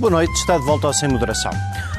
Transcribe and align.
Boa 0.00 0.12
noite, 0.12 0.32
está 0.32 0.56
de 0.56 0.64
volta 0.64 0.86
ao 0.86 0.94
Sem 0.94 1.10
Moderação. 1.10 1.52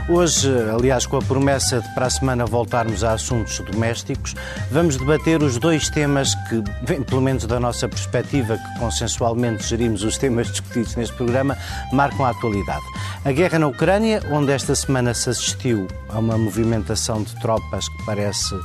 Hoje, 0.09 0.49
aliás, 0.73 1.05
com 1.05 1.17
a 1.17 1.21
promessa 1.21 1.81
de 1.81 1.93
para 1.93 2.07
a 2.07 2.09
semana 2.09 2.47
voltarmos 2.47 3.03
a 3.03 3.13
assuntos 3.13 3.59
domésticos, 3.59 4.33
vamos 4.71 4.97
debater 4.97 5.43
os 5.43 5.59
dois 5.59 5.87
temas 5.87 6.33
que, 6.49 6.63
bem, 6.83 7.03
pelo 7.03 7.21
menos 7.21 7.45
da 7.45 7.59
nossa 7.59 7.87
perspectiva, 7.87 8.57
que 8.57 8.79
consensualmente 8.79 9.67
gerimos 9.67 10.03
os 10.03 10.17
temas 10.17 10.47
discutidos 10.47 10.95
neste 10.95 11.15
programa, 11.15 11.55
marcam 11.93 12.25
a 12.25 12.31
atualidade. 12.31 12.83
A 13.23 13.31
guerra 13.31 13.59
na 13.59 13.67
Ucrânia, 13.67 14.19
onde 14.31 14.51
esta 14.51 14.73
semana 14.73 15.13
se 15.13 15.29
assistiu 15.29 15.87
a 16.09 16.17
uma 16.17 16.39
movimentação 16.39 17.21
de 17.21 17.39
tropas 17.39 17.87
que 17.87 18.03
parece 18.03 18.55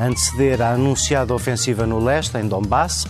anteceder 0.00 0.62
a 0.62 0.72
anunciada 0.72 1.34
ofensiva 1.34 1.86
no 1.86 2.02
leste, 2.02 2.36
em 2.38 2.46
Donbass, 2.46 3.06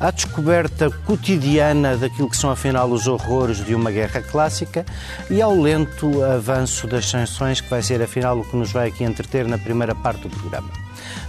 à 0.00 0.10
descoberta 0.10 0.90
cotidiana 0.90 1.96
daquilo 1.96 2.28
que 2.28 2.36
são 2.36 2.50
afinal 2.50 2.90
os 2.90 3.06
horrores 3.06 3.64
de 3.64 3.74
uma 3.74 3.90
guerra 3.90 4.20
clássica 4.20 4.84
e 5.30 5.40
ao 5.40 5.54
lento 5.58 6.22
avanço 6.24 6.86
das 6.86 7.08
sanções, 7.08 7.60
que 7.60 7.70
vai 7.70 7.82
ser 7.82 8.02
afinal 8.02 8.38
o 8.38 8.44
que 8.44 8.56
nos 8.56 8.72
vai 8.72 8.88
aqui 8.88 9.04
entreter 9.04 9.46
na 9.46 9.58
primeira 9.58 9.94
parte 9.94 10.22
do 10.22 10.30
programa. 10.30 10.70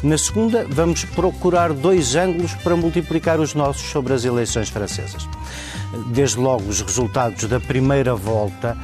Na 0.01 0.17
segunda, 0.17 0.65
vamos 0.69 1.03
procurar 1.03 1.73
dois 1.73 2.15
ângulos 2.15 2.53
para 2.55 2.75
multiplicar 2.75 3.39
os 3.39 3.53
nossos 3.53 3.89
sobre 3.89 4.13
as 4.13 4.25
eleições 4.25 4.69
francesas 4.69 5.27
desde 6.07 6.37
logo 6.37 6.67
os 6.67 6.81
resultados 6.81 7.45
da 7.45 7.59
primeira 7.59 8.15
volta, 8.15 8.77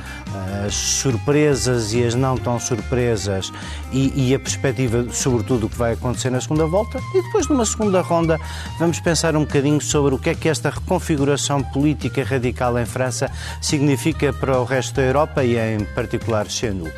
as 0.65 0.73
surpresas 0.73 1.93
e 1.93 2.03
as 2.03 2.15
não 2.15 2.37
tão 2.37 2.59
surpresas 2.59 3.51
e, 3.91 4.29
e, 4.29 4.35
a 4.35 4.39
perspectiva, 4.39 5.05
sobretudo, 5.11 5.61
do 5.61 5.69
que 5.69 5.77
vai 5.77 5.93
acontecer 5.93 6.29
na 6.29 6.39
segunda 6.39 6.65
volta. 6.65 6.99
E 7.13 7.21
depois, 7.21 7.47
numa 7.47 7.65
segunda 7.65 8.01
ronda, 8.01 8.39
vamos 8.79 8.99
pensar 8.99 9.35
um 9.35 9.41
bocadinho 9.41 9.81
sobre 9.81 10.15
o 10.15 10.19
que 10.19 10.29
é 10.29 10.35
que 10.35 10.49
esta 10.49 10.69
reconfiguração 10.69 11.61
política 11.61 12.23
radical 12.23 12.77
em 12.79 12.85
França 12.85 13.29
significa 13.61 14.31
para 14.33 14.59
o 14.59 14.63
resto 14.63 14.95
da 14.95 15.01
Europa 15.03 15.43
e, 15.43 15.57
em 15.57 15.83
particular, 15.93 16.47
chez 16.49 16.73
nous. 16.73 16.91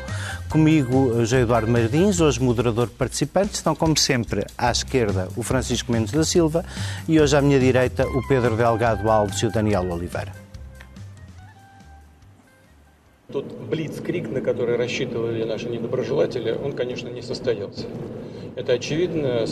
Comigo, 0.54 1.12
José 1.16 1.40
Eduardo 1.40 1.68
Martins, 1.68 2.20
hoje 2.20 2.40
moderador 2.40 2.88
participante. 2.88 3.54
Estão, 3.54 3.74
como 3.74 3.98
sempre, 3.98 4.44
à 4.56 4.70
esquerda 4.70 5.26
o 5.36 5.42
Francisco 5.42 5.90
Mendes 5.90 6.12
da 6.12 6.22
Silva 6.22 6.64
e 7.08 7.18
hoje 7.18 7.36
à 7.36 7.42
minha 7.42 7.58
direita 7.58 8.06
o 8.06 8.22
Pedro 8.28 8.56
Delgado 8.56 9.10
Alves 9.10 9.42
e 9.42 9.46
o 9.46 9.50
Daniel 9.50 9.90
Oliveira. 9.90 10.32
Тот 13.32 13.46
блицкрик, 13.68 14.30
на 14.30 14.40
который 14.40 14.76
рассчитывали 14.76 15.42
наши 15.42 15.68
недоброжелатели, 15.68 16.56
он, 16.64 16.72
конечно, 16.72 17.08
не 17.08 17.20
состоялся. 17.20 17.86
Это 18.54 18.74
очевидно, 18.74 19.46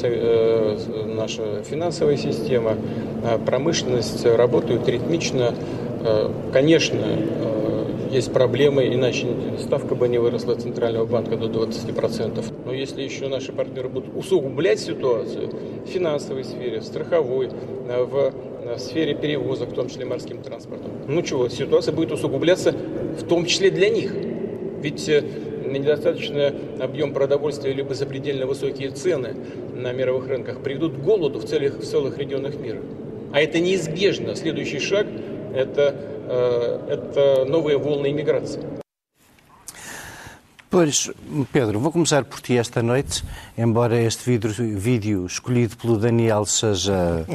наша 1.16 1.64
финансовая 1.64 2.16
система, 2.16 2.76
промышленность 3.44 4.24
работают 4.24 4.86
ритмично. 4.86 5.52
Конечно, 6.52 7.00
есть 8.12 8.32
проблемы, 8.32 8.86
иначе 8.86 9.26
ставка 9.58 9.94
бы 9.94 10.08
не 10.08 10.18
выросла 10.18 10.54
Центрального 10.54 11.06
банка 11.06 11.36
до 11.36 11.46
20%. 11.46 12.44
Но 12.66 12.72
если 12.72 13.02
еще 13.02 13.28
наши 13.28 13.52
партнеры 13.52 13.88
будут 13.88 14.14
усугублять 14.14 14.80
ситуацию 14.80 15.50
в 15.84 15.88
финансовой 15.88 16.44
сфере, 16.44 16.80
в 16.80 16.84
страховой, 16.84 17.48
в 17.86 18.32
сфере 18.78 19.14
перевозок, 19.14 19.70
в 19.70 19.74
том 19.74 19.88
числе 19.88 20.04
морским 20.04 20.42
транспортом, 20.42 20.92
ну 21.08 21.22
чего, 21.22 21.48
ситуация 21.48 21.94
будет 21.94 22.12
усугубляться 22.12 22.72
в 22.72 23.26
том 23.26 23.46
числе 23.46 23.70
для 23.70 23.88
них. 23.88 24.12
Ведь 24.82 25.08
недостаточный 25.66 26.52
объем 26.80 27.14
продовольствия 27.14 27.72
либо 27.72 27.94
запредельно 27.94 28.46
высокие 28.46 28.90
цены 28.90 29.34
на 29.74 29.92
мировых 29.92 30.28
рынках 30.28 30.62
приведут 30.62 30.94
к 30.94 30.98
голоду 30.98 31.38
в, 31.38 31.44
целых, 31.44 31.78
в 31.78 31.84
целых 31.84 32.18
регионах 32.18 32.56
мира. 32.56 32.80
А 33.32 33.40
это 33.40 33.58
неизбежно. 33.58 34.34
Следующий 34.36 34.80
шаг– 34.80 35.06
это 35.54 35.94
это 36.87 37.45
новые 37.45 37.77
волны 37.77 38.11
иммиграции. 38.11 38.61
Pois, 40.69 41.09
Pedro, 41.53 41.79
vou 41.79 41.93
começar 41.93 42.25
por 42.25 42.41
ti 42.41 42.57
esta 42.57 42.83
noite, 42.83 43.23
embora 43.57 44.01
este 44.01 44.29
vídeo, 44.29 44.51
vídeo 44.77 45.25
escolhido 45.25 45.77
pelo 45.77 45.97
Daniel 45.97 46.45
seja, 46.45 47.25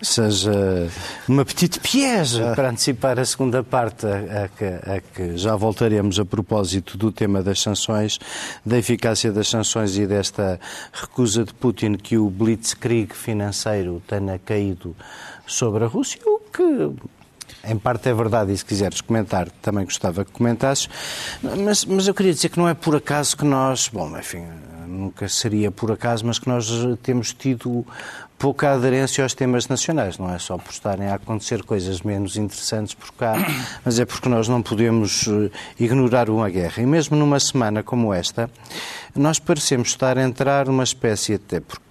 seja 0.00 0.88
uma 1.28 1.44
petite 1.44 1.80
piège 1.80 2.40
para 2.54 2.70
antecipar 2.70 3.18
a 3.18 3.24
segunda 3.24 3.64
parte, 3.64 4.06
a, 4.06 4.44
a, 4.44 4.48
que, 4.48 4.64
a 4.64 5.00
que 5.00 5.36
já 5.36 5.56
voltaremos 5.56 6.20
a 6.20 6.24
propósito 6.24 6.96
do 6.96 7.10
tema 7.10 7.42
das 7.42 7.60
sanções, 7.60 8.20
da 8.64 8.78
eficácia 8.78 9.32
das 9.32 9.48
sanções 9.48 9.98
e 9.98 10.06
desta 10.06 10.60
recusa 10.92 11.44
de 11.44 11.52
Putin 11.54 11.94
que 11.96 12.16
o 12.16 12.30
blitzkrieg 12.30 13.12
financeiro 13.14 14.00
tenha 14.06 14.38
caído 14.38 14.94
sobre 15.44 15.82
a 15.82 15.88
Rússia, 15.88 16.20
o 16.24 16.38
que 16.38 16.94
em 17.63 17.77
parte 17.77 18.09
é 18.09 18.13
verdade, 18.13 18.51
e 18.51 18.57
se 18.57 18.65
quiseres 18.65 19.01
comentar, 19.01 19.49
também 19.61 19.85
gostava 19.85 20.25
que 20.25 20.31
comentasses. 20.31 20.89
Mas, 21.41 21.85
mas 21.85 22.07
eu 22.07 22.13
queria 22.13 22.33
dizer 22.33 22.49
que 22.49 22.57
não 22.57 22.67
é 22.67 22.73
por 22.73 22.95
acaso 22.95 23.37
que 23.37 23.45
nós, 23.45 23.87
bom, 23.87 24.17
enfim, 24.17 24.45
nunca 24.87 25.27
seria 25.27 25.71
por 25.71 25.91
acaso, 25.91 26.25
mas 26.25 26.39
que 26.39 26.47
nós 26.47 26.69
temos 27.01 27.33
tido 27.33 27.85
pouca 28.41 28.73
aderência 28.73 29.23
aos 29.23 29.35
temas 29.35 29.67
nacionais. 29.67 30.17
Não 30.17 30.33
é 30.33 30.39
só 30.39 30.57
por 30.57 30.71
estarem 30.71 31.07
a 31.07 31.13
acontecer 31.13 31.61
coisas 31.63 32.01
menos 32.01 32.37
interessantes 32.37 32.95
por 32.95 33.11
cá, 33.13 33.35
mas 33.85 33.99
é 33.99 34.05
porque 34.05 34.27
nós 34.27 34.47
não 34.47 34.63
podemos 34.63 35.27
eh, 35.27 35.51
ignorar 35.79 36.27
uma 36.27 36.49
guerra. 36.49 36.81
E 36.81 36.85
mesmo 36.87 37.15
numa 37.15 37.39
semana 37.39 37.83
como 37.83 38.11
esta, 38.11 38.49
nós 39.15 39.39
parecemos 39.39 39.89
estar 39.89 40.17
a 40.17 40.23
entrar 40.23 40.67
numa 40.67 40.83
espécie, 40.83 41.33
até 41.33 41.59
porque 41.59 41.81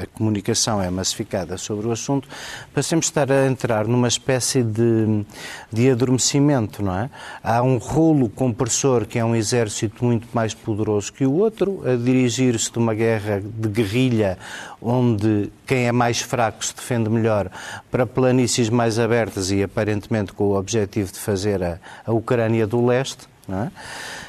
a 0.00 0.06
comunicação 0.06 0.80
é 0.80 0.90
massificada 0.90 1.56
sobre 1.56 1.86
o 1.86 1.92
assunto, 1.92 2.28
parecemos 2.72 3.06
estar 3.06 3.30
a 3.32 3.46
entrar 3.46 3.86
numa 3.86 4.08
espécie 4.08 4.62
de, 4.62 5.24
de 5.72 5.90
adormecimento, 5.90 6.82
não 6.82 6.96
é? 6.96 7.10
Há 7.42 7.62
um 7.62 7.78
rolo 7.78 8.28
compressor 8.28 9.06
que 9.06 9.18
é 9.18 9.24
um 9.24 9.34
exército 9.34 10.04
muito 10.04 10.28
mais 10.32 10.54
poderoso 10.54 11.12
que 11.12 11.24
o 11.24 11.32
outro, 11.32 11.82
a 11.88 11.96
dirigir-se 11.96 12.70
de 12.70 12.78
uma 12.78 12.94
guerra 12.94 13.42
de 13.42 13.68
guerrilha 13.68 14.38
onde 14.80 15.50
quem 15.66 15.86
é 15.86 15.92
mais 15.92 16.20
fraco 16.20 16.64
se 16.64 16.74
defende 16.74 17.08
melhor 17.08 17.50
para 17.90 18.06
planícies 18.06 18.68
mais 18.68 18.98
abertas 18.98 19.50
e 19.50 19.62
aparentemente 19.62 20.32
com 20.32 20.44
o 20.44 20.58
objetivo 20.58 21.12
de 21.12 21.18
fazer 21.18 21.62
a, 21.62 21.78
a 22.04 22.12
Ucrânia 22.12 22.66
do 22.66 22.84
leste. 22.84 23.32
É? 23.54 23.66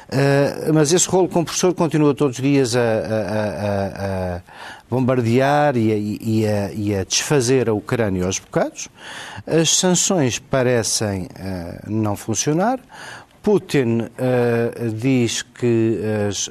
Uh, 0.04 0.72
mas 0.74 0.92
esse 0.92 1.08
rolo 1.08 1.28
compressor 1.28 1.74
continua 1.74 2.14
todos 2.14 2.36
os 2.38 2.42
dias 2.42 2.76
a, 2.76 2.80
a, 2.80 2.84
a, 2.84 4.36
a 4.36 4.40
bombardear 4.88 5.76
e, 5.76 5.90
e, 5.90 6.44
e 6.74 6.94
a, 6.94 7.04
desfazer 7.04 7.68
a 7.68 7.72
Ucrânia 7.72 8.26
aos 8.26 8.38
bocados. 8.38 8.88
As 9.46 9.76
sanções 9.76 10.38
parecem 10.38 11.24
uh, 11.24 11.90
não 11.90 12.16
funcionar. 12.16 12.80
Putin 13.44 14.00
uh, 14.00 14.90
diz 14.94 15.42
que 15.42 16.00
as, 16.26 16.50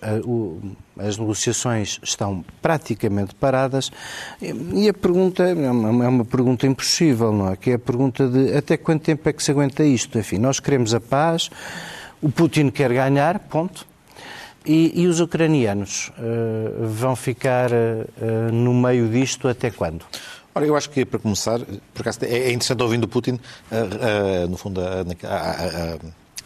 as, 0.99 1.17
negociações 1.17 1.99
estão 2.03 2.45
praticamente 2.61 3.33
paradas 3.33 3.91
e 4.39 4.87
a 4.87 4.93
pergunta 4.93 5.43
é 5.43 5.53
é 5.53 5.71
uma 5.71 6.23
pergunta 6.23 6.67
impossível, 6.67 7.33
não 7.33 7.51
é? 7.51 7.55
Que 7.55 7.71
é 7.71 7.73
a 7.73 7.79
pergunta 7.79 8.27
de 8.27 8.55
até 8.55 8.77
quanto 8.77 9.01
tempo 9.01 9.27
é 9.27 9.33
que 9.33 9.41
se 9.41 9.49
aguenta 9.49 9.83
isto? 9.83 10.19
Enfim, 10.19 10.37
nós 10.37 10.59
queremos 10.59 10.93
a 10.93 10.99
paz, 10.99 11.49
o 12.23 12.31
Putin 12.31 12.69
quer 12.69 12.91
ganhar, 12.91 13.37
ponto. 13.37 13.85
E, 14.65 15.01
e 15.01 15.07
os 15.07 15.19
ucranianos 15.19 16.09
uh, 16.17 16.87
vão 16.87 17.17
ficar 17.17 17.69
uh, 17.69 18.51
no 18.53 18.73
meio 18.73 19.09
disto 19.09 19.49
até 19.49 19.69
quando? 19.69 20.05
Ora, 20.55 20.65
eu 20.65 20.75
acho 20.77 20.89
que 20.89 21.03
para 21.03 21.19
começar, 21.19 21.59
por 21.59 22.01
acaso 22.01 22.19
é, 22.23 22.27
é 22.29 22.51
interessante 22.51 22.81
ouvindo 22.81 23.03
o 23.03 23.07
Putin, 23.09 23.33
uh, 23.33 24.47
no 24.49 24.55
fundo, 24.55 24.79
a, 24.79 25.01
a 25.01 25.97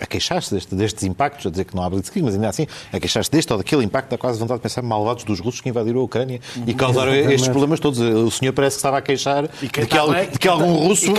queixar-se 0.06 0.54
deste, 0.54 0.76
destes 0.76 1.04
impactos, 1.04 1.46
a 1.46 1.50
dizer 1.50 1.66
que 1.66 1.76
não 1.76 1.84
há 1.84 1.90
blitzkrieg, 1.90 2.24
mas 2.24 2.36
ainda 2.36 2.50
assim, 2.50 2.68
a 2.92 3.00
queixar-se 3.00 3.32
deste 3.32 3.52
ou 3.52 3.58
daquele 3.58 3.84
impacto, 3.84 4.10
dá 4.10 4.18
quase 4.18 4.40
vontade 4.40 4.60
de 4.60 4.64
pensar 4.64 4.82
malvados 4.82 5.24
dos 5.24 5.40
russos 5.40 5.62
que 5.62 5.70
invadiram 5.70 6.02
a 6.02 6.04
Ucrânia 6.04 6.40
e 6.66 6.74
causaram 6.74 7.12
Exatamente. 7.12 7.36
estes 7.36 7.50
problemas 7.50 7.80
todos. 7.80 8.00
O 8.00 8.32
senhor 8.32 8.54
parece 8.54 8.76
que 8.76 8.80
estava 8.80 8.98
a 8.98 9.02
queixar 9.02 9.48
de 9.48 9.70
que, 9.70 9.82
bem, 9.82 10.30
de 10.30 10.40
que 10.40 10.48
algum 10.48 10.74
russo. 10.88 11.12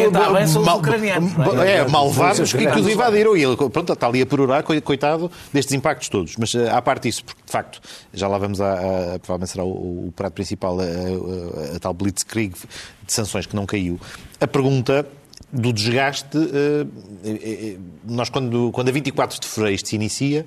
mal, 1.36 1.62
é? 1.62 1.78
é, 1.78 1.88
malvados 1.88 2.52
que, 2.52 2.66
que 2.66 2.80
os 2.80 2.88
invadiram. 2.88 3.36
E 3.36 3.42
ele, 3.42 3.56
pronto, 3.56 3.92
está 3.92 4.06
ali 4.06 4.22
a 4.22 4.26
perorar, 4.26 4.62
coitado, 4.62 5.30
destes 5.52 5.74
impactos 5.74 6.08
todos. 6.08 6.36
Mas 6.36 6.54
eh, 6.54 6.70
à 6.70 6.80
parte 6.80 7.04
disso, 7.04 7.24
porque 7.24 7.42
de 7.44 7.52
facto, 7.52 7.80
já 8.12 8.28
lá 8.28 8.38
vamos 8.38 8.60
a, 8.60 9.14
a 9.14 9.18
provavelmente 9.18 9.50
será 9.50 9.64
o, 9.64 10.08
o 10.08 10.12
prato 10.14 10.34
principal, 10.34 10.78
a, 10.80 10.82
a, 10.82 11.76
a 11.76 11.78
tal 11.78 11.94
blitzkrieg 11.94 12.52
de 12.52 13.12
sanções 13.12 13.46
que 13.46 13.56
não 13.56 13.66
caiu. 13.66 13.98
A 14.40 14.46
pergunta 14.46 15.06
do 15.52 15.72
desgaste, 15.72 16.36
eh, 16.36 16.86
eh, 17.24 17.74
eh, 17.74 17.78
nós 18.04 18.28
quando, 18.28 18.70
quando 18.72 18.88
a 18.88 18.92
24 18.92 19.40
de 19.40 19.46
fevereiro 19.46 19.86
se 19.86 19.96
inicia, 19.96 20.46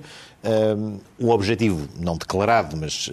o 1.19 1.29
objetivo, 1.29 1.87
não 1.99 2.17
declarado, 2.17 2.75
mas 2.75 3.11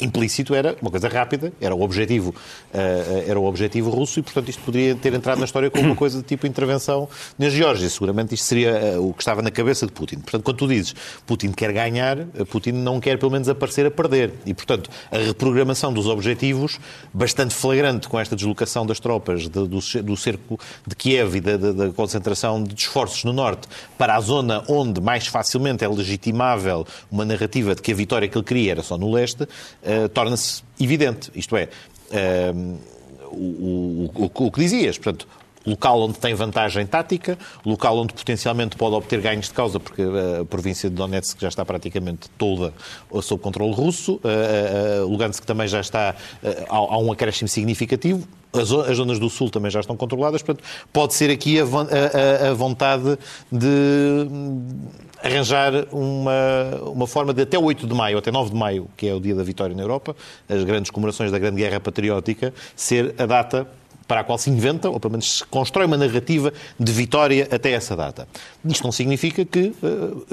implícito 0.00 0.54
era 0.54 0.76
uma 0.82 0.90
coisa 0.90 1.08
rápida, 1.08 1.52
era 1.60 1.74
o 1.74 1.80
objetivo, 1.80 2.30
uh, 2.30 3.28
era 3.28 3.38
o 3.38 3.44
objetivo 3.44 3.90
russo 3.90 4.18
e, 4.18 4.22
portanto, 4.22 4.48
isto 4.48 4.62
poderia 4.62 4.94
ter 4.96 5.14
entrado 5.14 5.38
na 5.38 5.44
história 5.44 5.70
como 5.70 5.84
uma 5.84 5.96
coisa 5.96 6.18
de 6.18 6.24
tipo 6.24 6.46
intervenção 6.46 7.08
na 7.38 7.48
Geórgia. 7.48 7.88
Seguramente 7.88 8.34
isto 8.34 8.44
seria 8.44 8.98
uh, 8.98 9.08
o 9.08 9.14
que 9.14 9.22
estava 9.22 9.42
na 9.42 9.50
cabeça 9.50 9.86
de 9.86 9.92
Putin. 9.92 10.16
Portanto, 10.16 10.42
quando 10.42 10.56
tu 10.56 10.66
dizes 10.66 10.94
Putin 11.24 11.52
quer 11.52 11.72
ganhar, 11.72 12.18
Putin 12.50 12.72
não 12.72 12.98
quer 12.98 13.18
pelo 13.18 13.30
menos 13.30 13.48
aparecer 13.48 13.86
a 13.86 13.90
perder. 13.90 14.32
E, 14.44 14.52
portanto, 14.52 14.90
a 15.10 15.18
reprogramação 15.18 15.92
dos 15.92 16.06
objetivos, 16.06 16.80
bastante 17.12 17.54
flagrante 17.54 18.08
com 18.08 18.18
esta 18.18 18.34
deslocação 18.34 18.84
das 18.84 18.98
tropas 18.98 19.42
de, 19.42 19.48
do, 19.48 19.68
do, 19.68 20.16
cerco 20.16 20.58
de 20.86 20.96
Kiev 20.96 21.36
e 21.36 21.40
da, 21.40 21.56
da, 21.56 21.72
da 21.72 21.92
concentração 21.92 22.62
de 22.62 22.74
esforços 22.74 23.22
no 23.24 23.32
norte 23.32 23.68
para 23.96 24.16
a 24.16 24.20
zona 24.20 24.64
onde 24.68 25.00
mais 25.00 25.26
facilmente 25.26 25.84
é 25.84 25.88
legitimável 25.88 26.86
uma 27.10 27.24
narrativa 27.24 27.74
de 27.74 27.82
que 27.82 27.92
a 27.92 27.94
vitória 27.94 28.28
que 28.28 28.36
ele 28.36 28.44
queria 28.44 28.72
era 28.72 28.82
só 28.82 28.98
no 28.98 29.12
leste, 29.12 29.46
uh, 29.82 30.08
torna-se 30.08 30.62
evidente. 30.80 31.30
Isto 31.34 31.56
é, 31.56 31.68
uh, 32.10 32.78
o, 33.30 34.10
o, 34.14 34.24
o, 34.24 34.46
o 34.46 34.50
que 34.50 34.60
dizias, 34.60 34.98
portanto, 34.98 35.26
local 35.66 36.00
onde 36.00 36.18
tem 36.18 36.32
vantagem 36.32 36.86
tática, 36.86 37.36
local 37.64 37.98
onde 37.98 38.14
potencialmente 38.14 38.76
pode 38.76 38.94
obter 38.94 39.20
ganhos 39.20 39.46
de 39.46 39.52
causa, 39.52 39.80
porque 39.80 40.02
a 40.40 40.44
província 40.44 40.88
de 40.88 40.94
Donetsk 40.94 41.40
já 41.40 41.48
está 41.48 41.64
praticamente 41.64 42.30
toda 42.38 42.72
sob 43.20 43.42
controle 43.42 43.74
russo, 43.74 44.20
Lugansk 45.08 45.44
também 45.44 45.66
já 45.66 45.80
está, 45.80 46.14
há 46.68 46.98
um 46.98 47.10
acréscimo 47.10 47.48
significativo, 47.48 48.28
as 48.52 48.68
zonas 48.68 49.18
do 49.18 49.28
Sul 49.28 49.50
também 49.50 49.68
já 49.68 49.80
estão 49.80 49.96
controladas, 49.96 50.40
portanto, 50.40 50.64
pode 50.92 51.14
ser 51.14 51.30
aqui 51.30 51.58
a 51.60 52.54
vontade 52.54 53.18
de 53.50 54.28
arranjar 55.22 55.72
uma, 55.92 56.32
uma 56.84 57.06
forma 57.06 57.32
de 57.32 57.42
até 57.42 57.58
8 57.58 57.86
de 57.86 57.94
maio, 57.94 58.18
até 58.18 58.30
9 58.30 58.50
de 58.50 58.56
maio, 58.56 58.88
que 58.96 59.08
é 59.08 59.14
o 59.14 59.20
dia 59.20 59.34
da 59.34 59.42
vitória 59.42 59.74
na 59.74 59.82
Europa, 59.82 60.14
as 60.48 60.62
grandes 60.64 60.90
comemorações 60.90 61.30
da 61.30 61.38
Grande 61.38 61.56
Guerra 61.56 61.80
Patriótica, 61.80 62.52
ser 62.74 63.14
a 63.18 63.26
data 63.26 63.66
para 64.06 64.20
a 64.20 64.24
qual 64.24 64.38
se 64.38 64.48
inventa, 64.50 64.88
ou 64.88 65.00
pelo 65.00 65.12
menos 65.12 65.38
se 65.38 65.44
constrói 65.46 65.86
uma 65.86 65.96
narrativa 65.96 66.52
de 66.78 66.92
vitória 66.92 67.48
até 67.50 67.72
essa 67.72 67.96
data. 67.96 68.28
Isto 68.64 68.84
não 68.84 68.92
significa 68.92 69.44
que, 69.44 69.74
uh, 69.82 70.26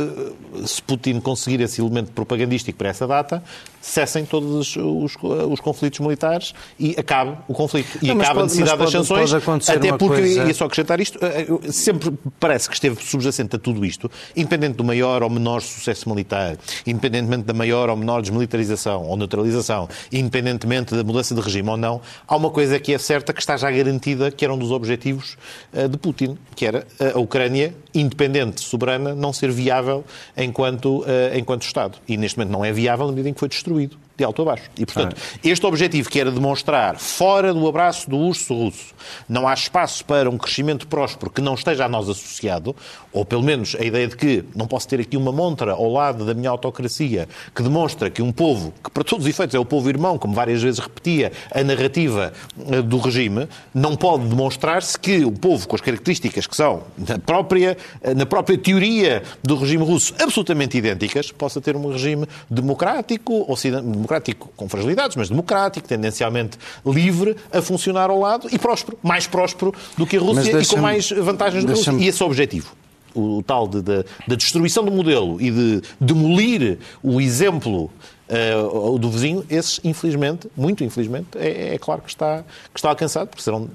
uh, 0.59 0.67
se 0.67 0.81
Putin 0.81 1.19
conseguir 1.19 1.61
esse 1.61 1.81
elemento 1.81 2.11
propagandístico 2.11 2.77
para 2.77 2.89
essa 2.89 3.07
data, 3.07 3.43
cessem 3.83 4.23
todos 4.23 4.49
os, 4.49 4.75
os, 4.77 5.17
os 5.21 5.59
conflitos 5.59 5.99
militares 5.99 6.53
e 6.79 6.95
acabe 6.97 7.37
o 7.49 7.53
conflito. 7.53 7.99
E 8.01 8.07
não, 8.07 8.15
acabe 8.15 8.35
pode, 8.35 8.39
a 8.39 8.43
necessidade 8.43 8.77
das 8.77 8.91
sanções. 8.91 9.33
até 9.69 9.89
porque, 9.97 10.21
coisa... 10.21 10.45
ia 10.45 10.53
só 10.53 10.65
acrescentar 10.65 11.01
isto, 11.01 11.19
uh, 11.19 11.71
sempre 11.71 12.13
parece 12.39 12.69
que 12.69 12.75
esteve 12.75 13.03
subjacente 13.03 13.57
a 13.57 13.59
tudo 13.59 13.85
isto, 13.85 14.09
independente 14.37 14.77
do 14.77 14.85
maior 14.85 15.21
ou 15.21 15.29
menor 15.29 15.61
sucesso 15.61 16.07
militar, 16.07 16.57
independentemente 16.87 17.43
da 17.43 17.53
maior 17.53 17.89
ou 17.89 17.97
menor 17.97 18.21
desmilitarização 18.21 19.03
ou 19.05 19.17
neutralização, 19.17 19.89
independentemente 20.11 20.95
da 20.95 21.03
mudança 21.03 21.35
de 21.35 21.41
regime 21.41 21.69
ou 21.69 21.77
não, 21.77 21.99
há 22.25 22.37
uma 22.37 22.51
coisa 22.51 22.79
que 22.79 22.93
é 22.93 22.97
certa 22.97 23.33
que 23.33 23.41
está 23.41 23.57
já 23.57 23.69
garantida 23.69 24.31
que 24.31 24.45
era 24.45 24.53
um 24.53 24.57
dos 24.57 24.71
objetivos 24.71 25.37
uh, 25.73 25.89
de 25.89 25.97
Putin, 25.97 26.37
que 26.55 26.65
era 26.65 26.87
a 27.13 27.19
Ucrânia 27.19 27.75
independente, 27.93 28.61
soberana, 28.61 29.13
não 29.13 29.33
ser 29.33 29.51
viável 29.51 30.03
enquanto, 30.35 31.05
enquanto 31.35 31.61
Estado. 31.63 31.97
E 32.07 32.17
neste 32.17 32.37
momento 32.39 32.51
não 32.51 32.65
é 32.65 32.71
viável 32.71 33.05
na 33.05 33.11
medida 33.11 33.29
em 33.29 33.33
que 33.33 33.39
foi 33.39 33.49
destruído 33.73 34.02
de 34.15 34.23
alto 34.23 34.41
a 34.43 34.45
baixo. 34.45 34.69
E, 34.77 34.85
portanto, 34.85 35.15
ah. 35.17 35.39
este 35.43 35.65
objetivo 35.65 36.09
que 36.09 36.19
era 36.19 36.31
demonstrar, 36.31 36.97
fora 36.97 37.53
do 37.53 37.67
abraço 37.67 38.09
do 38.09 38.17
urso 38.17 38.53
russo, 38.53 38.93
não 39.27 39.47
há 39.47 39.53
espaço 39.53 40.05
para 40.05 40.29
um 40.29 40.37
crescimento 40.37 40.87
próspero 40.87 41.31
que 41.31 41.41
não 41.41 41.55
esteja 41.55 41.85
a 41.85 41.89
nós 41.89 42.07
associado, 42.07 42.75
ou 43.11 43.25
pelo 43.25 43.41
menos 43.41 43.75
a 43.79 43.83
ideia 43.83 44.07
de 44.07 44.15
que 44.15 44.43
não 44.55 44.67
posso 44.67 44.87
ter 44.87 44.99
aqui 44.99 45.17
uma 45.17 45.31
montra 45.31 45.71
ao 45.71 45.91
lado 45.91 46.25
da 46.25 46.33
minha 46.33 46.49
autocracia 46.49 47.27
que 47.55 47.63
demonstra 47.63 48.09
que 48.09 48.21
um 48.21 48.31
povo, 48.31 48.73
que 48.83 48.91
para 48.91 49.03
todos 49.03 49.25
os 49.25 49.29
efeitos 49.29 49.55
é 49.55 49.59
o 49.59 49.65
povo 49.65 49.89
irmão, 49.89 50.17
como 50.17 50.33
várias 50.33 50.61
vezes 50.61 50.79
repetia 50.79 51.31
a 51.51 51.63
narrativa 51.63 52.33
eh, 52.69 52.81
do 52.81 52.97
regime, 52.99 53.47
não 53.73 53.95
pode 53.95 54.27
demonstrar-se 54.27 54.97
que 54.97 55.25
o 55.25 55.31
povo 55.31 55.67
com 55.67 55.75
as 55.75 55.81
características 55.81 56.45
que 56.45 56.55
são 56.55 56.83
na 56.97 57.17
própria, 57.17 57.77
eh, 58.01 58.13
na 58.13 58.25
própria 58.25 58.57
teoria 58.57 59.23
do 59.43 59.55
regime 59.55 59.83
russo 59.83 60.13
absolutamente 60.19 60.77
idênticas, 60.77 61.31
possa 61.31 61.59
ter 61.59 61.75
um 61.75 61.91
regime 61.91 62.27
democrático, 62.49 63.51
ocidental 63.51 64.02
democrático 64.03 64.51
com 64.55 64.67
fragilidades, 64.67 65.15
mas 65.15 65.29
democrático, 65.29 65.87
tendencialmente 65.87 66.57
livre, 66.85 67.35
a 67.51 67.61
funcionar 67.61 68.09
ao 68.09 68.19
lado 68.19 68.47
e 68.51 68.59
próspero, 68.59 68.97
mais 69.01 69.25
próspero 69.25 69.73
do 69.97 70.05
que 70.05 70.17
a 70.17 70.19
Rússia 70.19 70.61
e 70.61 70.65
com 70.65 70.77
mais 70.77 71.09
vantagens 71.09 71.63
do 71.63 71.73
que 71.73 71.73
a 71.73 71.91
Rússia. 71.91 72.05
E 72.05 72.07
esse 72.07 72.21
é 72.21 72.25
o 72.25 72.27
objetivo 72.27 72.75
o, 73.15 73.43
tal 73.43 73.67
da 73.67 73.79
de, 73.79 74.05
de, 74.27 74.35
destruição 74.35 74.83
do 74.83 74.91
modelo 74.91 75.39
e 75.39 75.51
de 75.51 75.81
demolir 76.01 76.79
o 77.03 77.21
exemplo 77.21 77.91
uh, 78.33 78.97
do 78.97 79.09
vizinho, 79.09 79.45
esses, 79.49 79.79
infelizmente, 79.83 80.49
muito 80.55 80.83
infelizmente, 80.83 81.27
é, 81.37 81.75
é, 81.75 81.77
claro 81.77 82.01
que 82.01 82.09
está, 82.09 82.43
que 82.73 82.79
está 82.79 82.89
alcançado, 82.89 83.27
porque 83.27 83.41
serão 83.41 83.63
uh, 83.63 83.69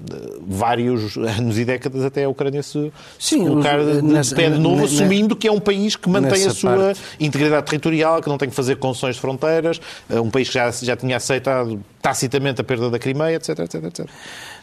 vários 0.46 1.16
anos 1.16 1.58
e 1.58 1.64
décadas 1.64 2.04
até 2.04 2.24
a 2.24 2.28
Ucrânia 2.28 2.62
se, 2.62 2.92
Sim, 3.18 3.46
colocar 3.46 3.78
de, 3.78 4.02
nessa, 4.02 4.34
pé 4.34 4.50
de 4.50 4.58
novo, 4.58 4.84
assumindo 4.84 5.36
que 5.36 5.46
é 5.46 5.52
um 5.52 5.60
país 5.60 5.96
que 5.96 6.08
mantém 6.08 6.46
a 6.46 6.50
sua 6.50 6.76
parte. 6.76 7.00
integridade 7.20 7.66
territorial, 7.66 8.20
que 8.20 8.28
não 8.28 8.38
tem 8.38 8.48
que 8.48 8.54
fazer 8.54 8.76
concessões 8.76 9.14
de 9.14 9.20
fronteiras, 9.20 9.80
um 10.10 10.30
país 10.30 10.48
que 10.48 10.54
já, 10.54 10.70
já 10.70 10.96
tinha 10.96 11.16
aceitado 11.16 11.80
tacitamente 12.02 12.60
a 12.60 12.64
perda 12.64 12.90
da 12.90 12.98
Crimeia, 12.98 13.36
etc, 13.36 13.58
etc, 13.60 13.84
etc. 13.84 14.06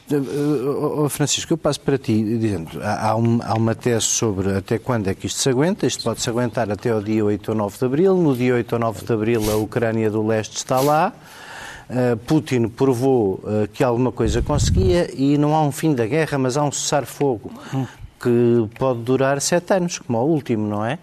Oh, 0.08 1.10
Francisco, 1.10 1.54
eu 1.54 1.58
passo 1.58 1.82
para 1.82 1.98
ti 1.98 2.24
dizendo, 2.38 2.80
há, 2.84 3.16
um, 3.16 3.40
há, 3.42 3.56
uma 3.56 3.74
tese 3.74 4.06
sobre 4.06 4.56
até 4.56 4.78
quando 4.78 5.08
é 5.08 5.16
que 5.16 5.26
isto 5.26 5.40
se 5.40 5.50
aguenta, 5.50 5.88
isto 5.88 6.04
pode 6.04 6.22
se 6.22 6.30
aguentar 6.30 6.70
até 6.70 6.94
o 6.94 7.02
dia 7.02 7.26
8 7.26 7.50
ou 7.50 7.56
9 7.56 7.78
de 7.78 7.86
Abril, 7.86 8.16
no 8.16 8.36
dia 8.36 8.54
8 8.54 8.74
ou 8.74 8.80
9 8.80 9.06
de 9.06 9.14
Abril 9.14 9.52
a 9.52 9.56
Ucrânia 9.56 10.12
do 10.12 10.26
Leste 10.26 10.58
está 10.58 10.80
lá, 10.80 11.12
uh, 11.90 12.18
Putin 12.18 12.68
provou 12.68 13.44
que 13.74 13.84
alguma 13.84 14.12
coisa 14.12 14.44
conseguia 14.44 15.10
e 15.12 15.40
não 15.40 15.56
há 15.56 15.64
um 15.64 15.72
fim 15.72 15.96
da 15.96 16.06
guerra, 16.06 16.38
mas 16.38 16.56
há 16.56 16.64
um 16.64 16.72
cessar-fogo 16.72 17.52
que 18.26 18.68
pode 18.80 19.02
durar 19.02 19.40
sete 19.40 19.72
anos, 19.74 20.00
como 20.00 20.18
o 20.18 20.26
último, 20.26 20.68
não 20.68 20.84
é? 20.84 20.98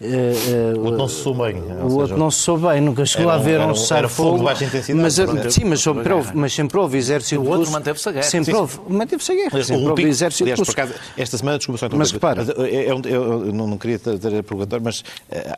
Uh, 0.00 0.76
uh, 0.76 0.78
o 0.78 0.84
outro 0.84 0.98
não 0.98 1.08
se 1.08 1.22
soube 1.22 1.42
bem. 1.42 1.60
O 1.60 1.94
outro 1.96 2.16
não 2.16 2.30
se 2.30 2.38
soube 2.38 2.68
bem, 2.68 2.80
nunca 2.80 3.04
chegou 3.04 3.26
um, 3.26 3.30
a 3.30 3.34
haver 3.34 3.60
um 3.60 3.74
cessar-fogo. 3.74 4.38
de 4.38 4.44
baixa 4.44 4.64
intensidade. 4.64 5.02
Mas, 5.02 5.54
sim, 5.54 5.64
mas 5.64 5.80
sempre, 5.80 6.12
houve, 6.12 6.36
mas 6.36 6.52
sempre 6.52 6.78
houve 6.78 6.96
exército 6.96 7.42
O 7.42 7.48
outro 7.48 7.68
manteve-se 7.72 8.08
a 8.08 8.12
guerra. 8.12 8.24
Sempre 8.24 8.54
houve, 8.54 8.78
manteve-se 8.88 9.32
a 9.32 9.34
guerra. 9.34 9.64
Sempre 9.64 9.82
houve 9.82 9.94
pico, 9.96 10.08
exército 10.08 10.44
aliás, 10.44 10.60
por 10.60 10.70
acaso, 10.70 10.94
esta 11.16 11.36
semana, 11.36 11.58
desculpa 11.58 11.78
só 11.78 11.86
então, 11.86 11.98
mas 11.98 12.12
repara. 12.12 12.42
eu, 12.42 13.00
eu, 13.04 13.46
eu, 13.46 13.52
não, 13.52 13.76
queria 13.76 13.98
ter 13.98 14.38
a 14.38 14.42
perguntar, 14.42 14.78
mas 14.78 15.02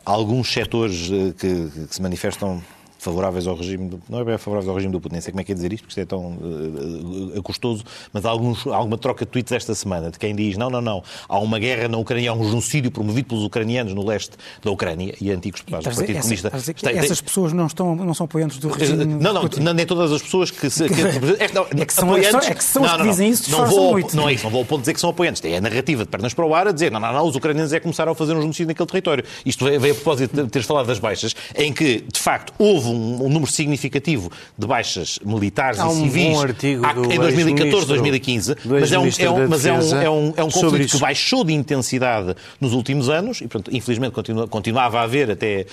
alguns 0.03 0.51
setores 0.51 1.07
que, 1.37 1.67
que 1.87 1.95
se 1.95 2.01
manifestam 2.01 2.63
favoráveis 3.01 3.47
ao 3.47 3.55
regime 3.55 3.89
do, 3.89 4.01
não 4.07 4.19
é 4.19 4.23
bem 4.23 4.37
favoráveis 4.37 4.69
ao 4.69 4.75
regime 4.75 4.91
do 4.91 5.01
Putin, 5.01 5.13
nem 5.13 5.21
sei 5.21 5.31
como 5.31 5.41
é 5.41 5.43
que 5.43 5.51
é 5.51 5.55
dizer 5.55 5.73
isto, 5.73 5.85
porque 5.85 5.99
isto 5.99 6.01
é 6.01 6.05
tão 6.05 6.37
uh, 6.37 7.41
custoso, 7.41 7.83
mas 8.13 8.23
há 8.25 8.29
alguns, 8.29 8.67
alguma 8.67 8.95
troca 8.95 9.25
de 9.25 9.31
tweets 9.31 9.51
esta 9.51 9.73
semana 9.73 10.11
de 10.11 10.19
quem 10.19 10.35
diz 10.35 10.55
não, 10.55 10.69
não, 10.69 10.81
não, 10.81 11.03
há 11.27 11.39
uma 11.39 11.57
guerra 11.57 11.87
na 11.87 11.97
Ucrânia, 11.97 12.29
há 12.29 12.33
um 12.35 12.43
genocídio 12.43 12.91
promovido 12.91 13.29
pelos 13.29 13.43
ucranianos 13.43 13.95
no 13.95 14.05
leste 14.05 14.37
da 14.63 14.69
Ucrânia 14.69 15.15
e 15.19 15.31
antigos 15.31 15.61
deputados 15.61 15.87
do 15.87 15.95
Partido 15.95 16.11
essa, 16.11 16.21
Comunista. 16.21 16.47
Está, 16.55 16.91
essas 16.91 17.17
tem... 17.17 17.25
pessoas 17.25 17.53
não, 17.53 17.65
estão, 17.65 17.95
não 17.95 18.13
são 18.13 18.25
apoiantes 18.25 18.59
do 18.59 18.69
regime 18.69 19.03
Não, 19.05 19.33
não, 19.33 19.49
não 19.59 19.73
nem 19.73 19.85
todas 19.85 20.11
as 20.11 20.21
pessoas 20.21 20.51
que... 20.51 20.69
Se, 20.69 20.87
que, 20.87 21.01
é, 21.01 21.51
não, 21.53 21.65
é, 21.75 21.85
que 21.85 21.93
são, 21.93 22.07
apoiantes, 22.07 22.49
é 22.49 22.53
que 22.53 22.63
são 22.63 22.83
não, 22.83 22.97
que 22.97 23.03
dizem 23.03 23.29
isso 23.29 23.49
não 23.49 23.65
vou, 23.65 23.91
muito. 23.93 24.15
Não 24.15 24.29
é 24.29 24.33
isso, 24.33 24.43
não 24.43 24.51
vou 24.51 24.59
ao 24.59 24.65
ponto 24.65 24.79
de 24.79 24.83
dizer 24.83 24.93
que 24.93 24.99
são 24.99 25.09
apoiantes. 25.09 25.43
É 25.43 25.57
a 25.57 25.61
narrativa 25.61 26.03
de 26.03 26.09
pernas 26.09 26.35
para 26.35 26.45
o 26.45 26.53
ar 26.53 26.67
a 26.67 26.71
dizer 26.71 26.91
não, 26.91 26.99
não, 26.99 27.11
não, 27.11 27.27
os 27.27 27.35
ucranianos 27.35 27.73
é 27.73 27.79
que 27.79 27.83
começaram 27.83 28.11
a 28.11 28.15
fazer 28.15 28.33
um 28.33 28.41
genocídio 28.41 28.67
naquele 28.67 28.87
território. 28.87 29.23
Isto 29.43 29.65
veio 29.65 29.93
a 29.93 29.95
propósito 29.95 30.43
de 30.43 30.49
teres 30.49 30.67
falado 30.67 30.85
das 30.85 30.99
baixas, 30.99 31.35
em 31.55 31.73
que, 31.73 32.01
de 32.01 32.19
facto, 32.19 32.53
houve 32.59 32.90
um, 32.91 33.25
um 33.25 33.29
número 33.29 33.51
significativo 33.51 34.31
de 34.57 34.67
baixas 34.67 35.19
militares 35.23 35.79
Há 35.79 35.87
e 35.87 35.95
civis 35.95 36.37
um 36.37 36.41
artigo 36.41 36.85
há, 36.85 36.91
em 36.91 37.19
2014, 37.19 37.87
2015, 37.87 38.55
mas, 38.65 38.91
é 38.91 38.99
um, 38.99 39.03
é, 39.05 39.29
um, 39.29 39.47
mas 39.49 39.65
é, 39.65 39.73
um, 39.73 40.01
é, 40.01 40.09
um, 40.09 40.33
é 40.37 40.43
um 40.43 40.49
conflito 40.49 40.91
que 40.91 40.99
baixou 40.99 41.43
de 41.43 41.53
intensidade 41.53 42.35
nos 42.59 42.73
últimos 42.73 43.09
anos 43.09 43.41
e, 43.41 43.47
portanto, 43.47 43.75
infelizmente 43.75 44.13
continua, 44.13 44.47
continuava 44.47 44.99
a 44.99 45.03
haver 45.03 45.31
até, 45.31 45.65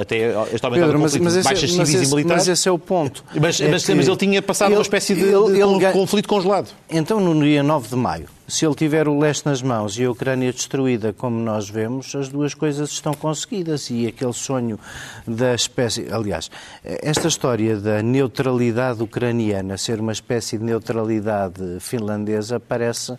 até 0.00 0.34
este 0.52 0.64
aumento 0.64 0.82
Pedro, 0.82 0.98
mas, 0.98 1.16
mas 1.16 1.34
de 1.34 1.42
baixas 1.42 1.70
civis 1.70 1.94
esse, 1.94 2.04
e 2.04 2.08
militares. 2.08 2.46
Mas 2.46 2.48
esse 2.48 2.68
é 2.68 2.72
o 2.72 2.78
ponto. 2.78 3.24
Mas, 3.40 3.60
é 3.60 3.68
mas, 3.68 3.88
mas 3.88 4.08
ele 4.08 4.16
tinha 4.16 4.42
passado 4.42 4.68
ele, 4.68 4.76
uma 4.76 4.82
espécie 4.82 5.14
de, 5.14 5.22
ele, 5.22 5.52
de 5.52 5.60
ele, 5.60 5.92
conflito 5.92 6.28
congelado. 6.28 6.68
Então, 6.90 7.20
no 7.20 7.42
dia 7.42 7.62
9 7.62 7.88
de 7.88 7.96
maio, 7.96 8.37
se 8.48 8.64
ele 8.64 8.74
tiver 8.74 9.06
o 9.06 9.18
leste 9.18 9.44
nas 9.44 9.60
mãos 9.60 9.98
e 9.98 10.04
a 10.04 10.10
Ucrânia 10.10 10.50
destruída, 10.50 11.12
como 11.12 11.38
nós 11.38 11.68
vemos, 11.68 12.14
as 12.14 12.30
duas 12.30 12.54
coisas 12.54 12.88
estão 12.90 13.12
conseguidas 13.12 13.90
e 13.90 14.06
aquele 14.06 14.32
sonho 14.32 14.80
da 15.26 15.54
espécie. 15.54 16.08
Aliás, 16.10 16.50
esta 16.82 17.28
história 17.28 17.76
da 17.76 18.02
neutralidade 18.02 19.02
ucraniana 19.02 19.76
ser 19.76 20.00
uma 20.00 20.12
espécie 20.12 20.56
de 20.56 20.64
neutralidade 20.64 21.78
finlandesa 21.78 22.58
parece 22.58 23.18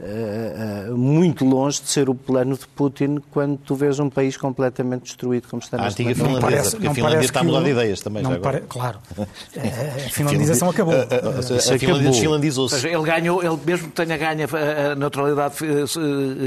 uh, 0.00 0.96
muito 0.96 1.44
longe 1.44 1.80
de 1.80 1.88
ser 1.88 2.08
o 2.08 2.14
plano 2.14 2.56
de 2.56 2.66
Putin 2.66 3.18
quando 3.30 3.58
tu 3.58 3.74
vês 3.74 3.98
um 3.98 4.08
país 4.08 4.36
completamente 4.36 5.02
destruído 5.02 5.48
como 5.48 5.62
está 5.62 5.76
a 5.76 5.84
neste 5.84 6.02
momento. 6.02 6.16
Finlandesa, 6.16 6.40
parece, 6.40 6.70
porque 6.70 6.88
a 6.88 6.94
Finlândia 6.94 7.24
está 7.24 7.40
a 7.40 7.44
mudar 7.44 7.62
de 7.62 7.70
ideias 7.70 8.00
também. 8.00 8.22
Não 8.22 8.40
pare... 8.40 8.60
Claro. 8.68 8.98
a 9.16 10.10
finlandização 10.10 10.70
acabou. 10.70 10.94
A, 11.00 11.14
a, 11.14 11.74
a 11.74 11.78
Finlândia 11.78 12.10
desfinlandizou-se. 12.10 12.86
Ele 12.86 13.02
ganhou, 13.02 13.42
ele 13.42 13.58
mesmo 13.64 13.88
que 13.88 13.94
tenha 13.94 14.16
ganho 14.16 14.48
a 14.90 14.94
neutralidade 14.94 15.56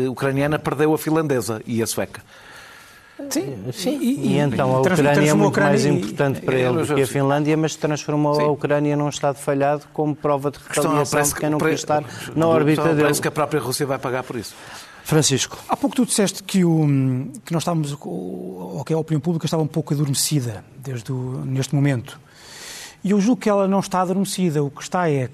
ucraniana, 0.10 0.58
perdeu 0.60 0.94
a 0.94 0.98
finlandesa 0.98 1.62
e 1.66 1.82
a 1.82 1.88
sueca. 1.88 2.22
Sim, 3.30 3.58
sim. 3.72 4.00
E, 4.02 4.34
e 4.34 4.38
então 4.40 4.76
a 4.76 4.82
Ucrânia 4.82 5.30
é 5.30 5.34
muito 5.34 5.60
mais 5.60 5.86
importante 5.86 6.42
para 6.42 6.56
ele 6.56 6.84
do 6.84 6.96
que 6.96 7.02
a 7.02 7.08
Finlândia, 7.08 7.56
mas 7.58 7.76
transformou 7.76 8.36
sim. 8.36 8.44
a 8.44 8.48
Ucrânia 8.48 8.96
num 8.96 9.10
Estado 9.10 9.38
falhado 9.38 9.84
como 9.94 10.16
prova 10.16 10.52
de 10.52 10.60
retaliação 10.68 11.22
de 11.22 11.36
quem 11.36 11.50
não 11.50 11.58
quer 11.58 11.74
estar 11.74 12.04
na 12.36 12.48
órbita 12.48 12.84
dele. 12.90 13.02
Parece 13.02 13.22
que 13.22 13.28
a 13.28 13.32
própria 13.32 13.60
Rússia 13.60 13.86
vai 13.86 14.00
pagar 14.00 14.24
por 14.24 14.36
isso. 14.36 14.56
Francisco. 15.04 15.58
Há 15.68 15.76
pouco 15.76 15.96
tu 15.96 16.06
disseste 16.06 16.42
que, 16.44 16.64
o, 16.64 16.86
que 17.44 17.52
nós 17.52 17.64
estávamos, 17.64 17.96
ou 18.00 18.84
que 18.86 18.94
a 18.94 18.98
opinião 18.98 19.20
pública 19.20 19.46
estava 19.46 19.62
um 19.62 19.68
pouco 19.68 19.94
adormecida 19.94 20.64
desde 20.78 21.12
o, 21.12 21.44
neste 21.46 21.76
momento. 21.76 22.20
E 23.04 23.12
eu 23.12 23.20
julgo 23.20 23.42
que 23.42 23.50
ela 23.50 23.68
não 23.68 23.80
está 23.80 24.02
adormecida. 24.02 24.64
O 24.64 24.72
que 24.72 24.82
está 24.82 25.10
é 25.10 25.30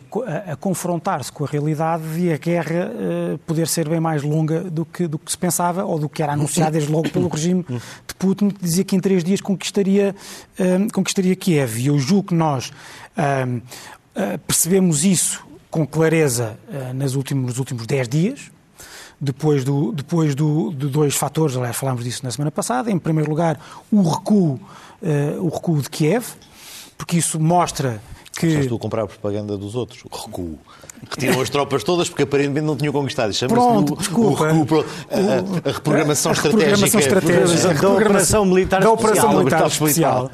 a, 0.48 0.56
confrontar-se 0.56 1.32
com 1.32 1.44
a 1.44 1.48
realidade 1.48 2.04
e 2.18 2.34
a 2.34 2.38
guerra 2.38 2.92
uh, 2.92 3.38
poder 3.40 3.68
ser 3.68 3.88
bem 3.88 4.00
mais 4.00 4.24
longa 4.24 4.62
do 4.62 4.84
que, 4.84 5.08
do 5.08 5.20
que 5.20 5.32
se 5.32 5.38
pensava 5.38 5.86
ou 5.86 6.00
do 6.00 6.10
que 6.10 6.24
era 6.24 6.34
anunciado 6.34 6.72
desde 6.72 6.92
logo 6.92 7.10
pelo 7.10 7.28
regime 7.28 7.64
de 7.70 8.16
Putin, 8.18 8.50
que 8.50 8.62
dizia 8.62 8.84
que 8.84 8.96
em 8.96 9.00
três 9.00 9.24
dias 9.24 9.40
conquistaria, 9.40 10.16
uh, 10.60 10.92
conquistaria 10.92 11.36
Kiev. 11.36 11.80
E 11.80 11.88
eu 11.88 12.00
julgo 12.00 12.30
que 12.30 12.36
nós 12.36 12.72
uh, 13.16 14.40
percebemos 14.48 15.06
isso 15.06 15.46
com 15.70 15.86
clareza 15.86 16.58
nos 16.96 17.14
últimos, 17.14 17.46
nos 17.46 17.60
últimos 17.60 17.86
dez 17.86 18.10
dias 18.10 18.50
depois, 19.20 19.64
do, 19.64 19.92
depois 19.92 20.34
do, 20.34 20.74
de 20.74 20.88
dois 20.88 21.16
fatores, 21.16 21.58
aliás, 21.58 21.76
falámos 21.76 22.04
disso 22.04 22.22
na 22.24 22.32
semana 22.32 22.52
passada. 22.52 22.90
Em 22.90 22.98
primeiro 22.98 23.30
lugar, 23.30 23.60
o 23.92 24.02
recuo, 24.02 24.60
uh, 25.02 25.46
o 25.46 25.50
recuo 25.50 25.82
de 25.82 25.90
Kiev, 25.90 26.26
porque 27.00 27.18
isso 27.18 27.40
mostra 27.40 28.02
que. 28.38 28.46
Estás 28.46 28.68
tu 28.68 28.76
a 28.76 28.80
comprar 28.80 29.04
a 29.04 29.08
propaganda 29.08 29.58
dos 29.58 29.74
outros, 29.74 30.04
recuo. 30.04 30.60
Retiram 31.10 31.42
as 31.42 31.50
tropas 31.50 31.82
todas 31.82 32.10
porque 32.10 32.24
aparentemente 32.24 32.66
não 32.68 32.76
tinham 32.76 32.92
conquistado. 32.92 33.34
Pronto, 33.48 33.94
o, 33.94 33.98
desculpa. 33.98 34.44
O 34.44 34.64
recuo, 34.64 34.86
a, 35.10 35.70
a, 35.70 35.72
reprogramação 35.72 36.32
a, 36.32 36.36
estratégica. 36.36 37.00
estratégica 37.00 37.74
da 37.74 37.90
Operação 37.90 38.46
Militar 38.46 38.82
da 38.82 38.92
Operação 38.92 39.38
Militar 39.38 39.68
Especial. 39.68 40.30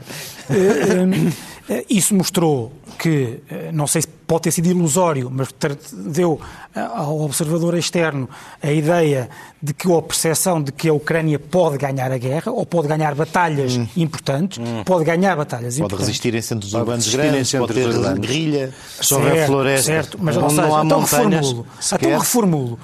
Eh, 1.70 1.74
eh, 1.74 1.86
isso 1.90 2.14
mostrou 2.16 2.72
que, 2.98 3.40
eh, 3.50 3.70
não 3.74 3.88
sei 3.88 4.02
se 4.02 4.08
pode 4.08 4.44
ter 4.44 4.52
sido 4.52 4.68
ilusório, 4.68 5.30
mas 5.32 5.50
deu 5.92 6.40
ao 6.74 7.22
observador 7.22 7.78
externo 7.78 8.28
a 8.62 8.72
ideia 8.72 9.30
de 9.62 9.74
que, 9.74 9.88
ou 9.88 10.00
a 10.00 10.02
percepção 10.02 10.62
de 10.62 10.72
que 10.72 10.90
a 10.90 10.94
Ucrânia 10.94 11.38
pode 11.38 11.78
ganhar 11.78 12.12
a 12.12 12.18
guerra, 12.18 12.52
ou 12.52 12.66
pode 12.66 12.88
ganhar 12.88 13.14
batalhas 13.14 13.78
hum. 13.78 13.88
importantes, 13.96 14.58
hum. 14.58 14.84
pode 14.84 15.06
ganhar 15.06 15.36
batalhas 15.36 15.76
pode 15.76 15.86
importantes. 15.86 15.98
Pode 15.98 16.08
resistir 16.08 16.36
em 16.36 16.42
centros 16.42 16.74
urbanos 16.74 17.08
grandes, 17.08 17.52
pode 17.52 17.74
ter 17.74 18.20
guerrilha, 18.20 18.74
só 19.00 19.18
houver 19.18 19.46
floresta, 19.46 19.86
certo, 19.86 20.18
mas, 20.20 20.36
seja, 20.36 20.48
não 20.48 20.76
há 20.76 20.86
então 20.86 21.02
montanhas, 21.02 21.46
reformulo, 21.46 21.68
então 21.94 22.20
reformulo 22.20 22.80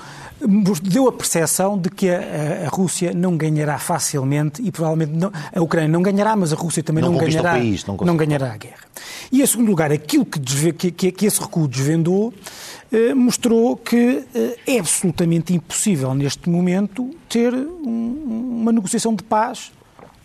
deu 0.81 1.07
a 1.07 1.11
percepção 1.11 1.77
de 1.77 1.89
que 1.89 2.09
a, 2.09 2.65
a, 2.65 2.69
Rússia 2.69 3.13
não 3.13 3.37
ganhará 3.37 3.77
facilmente 3.77 4.61
e 4.61 4.71
provavelmente 4.71 5.11
não, 5.11 5.31
a 5.53 5.61
Ucrânia 5.61 5.89
não 5.89 6.01
ganhará, 6.01 6.35
mas 6.35 6.51
a 6.51 6.55
Rússia 6.55 6.81
também 6.83 7.03
não, 7.03 7.11
não 7.11 7.19
ganhará, 7.19 7.51
país, 7.51 7.85
não, 7.85 7.97
não, 7.97 8.17
ganhará 8.17 8.53
a 8.53 8.57
guerra. 8.57 8.83
E, 9.31 9.41
em 9.41 9.45
segundo 9.45 9.69
lugar, 9.69 9.91
aquilo 9.91 10.25
que, 10.25 10.39
desve, 10.39 10.73
que, 10.73 10.91
que, 10.91 11.11
que 11.11 11.25
esse 11.25 11.39
recuo 11.39 11.67
desvendou 11.67 12.33
eh, 12.91 13.13
mostrou 13.13 13.77
que 13.77 14.25
eh, 14.33 14.57
é 14.67 14.79
absolutamente 14.79 15.53
impossível, 15.53 16.13
neste 16.13 16.49
momento, 16.49 17.09
ter 17.29 17.53
um, 17.53 18.61
uma 18.61 18.71
negociação 18.71 19.15
de 19.15 19.23
paz 19.23 19.71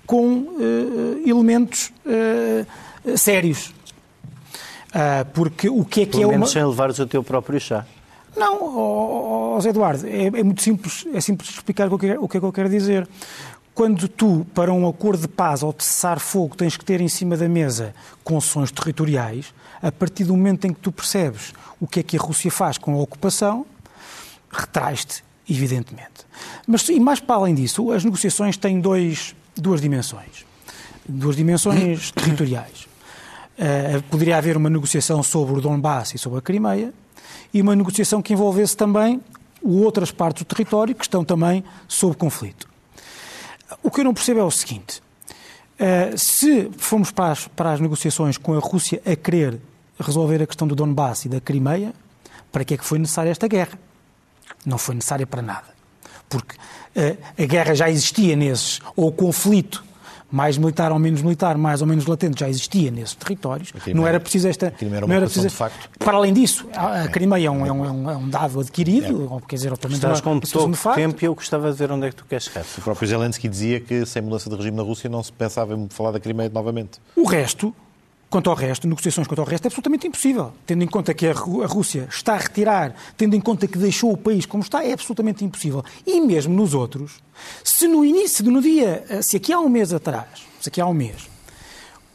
com 0.06 0.56
eh, 0.58 1.28
elementos 1.28 1.92
eh, 2.04 2.64
sérios. 3.16 3.74
Ah, 4.92 5.26
porque 5.34 5.68
o 5.68 5.84
que 5.84 6.02
é 6.02 6.06
que 6.06 6.18
Pelo 6.18 6.32
é 6.32 6.36
uma... 6.36 6.46
sem 6.46 6.64
levares 6.64 6.98
o 6.98 7.06
teu 7.06 7.22
próprio 7.22 7.60
chá. 7.60 7.84
Não, 8.36 9.54
José 9.56 9.70
Eduardo, 9.70 10.06
é, 10.06 10.26
é, 10.26 10.42
muito 10.42 10.62
simples, 10.62 11.06
é 11.12 11.20
simples 11.20 11.50
explicar 11.50 11.92
o 11.92 11.98
que, 11.98 12.06
é, 12.06 12.18
o 12.18 12.28
que 12.28 12.36
é 12.36 12.40
que 12.40 12.46
eu 12.46 12.52
quero 12.52 12.68
dizer. 12.68 13.08
Quando 13.74 14.08
tu, 14.08 14.46
para 14.54 14.72
um 14.72 14.88
acordo 14.88 15.22
de 15.22 15.28
paz 15.28 15.62
ou 15.62 15.72
de 15.72 15.84
cessar-fogo, 15.84 16.56
tens 16.56 16.76
que 16.76 16.84
ter 16.84 17.00
em 17.00 17.08
cima 17.08 17.36
da 17.36 17.48
mesa 17.48 17.94
concessões 18.22 18.70
territoriais, 18.70 19.52
a 19.82 19.92
partir 19.92 20.24
do 20.24 20.34
momento 20.34 20.66
em 20.66 20.72
que 20.72 20.80
tu 20.80 20.92
percebes 20.92 21.52
o 21.80 21.86
que 21.86 22.00
é 22.00 22.02
que 22.02 22.16
a 22.16 22.20
Rússia 22.20 22.50
faz 22.50 22.78
com 22.78 22.94
a 22.94 23.02
ocupação, 23.02 23.66
retrais-te, 24.50 25.22
evidentemente. 25.48 26.26
Mas, 26.66 26.88
e 26.88 26.98
mais 26.98 27.20
para 27.20 27.36
além 27.36 27.54
disso, 27.54 27.90
as 27.92 28.04
negociações 28.04 28.56
têm 28.56 28.80
dois, 28.80 29.34
duas 29.54 29.80
dimensões. 29.80 30.46
Duas 31.06 31.36
dimensões 31.36 32.10
territoriais. 32.16 32.88
Uh, 33.58 34.02
poderia 34.10 34.36
haver 34.36 34.56
uma 34.56 34.68
negociação 34.68 35.22
sobre 35.22 35.58
o 35.58 35.60
Donbass 35.60 36.14
e 36.14 36.18
sobre 36.18 36.38
a 36.38 36.42
Crimeia, 36.42 36.92
e 37.52 37.62
uma 37.62 37.74
negociação 37.74 38.22
que 38.22 38.32
envolvesse 38.32 38.76
também 38.76 39.20
outras 39.62 40.10
partes 40.10 40.42
do 40.42 40.46
território 40.46 40.94
que 40.94 41.04
estão 41.04 41.24
também 41.24 41.64
sob 41.88 42.16
conflito. 42.16 42.68
O 43.82 43.90
que 43.90 44.00
eu 44.00 44.04
não 44.04 44.14
percebo 44.14 44.40
é 44.40 44.44
o 44.44 44.50
seguinte: 44.50 45.02
uh, 45.80 46.16
se 46.16 46.70
formos 46.76 47.10
para 47.10 47.32
as, 47.32 47.48
para 47.48 47.72
as 47.72 47.80
negociações 47.80 48.38
com 48.38 48.54
a 48.54 48.60
Rússia 48.60 49.02
a 49.04 49.16
querer 49.16 49.60
resolver 49.98 50.42
a 50.42 50.46
questão 50.46 50.68
do 50.68 50.74
Donbass 50.74 51.24
e 51.24 51.28
da 51.28 51.40
Crimeia, 51.40 51.92
para 52.52 52.64
que 52.64 52.74
é 52.74 52.76
que 52.76 52.84
foi 52.84 52.98
necessária 52.98 53.30
esta 53.30 53.48
guerra? 53.48 53.78
Não 54.64 54.78
foi 54.78 54.94
necessária 54.94 55.26
para 55.26 55.42
nada. 55.42 55.74
Porque 56.28 56.56
uh, 56.56 57.42
a 57.42 57.46
guerra 57.46 57.74
já 57.74 57.90
existia 57.90 58.36
nesses, 58.36 58.80
ou 58.94 59.08
o 59.08 59.12
conflito 59.12 59.84
mais 60.30 60.58
militar 60.58 60.92
ou 60.92 60.98
menos 60.98 61.22
militar, 61.22 61.56
mais 61.56 61.80
ou 61.80 61.86
menos 61.86 62.06
latente, 62.06 62.40
já 62.40 62.48
existia 62.48 62.90
nesses 62.90 63.14
territórios. 63.14 63.72
Não 63.94 64.06
era 64.06 64.18
preciso 64.18 64.48
esta. 64.48 64.74
Era 64.80 65.06
não 65.06 65.14
era 65.14 65.26
preciso, 65.26 65.48
de 65.48 65.54
facto. 65.54 65.88
Para 65.98 66.16
além 66.16 66.32
disso, 66.32 66.66
a, 66.74 67.04
a 67.04 67.08
Crimeia 67.08 67.48
é 67.48 67.50
um, 67.50 67.66
é, 67.66 67.72
um, 67.72 68.10
é 68.10 68.16
um, 68.16 68.28
dado 68.28 68.60
adquirido, 68.60 69.30
é. 69.36 69.48
quer 69.48 69.56
dizer, 69.56 69.72
obviamente. 69.72 69.98
Estás 69.98 70.20
com 70.20 70.40
pouco 70.40 70.94
tempo 70.94 71.16
e 71.22 71.26
eu 71.26 71.34
gostava 71.34 71.70
de 71.70 71.78
ver 71.78 71.92
onde 71.92 72.06
é 72.06 72.10
que 72.10 72.16
tu 72.16 72.24
queres 72.24 72.44
chegar. 72.44 72.64
O 72.78 72.82
próprio 72.82 73.08
Zelensky 73.08 73.48
dizia 73.48 73.80
que 73.80 74.04
sem 74.04 74.22
mudança 74.22 74.50
de 74.50 74.56
regime 74.56 74.76
na 74.76 74.82
Rússia 74.82 75.08
não 75.08 75.22
se 75.22 75.32
pensava 75.32 75.74
em 75.74 75.88
falar 75.88 76.12
da 76.12 76.20
Crimeia 76.20 76.50
novamente. 76.52 76.98
O 77.14 77.24
resto, 77.24 77.74
Quanto 78.28 78.50
ao 78.50 78.56
resto, 78.56 78.88
negociações 78.88 79.26
quanto 79.26 79.38
ao 79.40 79.46
resto, 79.46 79.66
é 79.66 79.68
absolutamente 79.68 80.06
impossível. 80.06 80.52
Tendo 80.66 80.82
em 80.82 80.86
conta 80.86 81.14
que 81.14 81.26
a 81.26 81.32
Rússia 81.32 82.08
está 82.10 82.34
a 82.34 82.38
retirar, 82.38 82.94
tendo 83.16 83.36
em 83.36 83.40
conta 83.40 83.68
que 83.68 83.78
deixou 83.78 84.12
o 84.12 84.16
país 84.16 84.44
como 84.44 84.62
está, 84.62 84.84
é 84.84 84.92
absolutamente 84.92 85.44
impossível. 85.44 85.84
E 86.04 86.20
mesmo 86.20 86.52
nos 86.54 86.74
outros, 86.74 87.20
se 87.62 87.86
no 87.86 88.04
início, 88.04 88.44
no 88.50 88.60
dia, 88.60 89.04
se 89.22 89.36
aqui 89.36 89.52
há 89.52 89.60
um 89.60 89.68
mês 89.68 89.92
atrás, 89.92 90.26
se 90.60 90.68
aqui 90.68 90.80
há 90.80 90.86
um 90.86 90.94
mês, 90.94 91.28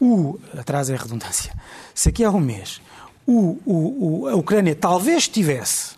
o, 0.02 0.38
atrás 0.58 0.90
é 0.90 0.96
a 0.96 0.98
redundância, 0.98 1.54
se 1.96 2.10
aqui 2.10 2.26
há 2.26 2.32
um 2.32 2.42
mês, 2.42 2.82
o, 3.26 3.58
o, 3.66 4.28
a 4.28 4.36
Ucrânia 4.36 4.76
talvez 4.76 5.28
tivesse, 5.28 5.96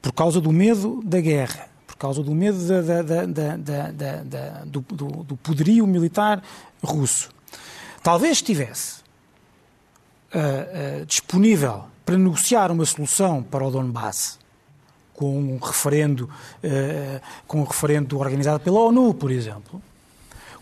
por 0.00 0.12
causa 0.12 0.40
do 0.40 0.52
medo 0.52 1.02
da 1.04 1.20
guerra, 1.20 1.68
por 1.86 1.96
causa 1.96 2.22
do 2.22 2.34
medo 2.34 2.58
da, 2.66 3.02
da, 3.02 3.26
da, 3.56 4.64
do, 4.64 4.80
do, 4.80 5.06
do 5.24 5.36
poderio 5.36 5.86
militar 5.86 6.42
russo, 6.82 7.33
talvez 8.04 8.32
estivesse 8.32 9.00
uh, 10.34 11.00
uh, 11.02 11.06
disponível 11.06 11.86
para 12.04 12.18
negociar 12.18 12.70
uma 12.70 12.84
solução 12.84 13.42
para 13.42 13.66
o 13.66 13.70
Donbass 13.70 14.38
com 15.14 15.38
um 15.38 15.58
referendo, 15.58 16.24
uh, 16.62 17.20
com 17.46 17.62
um 17.62 17.64
referendo 17.64 18.18
organizado 18.18 18.60
pela 18.60 18.78
ONU, 18.78 19.14
por 19.14 19.30
exemplo, 19.30 19.80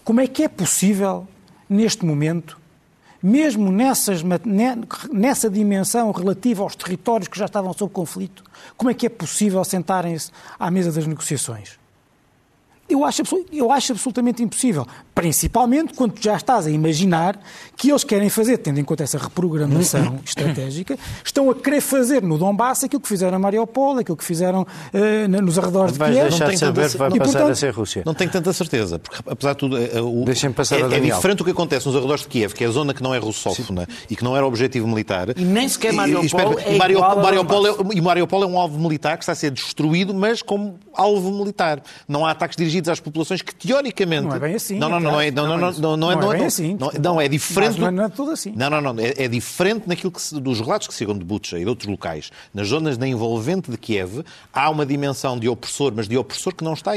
como 0.04 0.20
é 0.20 0.28
que 0.28 0.44
é 0.44 0.48
possível, 0.48 1.26
neste 1.68 2.04
momento, 2.04 2.60
mesmo 3.20 3.72
nessas, 3.72 4.22
nessa 5.12 5.50
dimensão 5.50 6.12
relativa 6.12 6.62
aos 6.62 6.76
territórios 6.76 7.28
que 7.28 7.38
já 7.38 7.46
estavam 7.46 7.72
sob 7.72 7.92
conflito, 7.92 8.44
como 8.76 8.90
é 8.90 8.94
que 8.94 9.06
é 9.06 9.08
possível 9.08 9.64
sentarem-se 9.64 10.30
à 10.60 10.70
mesa 10.70 10.92
das 10.92 11.06
negociações? 11.08 11.81
Eu 12.92 13.04
acho, 13.04 13.22
eu 13.52 13.70
acho 13.70 13.92
absolutamente 13.92 14.42
impossível. 14.42 14.86
Principalmente 15.14 15.94
quando 15.94 16.20
já 16.20 16.36
estás 16.36 16.66
a 16.66 16.70
imaginar 16.70 17.38
que 17.82 17.90
eles 17.90 18.04
querem 18.04 18.28
fazer, 18.28 18.58
tendo 18.58 18.78
em 18.78 18.84
conta 18.84 19.02
essa 19.02 19.18
reprogramação 19.18 20.20
estratégica, 20.24 20.96
estão 21.24 21.50
a 21.50 21.54
querer 21.56 21.80
fazer 21.80 22.22
no 22.22 22.38
Donbass 22.38 22.84
aquilo 22.84 23.02
que 23.02 23.08
fizeram 23.08 23.34
a 23.34 23.40
Mariupol, 23.40 23.98
aquilo 23.98 24.16
que 24.16 24.22
fizeram 24.22 24.62
uh, 24.62 25.42
nos 25.42 25.58
arredores 25.58 25.96
Vais 25.96 26.14
de 26.14 26.20
Kiev. 26.20 26.30
deixar 26.30 26.48
de 26.48 26.58
saber 26.58 26.88
que 26.88 26.96
vai 26.96 27.08
e, 27.08 27.18
passar 27.18 27.32
portanto, 27.32 27.50
a 27.50 27.54
ser 27.56 27.70
Rússia. 27.74 28.04
Não 28.06 28.14
tenho 28.14 28.30
tanta 28.30 28.52
certeza, 28.52 29.00
porque 29.00 29.20
apesar 29.28 29.54
de 29.54 29.58
tudo, 29.58 29.76
uh, 29.76 29.80
o, 29.80 30.24
é, 30.28 30.96
é 30.96 31.00
diferente 31.00 31.42
o 31.42 31.44
que 31.44 31.50
acontece 31.50 31.84
nos 31.84 31.96
arredores 31.96 32.22
de 32.22 32.28
Kiev, 32.28 32.54
que 32.54 32.62
é 32.62 32.68
a 32.68 32.70
zona 32.70 32.94
que 32.94 33.02
não 33.02 33.12
é 33.12 33.18
russófona 33.18 33.80
Sim. 33.90 34.06
e 34.10 34.14
que 34.14 34.22
não 34.22 34.36
era 34.36 34.46
objetivo 34.46 34.86
militar. 34.86 35.30
E 35.36 35.44
nem 35.44 35.68
sequer 35.68 35.92
Mariupol 35.92 36.60
e, 36.60 36.74
é 36.74 36.78
Mariupol, 36.78 37.16
Mariupol 37.16 37.66
é, 37.66 37.74
E 37.94 38.00
Mariupol 38.00 38.44
é 38.44 38.46
um 38.46 38.60
alvo 38.60 38.78
militar 38.78 39.18
que 39.18 39.24
está 39.24 39.32
a 39.32 39.34
ser 39.34 39.50
destruído, 39.50 40.14
mas 40.14 40.40
como 40.40 40.78
alvo 40.94 41.32
militar. 41.32 41.82
Não 42.06 42.24
há 42.24 42.30
ataques 42.30 42.56
dirigidos 42.56 42.88
às 42.88 43.00
populações 43.00 43.42
que 43.42 43.52
teoricamente. 43.52 44.28
Não 44.28 44.36
é 44.36 44.38
bem 44.38 44.54
assim. 44.54 44.78
Não, 44.78 44.88
não, 44.88 45.00
não, 45.00 45.20
é, 45.20 45.32
não, 45.32 45.48
não, 45.48 45.58
não, 45.58 45.72
não, 45.72 45.96
não 45.96 46.12
é, 46.12 46.14
não 46.14 46.32
é 46.32 46.36
bem 46.36 46.46
assim. 46.46 46.76
Não, 46.78 46.92
não 47.02 47.20
é 47.20 47.26
diferente. 47.26 47.70
Não, 47.70 47.71
não 47.71 47.71
é 47.78 48.08
tudo 48.08 48.30
assim. 48.30 48.52
Não, 48.56 48.70
não, 48.70 48.80
não. 48.80 48.98
É, 48.98 49.24
é 49.24 49.28
diferente 49.28 49.88
naquilo 49.88 50.10
que 50.10 50.20
se, 50.20 50.38
dos 50.40 50.60
relatos 50.60 50.88
que 50.88 50.94
sigam 50.94 51.16
de 51.16 51.24
Butcha 51.24 51.58
e 51.58 51.62
de 51.62 51.68
outros 51.68 51.88
locais. 51.88 52.30
Nas 52.52 52.68
zonas 52.68 52.96
da 52.96 53.06
envolvente 53.06 53.70
de 53.70 53.76
Kiev 53.76 54.24
há 54.52 54.70
uma 54.70 54.86
dimensão 54.86 55.38
de 55.38 55.48
opressor, 55.48 55.92
mas 55.94 56.08
de 56.08 56.16
opressor 56.16 56.54
que 56.54 56.64
não 56.64 56.74
está 56.74 56.92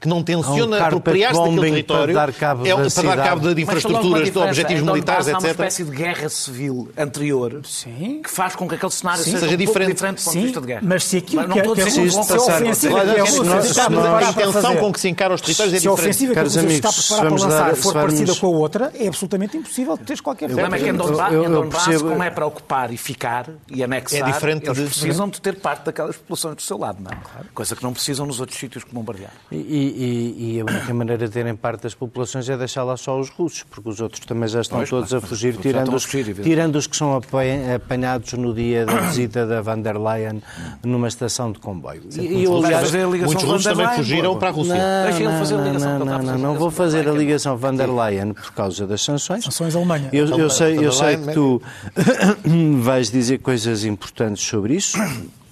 que 0.00 0.08
não 0.08 0.22
tenciona 0.22 0.78
um 0.78 0.84
apropriar-se 0.84 1.40
daquele 1.40 1.60
território 1.60 2.14
para 2.14 2.26
dar 2.26 2.32
cabo, 2.32 2.66
é, 2.66 2.90
para 2.90 3.16
dar 3.16 3.24
cabo 3.24 3.54
de 3.54 3.62
infraestruturas, 3.62 4.30
de 4.30 4.38
objetivos 4.38 4.82
militares, 4.82 5.26
etc. 5.26 5.36
Há 5.36 5.38
uma 5.40 5.50
espécie 5.50 5.84
de 5.84 5.90
guerra 5.90 6.28
civil 6.28 6.88
anterior 6.96 7.60
Sim. 7.64 8.20
que 8.22 8.30
faz 8.30 8.54
com 8.54 8.68
que 8.68 8.74
aquele 8.74 8.92
cenário 8.92 9.22
Sim. 9.22 9.32
seja, 9.32 9.40
seja 9.40 9.54
um 9.54 9.58
diferente. 9.58 9.94
diferente 9.94 10.18
do 10.18 10.24
ponto 10.24 10.36
de 10.36 10.44
vista 10.44 10.60
de 10.60 10.66
guerra. 10.66 10.80
Mas 10.84 11.04
se 11.04 11.16
aquilo 11.16 11.46
não 11.48 11.54
que, 11.54 11.62
que, 11.62 11.84
que, 11.84 11.90
se 11.90 12.00
a 12.32 12.36
ofensiva 12.36 13.04
que 13.04 13.20
a 13.20 13.24
Rússia 13.24 13.84
a 13.84 14.30
intenção 14.30 14.92
que 14.92 15.00
se 15.00 15.08
encara 15.08 15.34
os 15.34 15.40
territórios 15.40 15.74
é 15.74 15.80
Se 15.80 15.88
a 15.88 15.90
diferente. 15.90 16.08
ofensiva 16.08 16.34
que 16.34 16.40
está 16.40 16.60
a 16.60 16.62
amigos, 16.62 17.08
preparar 17.08 17.32
para 17.32 17.44
lançar 17.44 17.76
for 17.76 17.92
parecida 17.92 18.34
com 18.36 18.46
a 18.46 18.50
outra, 18.50 18.92
é 18.98 19.08
absolutamente 19.08 19.56
impossível 19.56 19.83
teres 19.98 20.20
qualquer 20.20 20.46
O 20.46 20.48
problema 20.48 20.76
é 20.76 20.78
que 20.78 20.84
em 20.86 20.88
Eu- 20.88 20.96
Donbass, 20.96 21.32
eu- 21.32 21.44
eu 21.44 21.50
Donbass, 21.50 21.84
percebo- 21.84 22.10
como 22.10 22.22
é 22.22 22.30
para 22.30 22.46
ocupar 22.46 22.92
e 22.92 22.96
ficar 22.96 23.48
e 23.70 23.82
anexar, 23.84 24.20
É 24.28 24.32
diferente 24.32 24.66
eles 24.66 24.78
de- 24.78 24.84
precisam 24.84 25.28
de 25.28 25.40
ter 25.40 25.56
parte 25.60 25.84
daquelas 25.84 26.16
populações 26.16 26.56
do 26.56 26.62
seu 26.62 26.78
lado, 26.78 26.98
não 27.02 27.10
é? 27.10 27.16
Coisa 27.54 27.74
que 27.76 27.82
não 27.82 27.92
precisam 27.92 28.26
nos 28.26 28.40
outros 28.40 28.58
sítios 28.58 28.84
que 28.84 28.94
bombardear. 28.94 29.30
E, 29.50 29.56
e- 29.56 30.54
e 30.56 30.60
a 30.60 30.64
única 30.64 30.94
maneira 30.94 31.26
de 31.26 31.32
terem 31.32 31.54
parte 31.54 31.82
das 31.82 31.94
populações 31.94 32.48
é 32.48 32.56
deixar 32.56 32.84
lá 32.84 32.96
só 32.96 33.18
os 33.18 33.28
russos, 33.30 33.62
porque 33.64 33.88
os 33.88 34.00
outros 34.00 34.24
também 34.26 34.48
já 34.48 34.60
estão 34.60 34.78
Pois, 34.78 34.90
todos 34.90 35.10
pá, 35.10 35.16
a 35.18 35.20
fugir, 35.20 35.56
tirando 35.56 35.94
os, 35.94 36.04
fugir, 36.04 36.34
tirando 36.42 36.76
os 36.76 36.86
que 36.86 36.96
são 36.96 37.16
apanha- 37.16 37.76
apanhados 37.76 38.32
no 38.34 38.52
dia 38.54 38.84
da 38.86 39.00
visita 39.00 39.46
da 39.46 39.60
van 39.60 39.78
der 39.80 39.96
Leyen 39.98 40.42
numa 40.82 41.08
estação 41.08 41.52
de 41.52 41.58
comboio. 41.58 42.02
E, 42.16 42.20
e 42.20 42.44
eu, 42.44 42.56
aliás, 42.64 42.92
Muitos 42.94 43.42
russos 43.44 43.64
também 43.64 43.88
fugiram 43.96 44.38
para 44.38 44.48
a 44.48 44.52
Rússia. 44.52 44.74
Não, 44.74 45.04
Deixa 45.10 45.22
ele 45.28 45.38
fazer 45.38 45.54
a 45.54 45.58
não, 45.58 45.66
ligação, 45.66 45.98
não, 45.98 46.38
não, 46.38 46.54
vou 46.54 46.70
fazer 46.70 47.08
a 47.08 47.12
ligação 47.12 47.56
van 47.56 47.74
der 47.74 47.88
Leyen 47.88 48.32
por 48.32 48.52
causa 48.52 48.86
das 48.86 49.02
sanções. 49.02 49.44
Sanções 49.44 49.73
Alemanha. 49.76 50.10
Eu, 50.12 50.26
eu 50.38 50.50
sei, 50.50 50.72
eu 50.76 50.76
Van 50.76 50.82
der 50.82 50.92
sei 50.92 51.16
que 51.18 51.32
tu 51.32 51.62
vais 52.80 53.10
dizer 53.10 53.38
coisas 53.38 53.84
importantes 53.84 54.42
sobre 54.44 54.74
isso. 54.74 54.96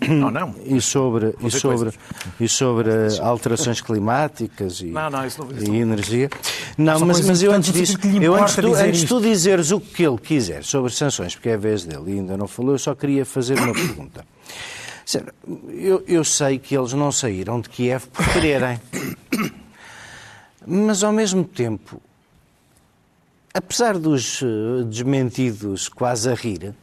Não, 0.09 0.33
não. 0.33 0.53
E 0.67 0.81
sobre, 0.81 1.33
e 1.41 1.49
sobre, 1.49 1.91
e 2.41 2.49
sobre 2.49 2.91
alterações 3.21 3.81
climáticas 3.81 4.81
e, 4.81 4.87
Não, 4.91 5.09
não, 5.09 5.25
isso 5.25 5.45
não- 5.45 5.53
isso 5.57 5.71
e 5.73 5.77
energia. 5.77 6.29
Não, 6.77 6.99
São 6.99 7.07
mas, 7.07 7.21
mas 7.25 7.41
eu 7.41 7.53
antes 7.53 7.73
disso, 7.73 7.97
eu 8.21 8.35
antes, 8.35 8.57
tu, 8.57 8.63
dizer 8.63 8.85
antes 8.89 9.01
de 9.03 9.07
tu 9.07 9.21
dizeres 9.21 9.71
o 9.71 9.79
que 9.81 10.03
ele 10.03 10.19
quiser 10.19 10.65
sobre 10.65 10.91
sanções, 10.91 11.37
porque 11.37 11.51
é 11.51 11.55
a 11.55 11.57
vez 11.57 11.85
dele 11.85 12.03
e 12.09 12.13
ainda 12.15 12.37
não 12.37 12.49
falou, 12.49 12.73
eu 12.73 12.79
só 12.81 12.97
queria 12.97 13.25
fazer 13.25 13.57
uma 13.57 13.71
pergunta. 13.73 14.27
Eu, 15.69 16.03
eu 16.09 16.25
sei 16.25 16.59
que 16.59 16.77
eles 16.77 16.93
não 16.95 17.13
saíram 17.13 17.61
de 17.61 17.69
Kiev 17.69 18.07
por 18.09 18.27
quererem. 18.33 18.81
Mas, 20.67 21.03
ao 21.05 21.13
mesmo 21.13 21.45
tempo, 21.45 22.01
apesar 23.53 23.99
dos 23.99 24.41
eh, 24.43 24.85
desmentidos 24.85 25.89
quase 25.89 26.31
a 26.31 26.35
rir, 26.35 26.75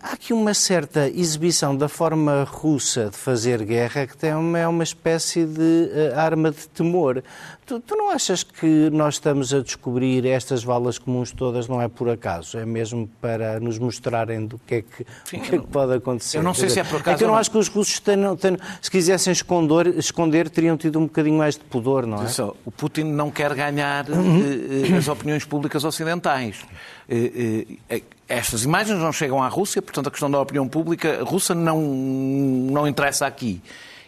há 0.00 0.12
aqui 0.14 0.32
uma 0.32 0.54
certa 0.54 1.08
exibição 1.08 1.76
da 1.76 1.88
forma 1.88 2.44
russa 2.44 3.10
de 3.10 3.16
fazer 3.16 3.62
guerra 3.64 4.06
que 4.06 4.16
tem 4.16 4.34
uma, 4.34 4.58
é 4.58 4.66
uma 4.68 4.82
espécie 4.84 5.44
de 5.44 5.90
eh, 5.92 6.12
arma 6.16 6.50
de 6.50 6.66
temor. 6.68 7.22
Tu, 7.66 7.80
tu 7.80 7.96
não 7.96 8.10
achas 8.10 8.42
que 8.42 8.90
nós 8.90 9.14
estamos 9.14 9.54
a 9.54 9.60
descobrir 9.60 10.26
estas 10.26 10.62
valas 10.62 10.98
comuns 10.98 11.32
todas 11.32 11.66
não 11.66 11.80
é 11.80 11.88
por 11.88 12.10
acaso? 12.10 12.58
É 12.58 12.64
mesmo 12.66 13.08
para 13.20 13.58
nos 13.60 13.78
mostrarem 13.78 14.46
do 14.46 14.58
que 14.58 14.74
é 14.76 14.82
que, 14.82 15.02
o 15.02 15.40
que, 15.42 15.54
é 15.56 15.58
que 15.58 15.66
pode 15.66 15.94
acontecer? 15.94 16.38
eu 16.38 16.42
não 16.42 16.52
sei 16.52 16.68
se 16.68 16.80
é 16.80 16.84
por 16.84 17.00
acaso 17.00 17.16
que 17.18 17.24
eu 17.24 17.28
não 17.28 17.34
não. 17.34 17.40
acho 17.40 17.50
que 17.50 17.56
os 17.58 17.68
russos, 17.68 17.98
tenham, 18.00 18.36
tenham- 18.36 18.58
se 18.82 18.90
quisessem 18.90 19.32
esconder, 19.32 19.86
esconder, 19.98 20.50
teriam 20.50 20.76
tido 20.76 20.98
um 20.98 21.04
bocadinho 21.04 21.38
mais 21.38 21.54
de 21.54 21.60
pudor, 21.64 22.06
não 22.06 22.18
é? 22.18 22.20
Atenção, 22.22 22.54
o 22.66 22.70
Putin 22.70 23.04
não 23.04 23.30
quer 23.30 23.54
ganhar 23.54 24.04
eh, 24.10 24.92
eh, 24.92 24.96
as 24.96 25.08
opiniões 25.08 25.44
públicas 25.46 25.84
ocidentais. 25.84 26.58
Eh, 27.08 27.66
eh, 27.90 28.02
estas 28.28 28.64
imagens 28.64 28.98
não 28.98 29.12
chegam 29.12 29.42
à 29.42 29.48
Rússia, 29.48 29.82
portanto 29.82 30.06
a 30.06 30.10
questão 30.10 30.30
da 30.30 30.40
opinião 30.40 30.66
pública 30.66 31.22
russa 31.24 31.54
não, 31.54 31.80
não 31.80 32.88
interessa 32.88 33.26
aqui. 33.26 33.60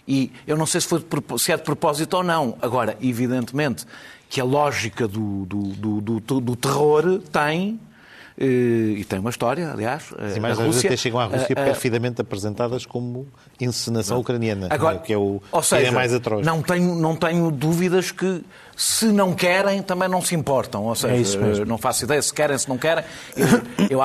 E 0.09 0.31
eu 0.47 0.57
não 0.57 0.67
sei 0.67 0.81
se, 0.81 0.87
foi 0.89 1.01
de 1.01 1.39
se 1.43 1.53
é 1.53 1.57
de 1.57 1.63
propósito 1.63 2.15
ou 2.17 2.23
não. 2.23 2.57
Agora, 2.63 2.97
evidentemente 3.01 3.85
que 4.29 4.41
a 4.41 4.45
lógica 4.45 5.07
do, 5.07 5.45
do, 5.47 6.01
do, 6.01 6.21
do- 6.21 6.41
do 6.41 6.57
terror 6.57 7.21
tem, 7.31 7.79
eh, 8.39 8.45
e 8.99 9.05
tem 9.05 9.19
uma 9.19 9.31
história, 9.31 9.71
aliás, 9.71 10.05
eh, 10.19 10.27
As 10.27 10.37
imagens 10.37 10.67
Rússia, 10.67 10.89
até 10.89 10.97
chegam 10.97 11.21
à 11.21 11.25
Rússia 11.27 11.47
eh, 11.51 11.53
eh, 11.61 11.65
perfidamente 11.65 12.21
apresentadas 12.21 12.87
como 12.87 13.27
encenação 13.61 14.19
ucraniana, 14.21 14.69
Agora, 14.71 14.99
que 14.99 15.13
é 15.13 15.19
o 15.19 15.41
ou 15.53 15.63
seja, 15.63 15.89
é 15.89 15.91
mais 15.91 16.13
atroz. 16.15 16.45
Não 16.47 16.63
tenho, 16.63 16.95
não 16.95 17.15
tenho 17.17 17.51
dúvidas 17.51 18.11
que 18.11 18.43
se 18.77 19.07
não 19.07 19.33
querem, 19.35 19.83
também 19.83 20.09
não 20.09 20.21
se 20.21 20.35
importam. 20.35 20.85
Ou 20.85 20.95
seja, 20.95 21.15
É 21.15 21.19
isso 21.19 21.39
mesmo. 21.39 21.65
não 21.65 21.79
faço 21.79 22.05
ideia 22.05 22.21
se 22.21 22.33
querem, 22.33 22.59
se 22.59 22.69
não 22.69 22.77
querem. 22.77 23.03
Eu, 23.35 23.47
eu, 23.91 24.01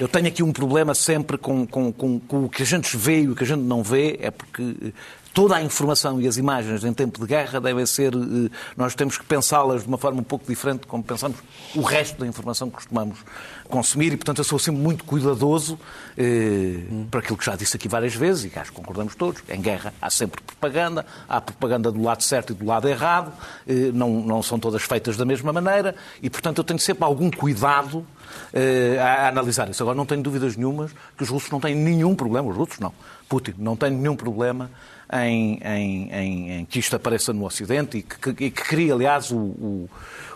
eu 0.00 0.08
tenho 0.08 0.26
aqui 0.26 0.42
um 0.42 0.52
problema 0.52 0.94
sempre 0.94 1.36
com, 1.36 1.66
com, 1.66 1.92
com, 1.92 2.18
com 2.18 2.44
o 2.44 2.48
que 2.48 2.62
a 2.62 2.66
gente 2.66 2.96
vê 2.96 3.20
e 3.22 3.28
o 3.28 3.36
que 3.36 3.44
a 3.44 3.46
gente 3.46 3.60
não 3.62 3.82
vê, 3.82 4.18
é 4.22 4.30
porque 4.30 4.92
toda 5.34 5.56
a 5.56 5.62
informação 5.62 6.20
e 6.20 6.28
as 6.28 6.36
imagens 6.36 6.84
em 6.84 6.94
tempo 6.94 7.18
de 7.20 7.26
guerra 7.26 7.60
devem 7.60 7.84
ser. 7.84 8.14
eh, 8.14 8.50
Nós 8.76 8.94
temos 8.94 9.18
que 9.18 9.24
pensá-las 9.24 9.82
de 9.82 9.88
uma 9.88 9.98
forma 9.98 10.20
um 10.20 10.24
pouco 10.24 10.46
diferente 10.46 10.82
de 10.82 10.86
como 10.86 11.02
pensamos 11.02 11.36
o 11.74 11.82
resto 11.82 12.20
da 12.20 12.26
informação 12.26 12.70
que 12.70 12.76
costumamos 12.76 13.18
consumir 13.68 14.12
e, 14.12 14.16
portanto, 14.16 14.38
eu 14.38 14.44
sou 14.44 14.58
sempre 14.58 14.80
muito 14.80 15.04
cuidadoso 15.04 15.78
eh, 16.16 16.78
para 17.10 17.18
aquilo 17.20 17.36
que 17.36 17.44
já 17.44 17.56
disse 17.56 17.76
aqui 17.76 17.88
várias 17.88 18.14
vezes 18.14 18.44
e 18.54 18.58
acho 18.58 18.70
que 18.70 18.76
concordamos 18.76 19.14
todos. 19.16 19.42
Em 19.48 19.60
guerra 19.60 19.92
há 20.00 20.08
sempre 20.08 20.40
propaganda, 20.40 21.04
há 21.28 21.40
propaganda 21.40 21.90
do 21.90 22.00
lado 22.00 22.22
certo 22.22 22.52
e 22.52 22.54
do 22.54 22.64
lado 22.64 22.88
errado, 22.88 23.32
eh, 23.66 23.90
não, 23.92 24.08
não 24.20 24.40
são 24.42 24.58
todas 24.58 24.82
feitas 24.82 25.16
da 25.16 25.24
mesma 25.24 25.52
maneira 25.52 25.96
e, 26.22 26.30
portanto, 26.30 26.58
eu 26.58 26.64
tenho 26.64 26.78
sempre 26.78 27.02
algum 27.02 27.28
cuidado 27.30 28.06
eh, 28.52 28.98
a, 29.00 29.24
a 29.24 29.28
analisar 29.28 29.68
isso. 29.68 29.82
Agora, 29.82 29.96
não 29.96 30.06
tenho 30.06 30.22
dúvidas 30.22 30.56
nenhumas 30.56 30.92
que 31.16 31.24
os 31.24 31.28
russos 31.28 31.50
não 31.50 31.58
têm 31.58 31.74
nenhum 31.74 32.14
problema, 32.14 32.48
os 32.48 32.56
russos 32.56 32.78
não, 32.78 32.92
Putin 33.28 33.54
não 33.58 33.74
tem 33.74 33.90
nenhum 33.90 34.14
problema 34.14 34.70
em, 35.12 35.58
em- 35.64 36.12
em- 36.12 36.50
em 36.60 36.64
que 36.64 36.78
isto 36.78 36.96
apareça 36.96 37.32
no 37.32 37.44
Ocidente 37.44 37.98
e 37.98 38.02
que, 38.02 38.32
que, 38.34 38.44
e 38.44 38.50
que 38.50 38.62
crie, 38.62 38.90
aliás, 38.90 39.30
o, 39.30 39.36
o, 39.36 39.88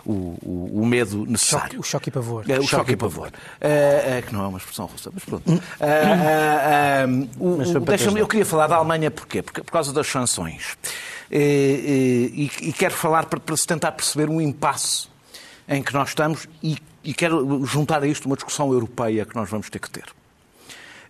o, 0.05 0.81
o 0.81 0.85
medo 0.85 1.25
necessário. 1.25 1.79
O 1.79 1.83
choque 1.83 2.09
e 2.09 2.11
pavor. 2.11 2.45
É, 2.49 2.59
o 2.59 2.63
choque 2.63 2.93
e 2.93 2.95
pavor. 2.95 3.31
É, 3.59 4.17
é, 4.17 4.23
que 4.25 4.33
não 4.33 4.43
é 4.43 4.47
uma 4.47 4.57
expressão 4.57 4.85
russa, 4.85 5.09
mas 5.13 5.23
pronto. 5.25 5.43
Para 5.49 7.07
deixa-me- 7.07 7.85
trás, 7.85 8.15
eu 8.15 8.27
queria 8.27 8.45
falar 8.45 8.67
da 8.67 8.75
Alemanha 8.75 9.11
porquê? 9.11 9.41
Porque, 9.41 9.61
por 9.61 9.71
causa 9.71 9.91
das 9.93 10.07
sanções. 10.07 10.77
É, 11.31 11.39
e, 11.39 12.51
e 12.61 12.73
quero 12.73 12.93
falar 12.93 13.25
para, 13.25 13.39
para 13.39 13.55
se 13.57 13.67
tentar 13.67 13.91
perceber 13.91 14.29
um 14.29 14.41
impasse 14.41 15.07
em 15.67 15.83
que 15.83 15.93
nós 15.93 16.09
estamos 16.09 16.47
e, 16.63 16.77
e 17.03 17.13
quero 17.13 17.63
juntar 17.65 18.01
a 18.01 18.07
isto 18.07 18.25
uma 18.25 18.35
discussão 18.35 18.71
europeia 18.73 19.25
que 19.25 19.35
nós 19.35 19.49
vamos 19.49 19.69
ter 19.69 19.79
que 19.79 19.89
ter. 19.89 20.05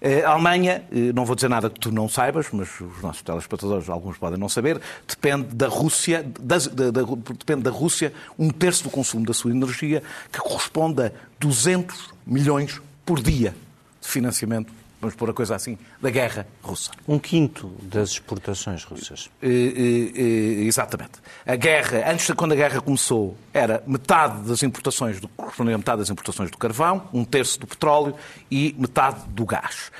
Eh, 0.02 0.24
A 0.24 0.32
Alemanha, 0.32 0.84
eh, 0.92 1.12
não 1.14 1.26
vou 1.26 1.36
dizer 1.36 1.50
nada 1.50 1.70
que 1.70 1.80
tu 1.80 1.92
não 1.92 2.08
saibas, 2.08 2.48
mas 2.54 2.70
os 2.80 3.02
nossos 3.02 3.22
telespectadores, 3.22 3.90
alguns 3.90 4.18
podem 4.18 4.40
não 4.40 4.48
saber, 4.48 4.80
depende 5.08 5.54
da 5.56 5.68
Rússia, 5.68 6.24
da, 6.40 6.58
da- 6.58 7.02
depende 7.38 7.64
da 7.64 7.72
Rússia 7.72 8.14
um 8.38 8.50
terço 8.50 8.84
do 8.84 8.90
consumo 8.90 9.26
da 9.26 9.34
sua 9.34 9.52
energia, 9.52 10.02
que 10.32 10.40
corresponde 10.40 11.04
a 11.04 11.12
200 11.40 12.14
milhões 12.26 12.82
por 13.06 13.22
dia 13.22 13.54
de 14.02 14.08
financiamento, 14.08 14.72
vamos 15.00 15.16
pôr 15.16 15.30
a 15.30 15.34
coisa 15.34 15.56
assim, 15.56 15.78
da 16.02 16.10
guerra 16.10 16.46
russa. 16.62 16.92
Um 17.08 17.18
quinto 17.18 17.68
das 17.82 18.12
exportações 18.12 18.84
russas. 18.84 19.30
Eh, 19.42 19.48
eh, 19.48 20.12
eh, 20.16 20.66
exatamente. 20.66 21.14
A 21.46 21.56
guerra, 21.56 22.12
antes 22.12 22.28
de 22.28 22.34
quando 22.34 22.52
a 22.52 22.56
guerra 22.56 22.82
começou, 22.82 23.38
era 23.54 23.84
metade 23.88 24.48
das 24.48 24.62
importações, 24.64 25.20
do, 25.20 25.28
correspondia 25.30 25.76
a 25.76 25.78
metade 25.78 26.00
das 26.00 26.10
importações 26.10 26.52
do 26.52 26.58
carvão, 26.58 27.08
um 27.14 27.24
terço 27.24 27.60
do 27.60 27.68
petróleo 27.68 28.16
e 28.52 28.76
metade 28.78 29.22
do 29.30 29.46
gás. 29.46 29.92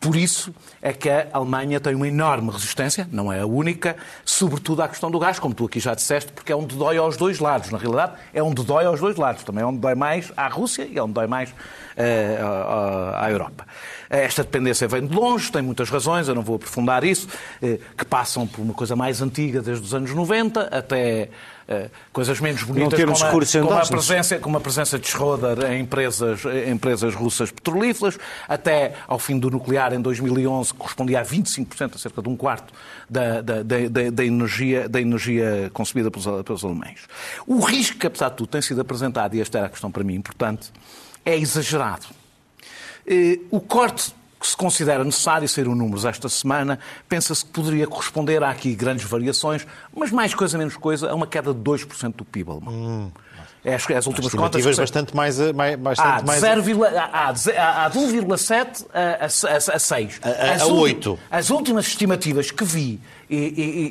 Por 0.00 0.16
isso 0.16 0.54
é 0.80 0.94
que 0.94 1.10
a 1.10 1.28
Alemanha 1.30 1.78
tem 1.78 1.94
uma 1.94 2.08
enorme 2.08 2.50
resistência, 2.50 3.06
não 3.12 3.30
é 3.30 3.40
a 3.40 3.46
única, 3.46 3.94
sobretudo 4.24 4.80
à 4.80 4.88
questão 4.88 5.10
do 5.10 5.18
gás, 5.18 5.38
como 5.38 5.52
tu 5.52 5.66
aqui 5.66 5.78
já 5.78 5.94
disseste, 5.94 6.32
porque 6.32 6.50
é 6.50 6.56
onde 6.56 6.74
dói 6.74 6.96
aos 6.96 7.18
dois 7.18 7.38
lados. 7.38 7.70
Na 7.70 7.76
realidade, 7.76 8.14
é 8.32 8.42
onde 8.42 8.64
dói 8.64 8.86
aos 8.86 8.98
dois 8.98 9.16
lados. 9.16 9.44
Também 9.44 9.62
é 9.62 9.66
onde 9.66 9.78
dói 9.78 9.94
mais 9.94 10.32
à 10.34 10.48
Rússia 10.48 10.88
e 10.90 10.96
é 10.96 11.02
onde 11.02 11.12
dói 11.12 11.26
mais 11.26 11.52
eh, 11.98 12.38
à, 13.14 13.30
Europa. 13.30 13.66
Esta 14.08 14.42
dependência 14.42 14.88
vem 14.88 15.06
de 15.06 15.14
longe, 15.14 15.52
tem 15.52 15.60
muitas 15.60 15.90
razões, 15.90 16.28
eu 16.28 16.34
não 16.34 16.42
vou 16.42 16.56
aprofundar 16.56 17.04
isso, 17.04 17.28
eh, 17.60 17.78
que 17.94 18.04
passam 18.06 18.46
por 18.46 18.62
uma 18.62 18.72
coisa 18.72 18.96
mais 18.96 19.20
antiga, 19.20 19.60
desde 19.60 19.84
os 19.84 19.92
anos 19.92 20.14
90, 20.14 20.62
até 20.62 21.28
coisas 22.12 22.40
menos 22.40 22.62
bonitas, 22.62 22.98
como 23.12 23.28
a, 23.28 23.30
como 23.62 23.74
a 23.74 23.80
presença, 23.90 24.38
como 24.38 24.56
a 24.56 24.60
presença 24.60 24.98
de 24.98 25.06
Schroeder 25.08 25.70
em 25.72 25.80
empresas, 25.82 26.44
em 26.44 26.70
empresas 26.72 27.14
russas 27.14 27.50
petrolíferas, 27.50 28.18
até 28.48 28.94
ao 29.06 29.18
fim 29.18 29.38
do 29.38 29.50
nuclear 29.50 29.92
em 29.92 30.00
2011, 30.00 30.72
que 30.72 30.78
correspondia 30.78 31.20
a 31.20 31.24
25%, 31.24 31.94
a 31.94 31.98
cerca 31.98 32.20
de 32.22 32.28
um 32.28 32.36
quarto 32.36 32.72
da, 33.08 33.40
da, 33.40 33.62
da, 33.62 33.78
da- 33.88 34.10
da 34.10 34.24
energia, 34.24 34.88
da 34.88 35.00
energia 35.00 35.70
consumida 35.72 36.10
pelos, 36.10 36.26
pelos 36.44 36.64
alemães. 36.64 37.00
O 37.46 37.60
risco 37.60 37.98
que, 37.98 38.06
apesar 38.06 38.30
de 38.30 38.36
tudo, 38.36 38.48
tem 38.48 38.62
sido 38.62 38.80
apresentado, 38.80 39.34
e 39.36 39.40
esta 39.40 39.58
era 39.58 39.66
a 39.68 39.70
questão 39.70 39.90
para 39.90 40.02
mim 40.04 40.14
importante, 40.14 40.72
é 41.24 41.36
exagerado. 41.36 42.06
Eh, 43.06 43.38
O 43.50 43.60
corte 43.60 44.14
que 44.40 44.46
se 44.48 44.56
considera 44.56 45.04
necessário, 45.04 45.46
saíram 45.46 45.74
números 45.74 46.06
esta 46.06 46.26
semana, 46.28 46.78
pensa-se 47.08 47.44
que 47.44 47.50
poderia 47.50 47.86
corresponder, 47.86 48.42
há 48.42 48.48
aqui 48.50 48.74
grandes 48.74 49.04
variações, 49.04 49.66
mas 49.94 50.10
mais 50.10 50.34
coisa 50.34 50.56
menos 50.56 50.76
coisa, 50.78 51.10
a 51.10 51.14
uma 51.14 51.26
queda 51.26 51.52
de 51.52 51.60
2% 51.60 52.14
do 52.16 52.24
PIB 52.24 52.50
alemão. 52.50 53.12
É 53.62 53.74
as, 53.74 53.82
as 53.90 54.06
últimas 54.06 54.32
contas... 54.32 54.64
Que 54.64 54.74
bastante 54.74 55.14
mais. 55.14 55.36
mais, 55.52 55.74
Há 55.74 55.76
bastante 55.76 56.20
de, 56.20 56.26
mais 56.26 56.40
0, 56.40 56.62
há 57.12 57.32
de, 57.32 57.50
há 57.52 57.88
de 57.90 57.98
1,7 57.98 58.86
a, 58.94 59.24
a, 59.24 59.76
a 59.76 59.78
6. 59.78 60.20
A- 60.22 60.28
a- 60.28 60.52
As 60.54 60.62
a 60.62 60.66
ulti- 60.66 60.80
oito. 60.80 61.18
As 61.30 61.50
últimas 61.50 61.86
estimativas 61.88 62.50
que 62.50 62.64
vi, 62.64 62.98
e- 63.28 63.36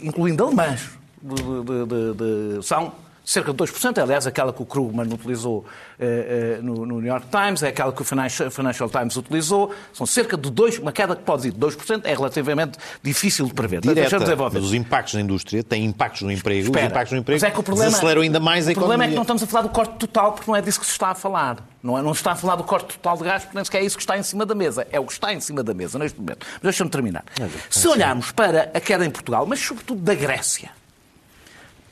e- 0.04 0.08
incluindo 0.08 0.44
alemãs, 0.44 0.90
de- 1.22 1.36
de- 1.36 2.56
de- 2.58 2.66
são, 2.66 2.92
cerca 3.30 3.54
de 3.54 3.60
2%, 3.60 4.02
aliás, 4.02 4.26
aquela 4.26 4.52
que 4.52 4.60
o 4.60 4.66
Krugman 4.66 5.06
utilizou 5.14 5.60
uh, 5.60 5.62
uh, 5.62 6.64
no, 6.64 6.84
no, 6.84 7.00
New 7.00 7.06
York 7.06 7.28
Times, 7.30 7.62
é 7.62 7.68
aquela 7.68 7.94
que 7.94 8.02
o 8.02 8.04
Financial, 8.04 8.50
Financial, 8.50 8.90
Times 8.90 9.16
utilizou, 9.18 9.72
são 9.94 10.08
cerca 10.08 10.36
de 10.36 10.50
2%, 10.50 10.80
uma 10.80 10.92
queda 10.92 11.16
que 11.16 11.22
pode 11.22 11.48
ir 11.48 11.52
de 11.52 11.60
2%, 11.60 12.02
é 12.06 12.16
relativamente 12.16 12.80
difícil 13.04 13.46
de 13.46 13.54
prever. 13.54 13.82
Direta, 13.82 14.18
mas 14.36 14.64
os 14.64 14.74
impactos 14.74 15.14
na 15.14 15.22
indústria 15.22 15.64
têm 15.64 15.86
impactos 15.86 16.24
no 16.24 16.32
emprego, 16.32 16.66
Espera, 16.66 16.86
os 16.88 16.92
impactos 16.92 17.12
no 17.12 17.20
emprego 17.20 17.46
é 17.46 17.52
que 17.52 17.60
o 17.60 17.64
problema, 17.64 17.92
desaceleram 17.92 18.22
ainda 18.24 18.40
mais 18.40 18.68
a 18.68 18.72
economia. 18.72 18.96
O 18.96 18.98
problema 18.98 19.04
é 19.04 19.08
que 19.10 19.16
não 19.16 19.22
estamos 19.22 19.44
a 19.44 19.48
falar 19.48 19.62
do 19.62 19.70
corte 19.70 19.94
total, 20.00 20.34
porque 20.34 20.50
não 20.50 20.56
é 20.56 20.62
disso 20.64 20.80
que 20.80 20.86
se 20.88 20.94
está 20.94 21.10
a 21.10 21.16
falar. 21.16 21.58
Não, 21.84 22.00
é, 22.00 22.02
não 22.02 22.16
se 22.16 22.22
está 22.22 22.32
a 22.32 22.36
falar 22.36 22.56
do 22.56 22.64
corte 22.64 22.98
total 22.98 23.16
de 23.16 23.24
gás, 23.26 23.44
porque 23.44 23.56
nem 23.56 23.64
sequer 23.64 23.84
é 23.84 23.86
isso 23.86 23.96
que 23.96 24.02
está 24.02 24.18
em 24.18 24.24
cima 24.24 24.44
da 24.44 24.56
mesa. 24.56 24.88
É 24.92 25.00
o 25.00 25.06
que 25.06 25.14
está 25.14 25.32
em 25.32 25.40
cima 25.40 25.62
da 25.62 25.74
mesa 25.76 26.00
neste 26.00 26.20
momento. 26.20 26.48
Mas 26.54 26.64
deixa-me 26.64 26.90
terminar. 26.90 27.24
Se 27.70 27.88
olharmos 27.88 28.32
para 28.32 28.72
a 28.74 28.80
queda 28.80 29.06
em 29.06 29.12
Portugal, 29.12 29.46
mas 29.46 29.60
sobretudo 29.60 30.02
da 30.02 30.16
Grécia, 30.16 30.72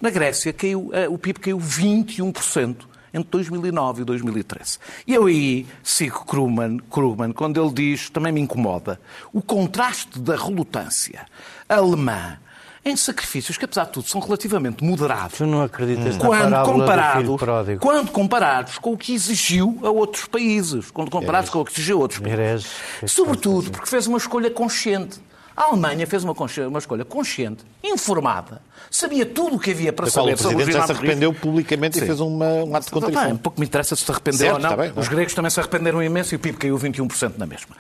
na 0.02 0.10
Grécia 0.10 0.54
caiu, 0.54 0.92
uh, 0.92 1.14
o 1.14 1.18
PIB 1.18 1.40
caiu 1.40 1.58
21% 1.58 2.78
entre 3.14 3.30
2009 3.32 4.02
e 4.02 4.06
2013. 4.06 4.80
E 5.06 5.14
eu 5.14 5.26
aí 5.26 5.66
sigo 5.84 6.26
Krugman, 6.26 6.80
Krugman 6.92 7.32
quando 7.32 7.62
ele 7.62 7.74
diz, 7.74 8.10
também 8.10 8.32
me 8.32 8.42
incomoda, 8.42 9.00
o 9.34 9.42
contraste 9.42 10.20
da 10.20 10.36
relutância 10.36 11.26
alemã 11.68 12.38
em 12.86 12.96
sacrifícios 12.96 13.58
que, 13.58 13.66
apesar 13.66 13.86
de 13.86 13.92
tudo, 13.92 14.08
são 14.08 14.22
relativamente 14.22 14.82
moderados. 14.82 15.38
Tu 15.38 15.46
não 15.46 15.62
acreditas 15.62 16.16
hum. 16.16 16.20
quando 16.20 16.64
comparados, 16.64 17.42
Quando 17.80 18.12
comparados 18.12 18.78
com 18.78 18.94
o 18.94 18.98
que 18.98 19.14
exigiu 19.14 19.78
a 19.84 19.90
outros 19.90 20.26
países, 20.26 20.90
quando 20.90 21.12
comparados 21.12 21.50
com 21.50 21.60
o 21.60 21.66
que 21.66 21.74
exigiu 21.74 21.98
a 21.98 22.02
outros 22.02 22.22
países. 22.22 22.72
Sobretudo 23.06 23.72
porque 23.72 23.90
fez 23.90 24.08
uma 24.08 24.18
escolha 24.18 24.50
consciente. 24.50 25.20
A 25.56 25.64
Alemanha 25.64 26.06
fez 26.08 26.24
uma, 26.24 26.36
uma 26.70 26.80
escolha 26.80 27.04
consciente, 27.04 27.66
informada, 27.84 28.62
sabia 28.90 29.26
tudo 29.26 29.56
o 29.56 29.60
que 29.60 29.72
havia 29.72 29.94
para 29.94 30.08
saber 30.08 30.34
o 30.34 30.38
Presidente 30.38 30.72
já 30.72 30.86
se 30.86 30.92
arrependeu 30.92 31.34
publicamente 31.34 31.98
Sim. 31.98 32.04
e 32.04 32.08
fez 32.08 32.20
uma, 32.20 32.46
um 32.46 32.76
ato 32.76 32.86
de 32.86 32.92
contrição. 32.92 33.32
um 33.32 33.38
pouco 33.38 33.60
me 33.60 33.66
interessa 33.66 33.96
se 33.96 34.08
se 34.08 34.12
arrependeu 34.12 34.40
certo, 34.40 34.56
ou 34.56 34.60
não. 34.60 34.78
Bem, 34.78 34.94
Os 34.96 35.08
gregos 35.08 35.34
também 35.34 35.52
se 35.52 35.60
arrependeram 35.60 36.02
imenso 36.02 36.34
e 36.34 36.38
o 36.38 36.40
PIB 36.40 36.58
caiu 36.58 36.78
21% 36.78 37.34
na 37.38 37.46
mesma. 37.46 37.76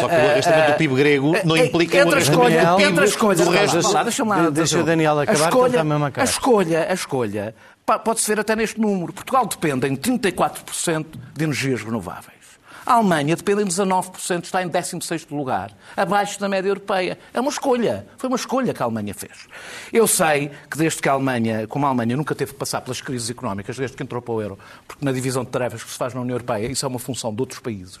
Só 0.00 0.08
que 0.08 0.14
o 0.14 0.18
arrestamento 0.18 0.68
uh, 0.68 0.72
do 0.72 0.78
PIB 0.78 0.94
grego 0.94 1.32
não 1.44 1.56
implica 1.56 1.98
entre 1.98 2.10
o 2.10 2.14
arrestamento 2.14 2.70
do 2.70 2.76
PIB 2.76 2.90
entre 2.90 3.04
as 3.04 3.16
do 3.16 3.50
resto. 3.50 4.04
Deixa-me 4.04 4.30
lá. 4.30 4.50
Deixa 4.50 4.80
o 4.80 4.84
Daniel 4.84 5.20
acabar, 5.20 5.44
a 5.44 5.48
escolha, 5.48 5.80
a 5.80 5.84
mesma 5.84 6.10
cara. 6.10 6.28
A 6.28 6.30
escolha, 6.30 6.86
a 6.90 6.94
escolha 6.94 7.54
pode-se 8.04 8.28
ver 8.28 8.40
até 8.40 8.56
neste 8.56 8.80
número. 8.80 9.12
Portugal 9.12 9.46
depende 9.46 9.86
em 9.86 9.96
34% 9.96 11.06
de 11.34 11.44
energias 11.44 11.82
renováveis. 11.82 12.41
A 12.84 12.94
Alemanha 12.94 13.36
depende 13.36 13.62
em 13.62 13.66
19%, 13.66 14.44
está 14.44 14.62
em 14.62 14.68
16º 14.68 15.36
lugar, 15.36 15.72
abaixo 15.96 16.38
da 16.40 16.48
média 16.48 16.68
europeia. 16.68 17.18
É 17.32 17.40
uma 17.40 17.50
escolha. 17.50 18.06
Foi 18.16 18.28
uma 18.28 18.36
escolha 18.36 18.74
que 18.74 18.82
a 18.82 18.86
Alemanha 18.86 19.14
fez. 19.14 19.46
Eu 19.92 20.06
sei 20.06 20.50
que 20.70 20.76
desde 20.76 21.00
que 21.00 21.08
a 21.08 21.12
Alemanha, 21.12 21.66
como 21.68 21.86
a 21.86 21.88
Alemanha 21.88 22.16
nunca 22.16 22.34
teve 22.34 22.52
que 22.52 22.58
passar 22.58 22.80
pelas 22.80 23.00
crises 23.00 23.30
económicas, 23.30 23.76
desde 23.76 23.96
que 23.96 24.02
entrou 24.02 24.20
para 24.20 24.34
o 24.34 24.42
euro, 24.42 24.58
porque 24.86 25.04
na 25.04 25.12
divisão 25.12 25.44
de 25.44 25.50
tarefas 25.50 25.84
que 25.84 25.90
se 25.90 25.96
faz 25.96 26.12
na 26.14 26.20
União 26.20 26.34
Europeia, 26.34 26.66
isso 26.66 26.84
é 26.84 26.88
uma 26.88 26.98
função 26.98 27.32
de 27.34 27.40
outros 27.40 27.60
países, 27.60 27.98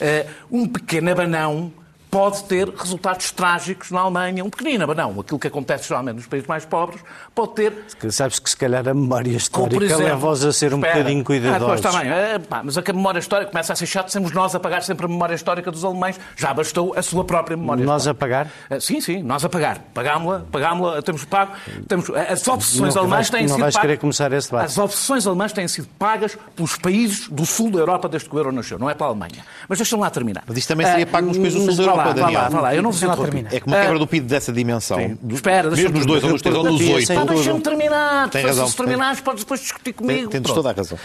eh, 0.00 0.26
um 0.50 0.66
pequeno 0.66 1.10
abanão 1.10 1.72
pode 2.16 2.44
ter 2.44 2.66
resultados 2.70 3.30
trágicos 3.30 3.90
na 3.90 4.00
Alemanha, 4.00 4.42
um 4.42 4.48
pequenino 4.48 4.84
abanão. 4.84 5.20
Aquilo 5.20 5.38
que 5.38 5.48
acontece 5.48 5.86
geralmente 5.86 6.16
nos 6.16 6.26
países 6.26 6.48
mais 6.48 6.64
pobres 6.64 6.98
pode 7.34 7.52
ter... 7.52 7.74
Sabes 8.08 8.38
que 8.38 8.48
se 8.48 8.56
calhar 8.56 8.88
a 8.88 8.94
memória 8.94 9.36
histórica 9.36 9.98
leva-os 9.98 10.42
a 10.42 10.50
ser 10.50 10.72
um 10.72 10.78
espera, 10.78 10.94
bocadinho 10.96 11.22
cuidadosos. 11.22 11.84
Ah, 11.84 11.90
também. 11.92 12.10
É, 12.10 12.38
pá, 12.38 12.62
mas 12.64 12.78
a 12.78 12.82
memória 12.90 13.18
histórica 13.18 13.50
começa 13.50 13.74
a 13.74 13.76
ser 13.76 13.84
chato, 13.84 14.08
somos 14.10 14.32
nós 14.32 14.54
a 14.54 14.60
pagar 14.60 14.82
sempre 14.82 15.04
a 15.04 15.08
memória 15.10 15.34
histórica 15.34 15.70
dos 15.70 15.84
alemães. 15.84 16.18
Já 16.36 16.54
bastou 16.54 16.94
a 16.96 17.02
sua 17.02 17.22
própria 17.22 17.54
memória 17.54 17.84
Nós 17.84 18.06
histórica. 18.06 18.24
a 18.24 18.26
pagar? 18.26 18.50
Ah, 18.70 18.80
sim, 18.80 18.98
sim, 19.02 19.22
nós 19.22 19.44
a 19.44 19.50
pagar. 19.50 19.78
Pagámos-la, 19.92 20.46
pagámos-la, 20.50 21.02
temos 21.02 21.22
pago. 21.26 21.52
Temos, 21.86 22.08
as 22.08 22.48
obsessões 22.48 22.94
não 22.94 23.02
alemãs 23.02 23.28
têm 23.28 23.42
não 23.42 23.48
sido 23.50 23.60
vais 23.60 23.74
pagas. 23.74 23.86
querer 23.86 23.98
começar 23.98 24.32
esse 24.32 24.50
debate. 24.50 24.64
As 24.64 24.78
obsessões 24.78 25.26
alemãs 25.26 25.52
têm 25.52 25.68
sido 25.68 25.86
pagas 25.98 26.38
pelos 26.54 26.76
países 26.76 27.28
do 27.28 27.44
sul 27.44 27.70
da 27.70 27.80
Europa 27.80 28.08
desde 28.08 28.26
que 28.26 28.34
o 28.34 28.38
euro 28.38 28.52
nasceu, 28.52 28.78
não 28.78 28.88
é 28.88 28.94
para 28.94 29.06
a 29.06 29.10
Alemanha. 29.10 29.44
Mas 29.68 29.76
deixa-me 29.76 30.00
lá 30.00 30.08
terminar. 30.08 30.44
Mas 30.46 30.56
isto 30.56 30.68
também 30.68 30.86
seria 30.86 31.06
pago 31.06 31.26
nos 31.26 31.36
países 31.36 31.60
do 31.62 31.66
sul 31.66 31.76
da 31.76 31.82
Europa, 31.82 32.05
Daniel. 32.14 32.32
Vai 32.32 32.42
lá, 32.42 32.48
vai 32.48 32.62
lá. 32.62 32.74
Eu 32.74 32.82
não 32.82 32.90
vos 32.90 33.02
É 33.02 33.60
que 33.60 33.66
uma 33.66 33.76
quebra 33.76 33.98
do 33.98 34.06
PIB 34.06 34.26
dessa 34.26 34.52
dimensão. 34.52 35.18
Espera, 35.28 35.70
mesmo 35.70 35.90
nos 35.90 36.06
dois, 36.06 36.24
ou 36.24 36.30
nos 36.30 36.42
três, 36.42 36.56
ou 36.56 36.64
nos 36.64 36.80
oito. 36.80 37.26
Deixa-me 37.26 37.60
terminar. 37.60 38.28
Tem 38.30 38.44
razão. 38.44 38.68
Se 38.68 38.76
terminares, 38.76 39.20
podes 39.20 39.44
depois 39.44 39.60
discutir 39.60 39.92
comigo. 39.92 40.30
Tens 40.30 40.42
toda 40.42 40.70
a 40.70 40.72
razão. 40.72 40.98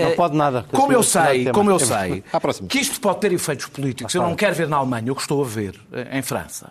Não 0.00 0.10
pode 0.16 0.36
nada. 0.36 0.64
Como 0.70 0.92
eu 0.92 1.02
sei, 1.02 1.50
como 1.50 1.70
eu 1.70 1.78
sei, 1.78 2.22
que 2.68 2.78
isto 2.78 3.00
pode 3.00 3.20
ter 3.20 3.32
efeitos 3.32 3.66
políticos. 3.66 4.14
Eu 4.14 4.22
não 4.22 4.34
quero 4.34 4.54
ver 4.54 4.68
na 4.68 4.76
Alemanha 4.76 5.12
o 5.12 5.14
que 5.14 5.22
estou 5.22 5.42
a 5.42 5.46
ver 5.46 5.78
em 6.12 6.22
França. 6.22 6.70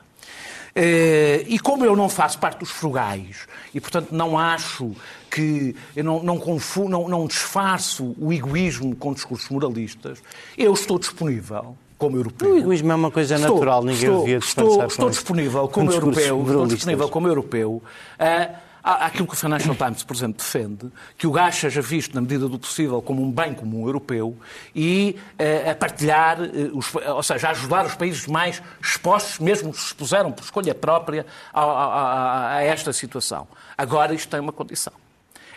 E 0.76 1.58
como 1.60 1.86
eu 1.86 1.96
não 1.96 2.10
faço 2.10 2.38
parte 2.38 2.60
dos 2.60 2.70
frugais 2.70 3.48
e, 3.74 3.80
portanto, 3.80 4.10
não 4.12 4.38
acho 4.38 4.92
que 5.32 5.76
eu 5.96 6.04
não, 6.04 6.24
não, 6.24 6.38
confundo, 6.38 6.90
não, 6.90 7.08
não 7.10 7.28
disfarço 7.28 8.16
o 8.18 8.32
egoísmo 8.32 8.96
com 8.96 9.14
discursos 9.14 9.50
moralistas, 9.50 10.22
eu 10.58 10.74
estou 10.74 10.98
disponível 10.98 11.78
como 11.97 12.17
europeu. 12.17 12.53
O 12.53 12.58
egoísmo 12.58 12.91
é 12.91 12.95
uma 12.95 13.12
coisa 13.12 13.36
estou, 13.36 13.55
natural, 13.55 13.84
ninguém 13.84 14.03
estou, 14.03 14.19
devia 14.19 14.38
estou, 14.38 14.86
estou 14.86 15.10
disponível 15.10 15.67
como 15.67 15.91
europeu, 15.91 16.41
estou 16.41 16.67
disponível 16.67 17.10
como 17.10 17.27
europeu 17.27 17.81
uh, 18.19 18.65
aquilo 18.86 19.25
que 19.27 19.34
o 19.34 19.38
Financial 19.38 19.75
Times, 19.75 20.03
por 20.03 20.15
exemplo, 20.15 20.38
defende, 20.38 20.91
que 21.17 21.25
o 21.25 21.31
gás 21.31 21.55
seja 21.55 21.81
visto, 21.81 22.13
na 22.13 22.21
medida 22.21 22.47
do 22.47 22.60
possível, 22.60 23.01
como 23.01 23.23
um 23.23 23.31
bem 23.31 23.53
comum 23.53 23.86
europeu 23.88 24.38
e 24.75 25.17
uh, 25.39 25.71
a 25.71 25.75
partilhar, 25.75 26.39
uh, 26.39 26.77
os, 26.77 26.93
ou 26.93 27.23
seja, 27.23 27.47
a 27.47 27.51
ajudar 27.51 27.86
os 27.86 27.95
países 27.95 28.27
mais 28.27 28.62
expostos, 28.81 29.39
mesmo 29.39 29.71
que 29.71 29.79
se 29.79 29.88
expuseram 29.88 30.31
por 30.31 30.43
escolha 30.43 30.75
própria, 30.75 31.25
a, 31.51 31.62
a, 31.62 31.65
a, 31.65 32.55
a 32.58 32.63
esta 32.63 32.93
situação. 32.93 33.47
Agora, 33.77 34.13
isto 34.13 34.29
tem 34.29 34.39
uma 34.39 34.53
condição. 34.53 34.93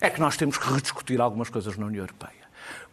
É 0.01 0.09
que 0.09 0.21
nós 0.21 0.37
temos 0.37 0.57
que 0.57 0.73
rediscutir 0.73 1.21
algumas 1.21 1.51
coisas 1.51 1.77
na 1.77 1.87
União 1.87 2.03
Europeia. 2.03 2.38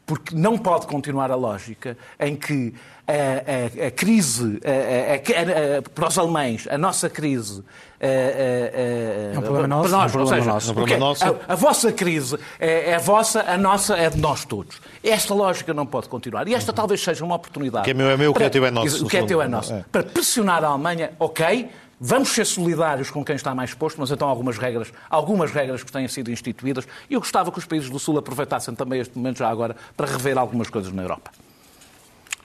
Porque 0.06 0.36
não 0.36 0.58
pode 0.58 0.86
continuar 0.86 1.32
a 1.32 1.36
lógica 1.36 1.98
em 2.20 2.36
que 2.36 2.74
a, 3.08 3.84
a, 3.84 3.88
a 3.88 3.92
crise, 3.92 4.60
a, 4.64 5.90
para 5.90 6.08
os 6.08 6.18
alemães, 6.18 6.68
a 6.70 6.78
nossa 6.78 7.10
crise. 7.10 7.64
é 8.00 9.34
um 9.36 9.42
problema 9.42 9.68
nosso. 9.68 9.90
Nós, 9.90 10.04
é 10.04 10.08
um 10.08 10.10
problema 10.12 10.46
nosso. 10.46 10.74
Porque 10.74 10.98
nosso. 10.98 11.24
A, 11.48 11.56
vossa 11.56 11.92
crise 11.92 12.38
é, 12.60 12.92
é, 12.92 12.96
a 12.96 13.00
vossa, 13.00 13.42
a 13.48 13.58
nossa 13.58 13.96
é 13.98 14.10
de 14.10 14.20
nós 14.20 14.46
todos. 14.46 14.80
Esta 15.04 15.34
lógica 15.34 15.74
não 15.74 15.86
pode 15.86 16.08
continuar. 16.08 16.48
E 16.48 16.54
esta 16.54 16.72
talvez 16.72 17.02
seja 17.02 17.24
uma 17.24 17.36
oportunidade. 17.36 17.82
O 17.82 17.86
que 17.86 17.92
é 17.92 17.94
meu 17.94 18.10
é 18.10 18.18
meu, 18.18 18.32
o 18.32 18.34
que 18.34 18.44
é 18.44 18.50
teu 18.50 18.66
é 18.66 18.72
nosso. 18.72 19.06
O 19.06 19.10
que 19.10 19.18
é 19.18 19.24
teu 19.24 19.42
é 19.42 19.48
nosso. 19.48 19.74
É. 19.74 19.86
Para 19.92 20.04
pressionar 20.04 20.64
a 20.64 20.68
Alemanha, 20.68 21.14
ok, 21.20 21.70
Vamos 22.00 22.30
ser 22.30 22.46
solidários 22.46 23.10
com 23.10 23.24
quem 23.24 23.36
está 23.36 23.56
mais 23.56 23.70
exposto, 23.70 24.00
mas 24.00 24.12
então 24.12 24.28
algumas 24.28 24.58
regras, 24.58 24.92
algumas 25.10 25.52
regras 25.52 25.82
que 25.82 25.92
têm 25.92 26.08
sido 26.08 26.30
instituídas. 26.30 26.86
E 27.10 27.14
eu 27.14 27.22
gostava 27.22 27.52
que 27.52 27.60
os 27.60 27.66
países 27.66 27.90
do 27.90 27.98
Sul 27.98 28.18
aproveitassem 28.18 28.76
também 28.76 29.00
este 29.00 29.18
momento 29.18 29.38
já 29.38 29.50
agora 29.50 29.76
para 29.96 30.08
rever 30.08 30.38
algumas 30.38 30.70
coisas 30.70 30.92
na 30.92 31.04
Europa. 31.04 31.32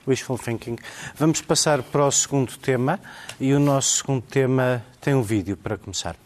Wishful 0.06 0.38
thinking. 0.38 0.76
Vamos 1.16 1.40
passar 1.40 1.82
para 1.82 2.06
o 2.06 2.10
segundo 2.10 2.56
tema 2.58 3.00
e 3.38 3.52
o 3.52 3.58
nosso 3.58 3.98
segundo 3.98 4.22
tema 4.22 4.84
tem 5.00 5.14
um 5.14 5.22
vídeo 5.22 5.56
para 5.56 5.76
começar. 5.76 6.16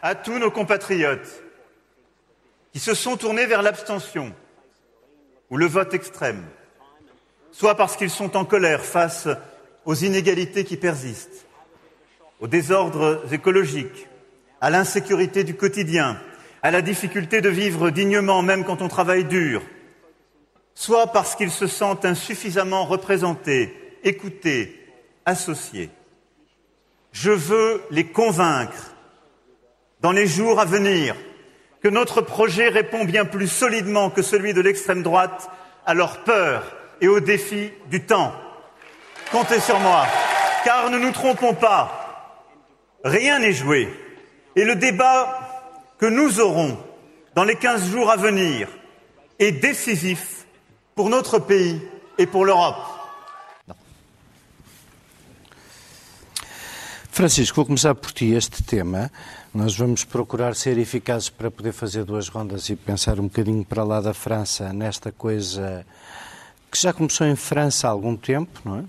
A 0.00 0.14
tous 0.14 0.38
nos 0.38 0.52
compatriotes 0.52 1.30
qui 2.72 2.80
se 2.80 2.94
sont 2.94 3.16
tournés 3.16 3.46
vers 3.46 3.62
l'abstention 3.62 4.32
ou 5.50 5.58
le 5.58 5.68
vote 5.68 5.94
extrême, 5.94 6.44
soit 7.52 7.76
parce 7.76 7.94
qu'ils 7.94 8.10
sont 8.10 8.34
en 8.36 8.44
colère 8.44 8.80
face 8.80 9.28
aux 9.84 9.94
inégalités 9.94 10.64
qui 10.64 10.76
persistent, 10.76 11.46
aux 12.40 12.48
désordres 12.48 13.22
écologiques, 13.32 14.08
à 14.60 14.70
l'insécurité 14.70 15.44
du 15.44 15.54
quotidien, 15.54 16.20
à 16.62 16.70
la 16.70 16.82
difficulté 16.82 17.40
de 17.40 17.48
vivre 17.48 17.90
dignement 17.90 18.42
même 18.42 18.64
quand 18.64 18.82
on 18.82 18.88
travaille 18.88 19.24
dur, 19.24 19.62
soit 20.74 21.08
parce 21.08 21.34
qu'ils 21.34 21.50
se 21.50 21.66
sentent 21.66 22.04
insuffisamment 22.04 22.84
représentés, 22.84 23.74
écoutés, 24.04 24.78
associés. 25.24 25.90
Je 27.12 27.30
veux 27.30 27.82
les 27.90 28.06
convaincre 28.06 28.94
dans 30.00 30.12
les 30.12 30.26
jours 30.26 30.60
à 30.60 30.64
venir 30.64 31.14
que 31.82 31.88
notre 31.88 32.20
projet 32.20 32.68
répond 32.68 33.04
bien 33.04 33.24
plus 33.24 33.48
solidement 33.48 34.10
que 34.10 34.22
celui 34.22 34.54
de 34.54 34.60
l'extrême 34.60 35.02
droite 35.02 35.50
à 35.84 35.94
leurs 35.94 36.22
peurs 36.22 36.76
et 37.00 37.08
aux 37.08 37.20
défis 37.20 37.70
du 37.90 38.02
temps. 38.02 38.32
Comptez 39.32 39.60
sur 39.60 39.80
moi. 39.80 40.06
Car 40.62 40.90
ne 40.90 40.98
nous 40.98 41.10
trompons 41.10 41.54
pas, 41.54 41.90
rien 43.02 43.38
n'est 43.38 43.54
joué. 43.54 43.88
Et 44.54 44.64
le 44.64 44.76
débat 44.76 45.40
que 45.98 46.06
nous 46.06 46.38
aurons 46.38 46.78
dans 47.34 47.44
les 47.44 47.56
15 47.56 47.90
jours 47.90 48.10
à 48.10 48.16
venir 48.16 48.68
est 49.38 49.52
décisif 49.52 50.46
pour 50.94 51.08
notre 51.08 51.38
pays 51.38 51.80
et 52.18 52.26
pour 52.26 52.44
l'Europe. 52.44 52.76
Francisco, 57.10 57.60
vou 57.60 57.66
começar 57.66 57.94
por 57.94 58.12
ti 58.12 58.32
este 58.34 58.62
tema. 58.62 59.10
Nós 59.54 59.76
vamos 59.76 60.02
procurar 60.02 60.54
ser 60.54 60.78
eficazes 60.78 61.28
para 61.28 61.50
poder 61.50 61.72
fazer 61.72 62.04
duas 62.04 62.28
rondas 62.28 62.70
e 62.70 62.76
pensar 62.76 63.20
um 63.20 63.24
bocadinho 63.24 63.64
para 63.64 63.84
lá 63.84 64.00
da 64.00 64.14
França 64.14 64.72
nesta 64.72 65.12
coisa 65.12 65.84
que 66.72 66.80
já 66.80 66.90
começou 66.90 67.26
em 67.26 67.36
França 67.36 67.86
há 67.86 67.90
algum 67.90 68.16
tempo, 68.16 68.58
não 68.64 68.78
é? 68.78 68.82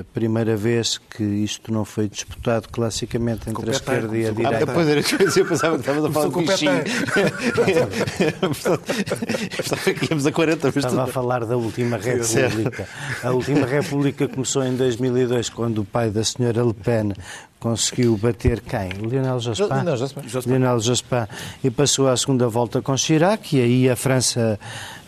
A 0.00 0.04
primeira 0.12 0.54
vez 0.54 0.98
que 0.98 1.22
isto 1.24 1.72
não 1.72 1.82
foi 1.82 2.06
disputado 2.06 2.68
classicamente 2.68 3.48
entre 3.48 3.70
a 3.70 3.72
esquerda 3.72 4.14
e 4.14 4.26
a 4.26 4.28
Ah, 4.28 4.32
direita. 4.32 4.66
depois 4.66 4.86
era 4.86 5.02
que 5.02 5.14
eu 5.40 5.46
pensava 5.46 5.76
que 5.78 5.80
estavas 5.80 6.04
a 6.04 6.10
falar 6.10 6.28
de 6.28 6.46
bichinho. 6.46 6.72
Pensava 9.56 9.94
que 9.94 10.06
íamos 10.10 10.26
a 10.26 10.32
40, 10.32 10.66
mas 10.66 10.76
Estava 10.76 11.04
a 11.04 11.06
falar 11.06 11.44
da 11.46 11.56
última 11.56 11.96
República. 11.96 12.88
A 13.22 13.30
última 13.30 13.66
República 13.66 14.28
começou 14.28 14.64
em 14.64 14.74
2002, 14.76 15.48
quando 15.48 15.78
o 15.80 15.84
pai 15.84 16.10
da 16.10 16.22
senhora 16.24 16.62
Le 16.62 16.74
Pen 16.74 17.12
conseguiu 17.58 18.16
bater 18.16 18.60
quem? 18.60 18.88
Lionel 19.08 19.38
Jospin. 19.40 19.66
Lionel 19.68 19.96
Jospin. 19.96 20.20
Lionel 20.50 20.80
Jospin. 20.80 21.26
E 21.62 21.70
passou 21.70 22.08
à 22.08 22.16
segunda 22.16 22.48
volta 22.48 22.82
com 22.82 22.96
Chirac, 22.96 23.56
e 23.56 23.60
aí 23.62 23.90
a 23.90 23.96
França 23.96 24.58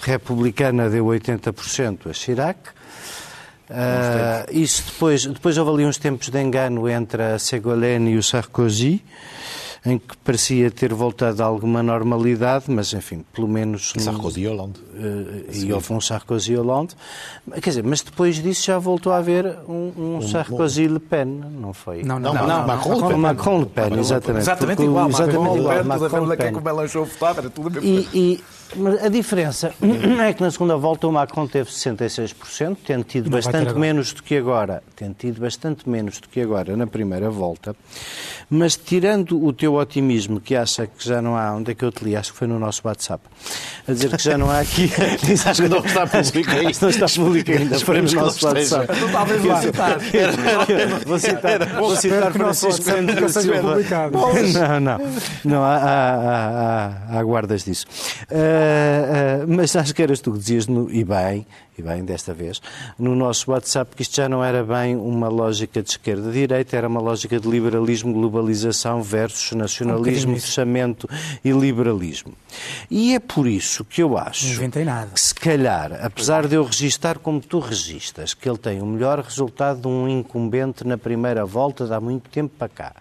republicana 0.04 0.88
deu 0.90 1.04
80% 1.06 2.10
a 2.10 2.12
Chirac. 2.12 2.58
Ah, 3.70 4.44
isso 4.50 4.84
depois, 4.92 5.24
depois 5.26 5.56
houve 5.56 5.70
ali 5.70 5.86
uns 5.86 5.96
tempos 5.96 6.28
de 6.28 6.40
engano 6.40 6.88
entre 6.88 7.22
a 7.22 7.38
Ségolène 7.38 8.10
e 8.12 8.16
o 8.18 8.22
Sarkozy, 8.22 9.02
em 9.86 9.98
que 9.98 10.16
parecia 10.18 10.70
ter 10.70 10.92
voltado 10.94 11.42
a 11.42 11.46
alguma 11.46 11.82
normalidade, 11.82 12.66
mas 12.68 12.92
enfim, 12.92 13.24
pelo 13.32 13.48
menos. 13.48 13.92
Sarkozy 13.98 14.42
e 14.42 14.48
Hollande. 14.48 14.80
eh, 14.96 15.44
e 15.54 15.72
houve 15.72 15.92
um 15.94 16.00
Sarkozy 16.00 16.54
Hollande. 16.56 16.94
Quer 17.54 17.70
dizer, 17.70 17.84
mas 17.84 18.02
depois 18.02 18.36
disso 18.42 18.66
já 18.66 18.78
voltou 18.78 19.12
a 19.12 19.16
haver 19.18 19.46
um, 19.68 20.16
um 20.16 20.22
Sarkozy 20.22 20.86
Le 20.86 20.98
Pen, 21.00 21.26
não 21.26 21.72
foi? 21.72 22.02
Não, 22.02 22.18
Não, 22.18 22.32
não, 22.34 22.66
Macron 22.66 22.94
Le 23.00 23.08
Pen. 23.08 23.16
Macron 23.18 23.58
Le 23.60 23.66
Pen, 23.66 23.98
exatamente. 23.98 24.42
Exatamente 24.42 24.82
igual. 24.82 25.08
Exatamente 25.08 25.38
Macron, 25.38 25.56
igual. 25.56 25.78
Le 25.78 25.84
Pen, 25.84 25.98
tudo 26.20 26.32
a 26.32 26.36
quem 26.36 26.44
Pen. 26.46 26.52
que 26.54 26.58
o 26.60 26.62
Melanchon 26.62 27.04
votava, 27.04 27.40
era 27.40 27.50
tudo 27.50 27.78
a 27.78 27.80
mesma 27.82 27.88
E, 28.12 28.18
e- 28.18 28.44
mas 28.76 29.04
a 29.04 29.08
diferença 29.08 29.72
é 30.26 30.32
que 30.32 30.42
na 30.42 30.50
segunda 30.50 30.76
volta 30.76 31.06
o 31.06 31.12
Macron 31.12 31.46
teve 31.46 31.70
66%, 31.70 32.76
tendo 32.86 33.04
tido 33.04 33.24
Não 33.30 33.32
bastante 33.38 33.74
menos 33.74 34.12
do 34.12 34.22
que 34.22 34.36
agora, 34.36 34.82
tendo 34.96 35.14
tido 35.14 35.40
bastante 35.40 35.88
menos 35.88 36.18
do 36.20 36.28
que 36.28 36.40
agora 36.40 36.76
na 36.76 36.86
primeira 36.86 37.30
volta, 37.30 37.74
mas 38.50 38.76
tirando 38.76 39.44
o 39.44 39.52
teu 39.52 39.74
otimismo 39.74 40.40
que 40.40 40.56
acha 40.56 40.86
que 40.86 41.06
já 41.06 41.20
não 41.22 41.36
há, 41.36 41.52
onde 41.54 41.72
é 41.72 41.74
que 41.74 41.84
eu 41.84 41.92
te 41.92 42.04
li? 42.04 42.16
Acho 42.16 42.32
que 42.32 42.38
foi 42.38 42.48
no 42.48 42.58
nosso 42.58 42.82
WhatsApp, 42.84 43.22
a 43.86 43.92
dizer 43.92 44.16
que 44.16 44.22
já 44.22 44.36
não 44.38 44.50
há 44.50 44.60
aqui. 44.60 44.90
Acho 45.46 45.62
que 45.62 45.68
não 45.68 45.78
está 45.84 46.06
público 46.06 46.50
ainda. 46.50 46.78
Não 46.80 46.88
está 46.88 47.06
público 47.08 47.50
ainda, 47.50 47.78
foi 47.80 48.00
no 48.00 48.06
Esperemos 48.08 48.12
não 48.14 48.22
nosso. 48.24 48.46
WhatsApp. 48.46 48.92
Então, 48.96 49.12
talvez 49.12 49.44
lá. 49.44 49.60
Vou 51.06 51.18
citar, 51.18 51.58
vou 51.78 51.96
citar 51.96 52.24
não 52.24 52.32
Francisco 52.32 52.82
seja 52.82 53.30
Silva. 53.40 53.60
publicado. 53.70 54.18
Não, 54.18 54.80
não. 54.80 54.98
não 55.44 55.62
há, 55.62 55.76
há- 55.76 56.14
há- 56.14 56.88
há- 57.12 57.18
há 57.18 57.22
guardas 57.22 57.64
disso. 57.64 57.86
Ah, 58.54 59.42
ah, 59.42 59.44
mas 59.48 59.74
acho 59.74 59.94
que 59.94 60.02
eras 60.02 60.20
tu 60.20 60.32
que 60.32 60.38
dizias, 60.38 60.66
no, 60.66 60.88
e 60.90 61.02
bem, 61.04 61.46
e 61.76 61.82
bem 61.82 62.04
desta 62.04 62.32
vez, 62.32 62.62
no 62.98 63.16
nosso 63.16 63.50
WhatsApp, 63.50 63.96
que 63.96 64.02
isto 64.02 64.14
já 64.14 64.28
não 64.28 64.44
era 64.44 64.62
bem 64.62 64.94
uma 64.96 65.28
lógica 65.28 65.82
de 65.82 65.90
esquerda-direita, 65.90 66.76
era 66.76 66.86
uma 66.88 67.00
lógica 67.00 67.40
de 67.40 67.48
liberalismo, 67.48 68.12
globalização 68.12 69.02
versus 69.02 69.52
Um 69.52 69.58
nacionalismo, 69.58 70.36
isso. 70.36 70.46
fechamento 70.46 71.08
e 71.44 71.50
liberalismo. 71.50 72.32
E 72.90 73.14
é 73.14 73.18
por 73.18 73.46
isso 73.48 73.84
que 73.84 74.02
eu 74.02 74.16
acho 74.16 74.46
Não 74.46 74.54
inventei 74.54 74.84
nada. 74.84 75.10
que 75.12 75.20
se 75.20 75.34
calhar, 75.34 75.98
apesar 76.04 76.46
de 76.46 76.54
eu 76.54 76.64
registar 76.64 77.18
como 77.18 77.40
tu 77.40 77.58
registas, 77.58 78.34
que 78.34 78.48
ele 78.48 78.58
tem 78.58 78.80
o 78.80 78.86
melhor 78.86 79.18
resultado 79.20 79.80
de 79.80 79.88
um 79.88 80.08
incumbente 80.08 80.86
na 80.86 80.96
primeira 80.96 81.44
volta 81.44 81.86
de 81.86 81.92
há 81.92 82.00
muito 82.00 82.30
tempo 82.30 82.52
para 82.56 82.68
cá, 82.68 82.92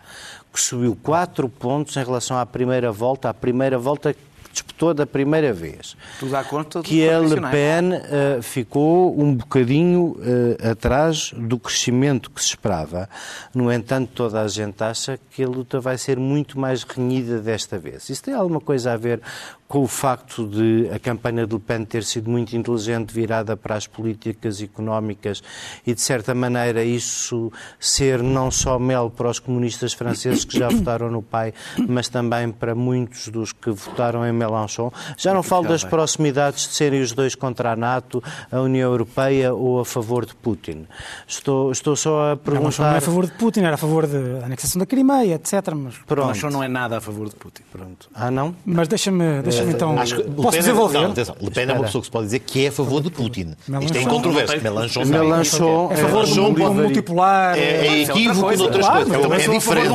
que 0.52 0.60
subiu 0.60 0.98
4 1.02 1.48
pontos 1.50 1.96
em 1.98 2.04
relação 2.04 2.38
à 2.38 2.46
primeira 2.46 2.92
volta, 2.92 3.30
à 3.30 3.34
primeira 3.34 3.78
volta 3.78 4.16
disputou 4.54 4.94
da 4.94 5.06
primeira 5.06 5.52
vez. 5.52 5.98
Tudo 6.20 6.36
à 6.38 6.44
conta 6.44 6.82
Que 6.82 7.10
a 7.10 7.20
Le. 7.20 7.42
Pen 7.42 7.94
eh, 7.94 8.40
ficou 8.42 9.20
um 9.20 9.34
bocadinho 9.34 10.16
eh, 10.22 10.70
atrás 10.70 11.34
do 11.36 11.60
crescimento 11.60 12.30
que 12.30 12.42
se 12.42 12.50
esperava. 12.50 13.10
No 13.54 13.72
entanto, 13.72 14.12
toda 14.14 14.42
a 14.42 14.48
gente 14.48 14.82
acha 14.84 15.20
que 15.32 15.44
a 15.44 15.48
luta 15.48 15.80
vai 15.80 15.98
ser 15.98 16.18
muito 16.18 16.60
mais 16.60 16.84
renhida 16.84 17.40
desta 17.40 17.78
vez. 17.80 18.10
Isso 18.10 18.24
tem 18.24 18.34
alguma 18.34 18.62
coisa 18.62 18.94
a 18.94 18.98
ver 18.98 19.20
com 19.68 19.84
o 19.84 19.88
facto 19.88 20.48
de 20.48 20.90
a 20.94 21.00
campanha 21.00 21.48
de 21.48 21.54
Le 21.54 21.60
Pen 21.60 21.84
ter 21.86 22.04
sido 22.04 22.30
muito 22.30 22.56
inteligente, 22.56 23.12
virada 23.14 23.58
para 23.58 23.76
as 23.76 23.88
políticas 23.88 24.62
económicas 24.62 25.42
e, 25.86 25.94
de 25.94 26.02
certa 26.02 26.36
maneira, 26.36 26.84
isso 26.84 27.52
ser 27.80 28.22
não 28.22 28.52
só 28.52 28.78
mel 28.78 29.10
para 29.10 29.30
os 29.30 29.40
comunistas 29.40 29.94
franceses 29.94 30.46
que 30.46 30.60
já 30.60 30.70
votaram 30.74 31.10
no 31.10 31.22
pai, 31.22 31.54
mas 31.88 32.08
também 32.08 32.52
para 32.52 32.76
muitos 32.76 33.30
dos 33.30 33.52
que 33.52 33.72
votaram 33.72 34.26
em 34.26 34.32
Mélenchon. 34.32 34.92
Já 35.18 35.34
não 35.34 35.42
falo 35.42 35.68
das 35.68 35.84
proximidades 35.84 36.68
de 36.68 36.76
serem 36.76 37.02
os 37.02 37.12
dois 37.12 37.36
contra 37.36 37.72
a 37.72 37.76
NATO, 37.76 38.24
a 38.52 38.60
União 38.62 38.92
Europeia 38.92 39.54
ou 39.54 39.80
a 39.80 39.86
favor 39.86 40.26
de 40.26 40.36
Putin. 40.36 40.88
Estou, 41.28 41.72
estou 41.72 41.96
só 41.96 42.10
a 42.10 42.14
Não, 42.14 42.26
não 42.26 42.32
é 42.32 42.36
perguntar... 42.36 42.98
a 42.98 43.02
favor 43.02 43.26
de 43.26 43.32
Putin, 43.34 43.62
era 43.62 43.76
a 43.76 43.78
favor 43.78 44.06
da 44.06 44.46
anexação 44.46 44.80
da 44.80 44.86
Crimeia, 44.86 45.36
etc. 45.36 45.54
Mas, 45.76 45.98
Pronto. 46.06 46.28
Melanchon 46.28 46.50
não 46.50 46.64
é 46.64 46.68
nada 46.68 46.98
a 46.98 47.02
favor 47.02 47.30
de 47.30 47.36
Putin. 47.36 47.64
Pronto. 47.72 48.10
Ah, 48.14 48.30
não? 48.30 48.56
mas 48.66 48.88
deixa-me 48.88 49.42
deixa 49.42 49.63
então. 49.70 49.98
Acho 50.00 50.16
que 50.18 50.24
Posso 50.24 50.56
é- 50.58 50.60
desenvolver? 50.60 51.00
Não, 51.02 51.12
atenção. 51.12 51.36
Le 51.42 51.52
Pen 51.52 51.64
é 51.70 51.74
uma 51.74 51.84
pessoa 51.84 52.02
que 52.02 52.06
se 52.08 52.12
pode 52.12 52.26
dizer 52.26 52.40
que 52.40 52.66
é 52.66 52.68
a 52.70 52.72
favor 52.72 53.02
de 53.02 53.10
Putin. 53.10 53.56
Mélenchon. 53.68 53.86
Isto 53.86 53.98
é 53.98 54.02
incontroverso. 54.02 54.62
Mélenchon 54.62 55.00
não. 55.06 55.08
Mélenchon 55.30 55.90
É 55.92 55.94
a 55.94 55.98
favor 55.98 56.28
mundo 56.28 56.62
pode- 56.62 56.76
multipolar. 56.76 57.58
É, 57.58 57.62
é 57.62 57.88
é 57.88 58.02
equívoco 58.04 58.56
noutras 58.58 58.86
Claro, 58.86 59.06
coisas. 59.06 59.48
É 59.48 59.52
diferente. 59.52 59.90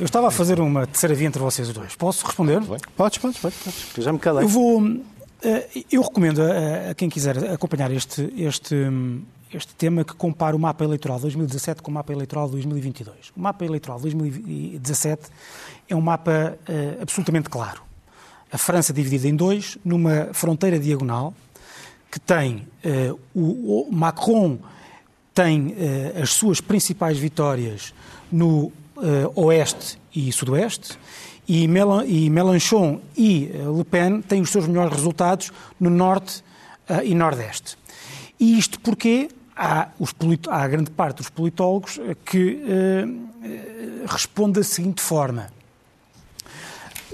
eu 0.00 0.04
estava 0.04 0.28
a 0.28 0.30
fazer 0.30 0.60
uma 0.60 0.86
terceira 0.86 1.14
via 1.14 1.26
entre 1.28 1.40
vocês 1.40 1.68
os 1.68 1.74
dois. 1.74 1.94
Posso 1.96 2.24
responder? 2.26 2.60
Podes, 2.96 3.18
podes, 3.18 3.38
podes. 3.38 3.54
já 3.98 4.12
me 4.12 4.18
calei. 4.18 4.44
Eu 4.44 4.48
vou. 4.48 4.82
eh, 5.42 5.66
Eu 5.90 6.02
recomendo 6.02 6.40
a, 6.42 6.90
a 6.90 6.94
quem 6.94 7.08
quiser 7.08 7.36
acompanhar 7.52 7.90
este, 7.90 8.32
este, 8.36 8.74
este 9.52 9.74
tema 9.74 10.04
que 10.04 10.14
compare 10.14 10.54
o 10.54 10.58
mapa 10.58 10.84
eleitoral 10.84 11.16
de 11.18 11.22
2017 11.22 11.82
com 11.82 11.90
o 11.90 11.94
mapa 11.94 12.12
eleitoral 12.12 12.46
de 12.46 12.52
2022. 12.52 13.16
O 13.36 13.40
mapa 13.40 13.64
eleitoral 13.64 13.98
de 13.98 14.02
2017 14.04 15.22
é 15.88 15.96
um 15.96 16.00
mapa 16.00 16.56
eh, 16.68 16.98
absolutamente 17.02 17.48
claro. 17.50 17.82
A 18.52 18.58
França 18.58 18.92
dividida 18.92 19.26
em 19.26 19.34
dois, 19.34 19.78
numa 19.84 20.28
fronteira 20.32 20.78
diagonal, 20.78 21.34
que 22.10 22.20
tem 22.20 22.68
eh, 22.84 23.12
o, 23.34 23.88
o 23.88 23.92
Macron 23.92 24.58
tem 25.32 25.74
eh, 25.78 26.20
as 26.22 26.30
suas 26.30 26.60
principais 26.60 27.18
vitórias 27.18 27.94
no 28.30 28.70
eh, 28.98 29.30
oeste 29.34 29.98
e 30.14 30.30
sudoeste 30.30 30.98
e, 31.48 31.66
Melan 31.66 32.04
e 32.06 32.30
e 33.16 33.50
eh, 33.52 33.76
Le 33.76 33.84
Pen 33.84 34.22
têm 34.22 34.40
os 34.40 34.50
seus 34.50 34.66
melhores 34.66 34.94
resultados 34.94 35.50
no 35.78 35.90
norte 35.90 36.42
eh, 36.88 37.06
e 37.06 37.14
nordeste. 37.14 37.76
E 38.38 38.58
isto 38.58 38.80
porque 38.80 39.28
há, 39.56 39.88
os 39.98 40.14
há 40.48 40.68
grande 40.68 40.90
parte 40.90 41.18
dos 41.18 41.28
politólogos 41.28 41.98
eh, 41.98 42.16
que 42.24 42.62
responde 44.06 44.60
da 44.60 44.64
seguinte 44.64 45.02
forma. 45.02 45.48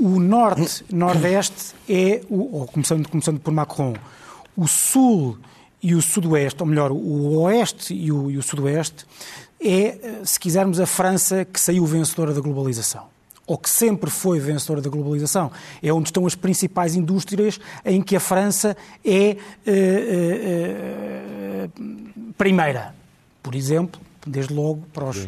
O 0.00 0.20
norte-nordeste 0.20 1.74
é, 1.88 2.20
o, 2.30 2.58
ou 2.60 2.66
começando, 2.66 3.08
começando 3.08 3.40
por 3.40 3.52
Macron, 3.52 3.94
o 4.56 4.68
sul 4.68 5.38
e 5.82 5.94
o 5.94 6.02
sudoeste, 6.02 6.62
ou 6.62 6.68
melhor, 6.68 6.92
o 6.92 7.40
oeste 7.40 7.94
e 7.94 8.12
o, 8.12 8.30
e 8.30 8.38
o 8.38 8.42
sudoeste, 8.42 9.04
é, 9.60 10.20
se 10.24 10.38
quisermos, 10.38 10.78
a 10.78 10.86
França 10.86 11.44
que 11.44 11.60
saiu 11.60 11.84
vencedora 11.84 12.32
da 12.32 12.40
globalização. 12.40 13.06
Ou 13.46 13.56
que 13.56 13.70
sempre 13.70 14.10
foi 14.10 14.38
vencedora 14.38 14.82
da 14.82 14.90
globalização. 14.90 15.50
É 15.82 15.90
onde 15.92 16.08
estão 16.10 16.26
as 16.26 16.34
principais 16.34 16.94
indústrias 16.94 17.58
em 17.82 18.02
que 18.02 18.14
a 18.14 18.20
França 18.20 18.76
é 19.02 19.30
eh, 19.30 19.36
eh, 19.66 21.64
eh, 21.64 21.68
primeira. 22.36 22.94
Por 23.42 23.54
exemplo, 23.54 23.98
desde 24.26 24.52
logo 24.52 24.84
para 24.92 25.06
os, 25.06 25.26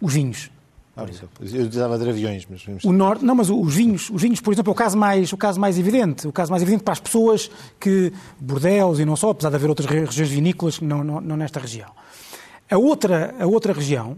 os 0.00 0.12
vinhos. 0.12 0.50
Eu 1.52 1.66
dava 1.68 1.98
de 1.98 2.08
aviões, 2.08 2.46
mas. 2.50 2.62
O 2.84 2.92
norte, 2.92 3.24
não, 3.24 3.34
mas 3.34 3.48
os 3.48 3.74
vinhos, 3.74 4.10
os 4.10 4.20
vinhos, 4.20 4.40
por 4.40 4.52
exemplo, 4.52 4.70
é 4.70 4.72
o 4.72 4.74
caso 4.74 4.98
mais, 4.98 5.32
o 5.32 5.36
caso 5.36 5.58
mais 5.58 5.78
evidente, 5.78 6.26
o 6.28 6.32
caso 6.32 6.50
mais 6.50 6.62
evidente 6.62 6.82
para 6.84 6.92
as 6.92 7.00
pessoas 7.00 7.50
que 7.78 8.12
Bordeaux 8.38 8.98
e 9.00 9.04
não 9.04 9.16
só, 9.16 9.30
apesar 9.30 9.48
de 9.50 9.56
haver 9.56 9.68
outras 9.70 9.88
re- 9.88 10.04
regiões 10.04 10.28
vinícolas, 10.30 10.80
não, 10.80 11.02
não, 11.02 11.20
não 11.20 11.36
nesta 11.36 11.58
região. 11.60 11.88
A 12.70 12.76
outra, 12.76 13.34
a 13.40 13.46
outra 13.46 13.72
região, 13.72 14.16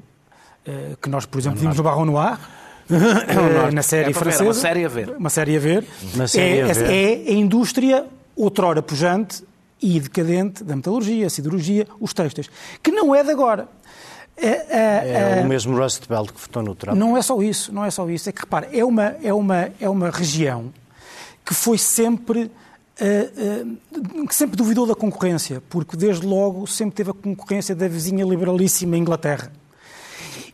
eh, 0.66 0.96
que 1.00 1.08
nós, 1.08 1.24
por 1.26 1.38
exemplo, 1.38 1.58
vimos 1.60 1.76
no 1.76 1.82
Barron 1.82 2.04
Noir, 2.06 2.38
eh, 2.90 3.70
na 3.70 3.82
série 3.82 4.02
É 4.02 4.04
ver, 4.06 4.10
é 4.10 4.14
francesa, 4.14 4.44
uma 4.44 4.54
série 4.54 4.84
a 4.84 4.88
ver. 4.88 5.16
uma 5.16 5.30
série 5.30 5.56
a 5.56 5.60
ver, 5.60 5.84
Uma 6.14 6.26
série 6.28 6.58
é, 6.58 6.62
a 6.62 6.72
ver. 6.74 6.90
é 6.90 7.30
a 7.30 7.32
indústria 7.34 8.06
outrora 8.36 8.82
pujante 8.82 9.44
e 9.80 9.98
decadente 10.00 10.62
da 10.64 10.76
metalurgia, 10.76 11.26
a 11.26 11.30
siderurgia, 11.30 11.86
os 12.00 12.12
têxteis, 12.14 12.48
que 12.82 12.90
não 12.90 13.14
é 13.14 13.22
de 13.24 13.30
agora. 13.30 13.68
A- 14.40 14.46
a- 14.46 15.04
É 15.06 15.40
a- 15.40 15.42
o 15.44 15.48
mesmo 15.48 15.76
Rust 15.76 16.06
Belt 16.08 16.30
que 16.32 16.40
votou 16.40 16.62
no 16.62 16.74
Trump. 16.74 16.96
não 16.96 17.16
é 17.16 17.22
só 17.22 17.40
isso, 17.42 17.72
não 17.72 17.84
é 17.84 17.90
só 17.90 18.08
isso. 18.08 18.28
É 18.28 18.32
que, 18.32 18.40
repara, 18.40 18.68
é 18.72 18.84
uma, 18.84 19.14
é 19.22 19.32
uma, 19.32 19.70
é 19.80 19.88
uma 19.88 20.10
região 20.10 20.72
que 21.44 21.54
foi 21.54 21.78
sempre. 21.78 22.50
eh, 23.00 23.30
eh, 23.36 24.26
que 24.28 24.34
sempre 24.34 24.54
duvidou 24.54 24.86
da 24.86 24.94
concorrência, 24.94 25.62
porque 25.70 25.96
desde 25.96 26.26
logo 26.26 26.66
sempre 26.66 26.94
teve 26.94 27.10
a 27.10 27.14
concorrência 27.14 27.74
da 27.74 27.88
vizinha 27.88 28.24
liberalíssima 28.24 28.96
Inglaterra. 28.98 29.50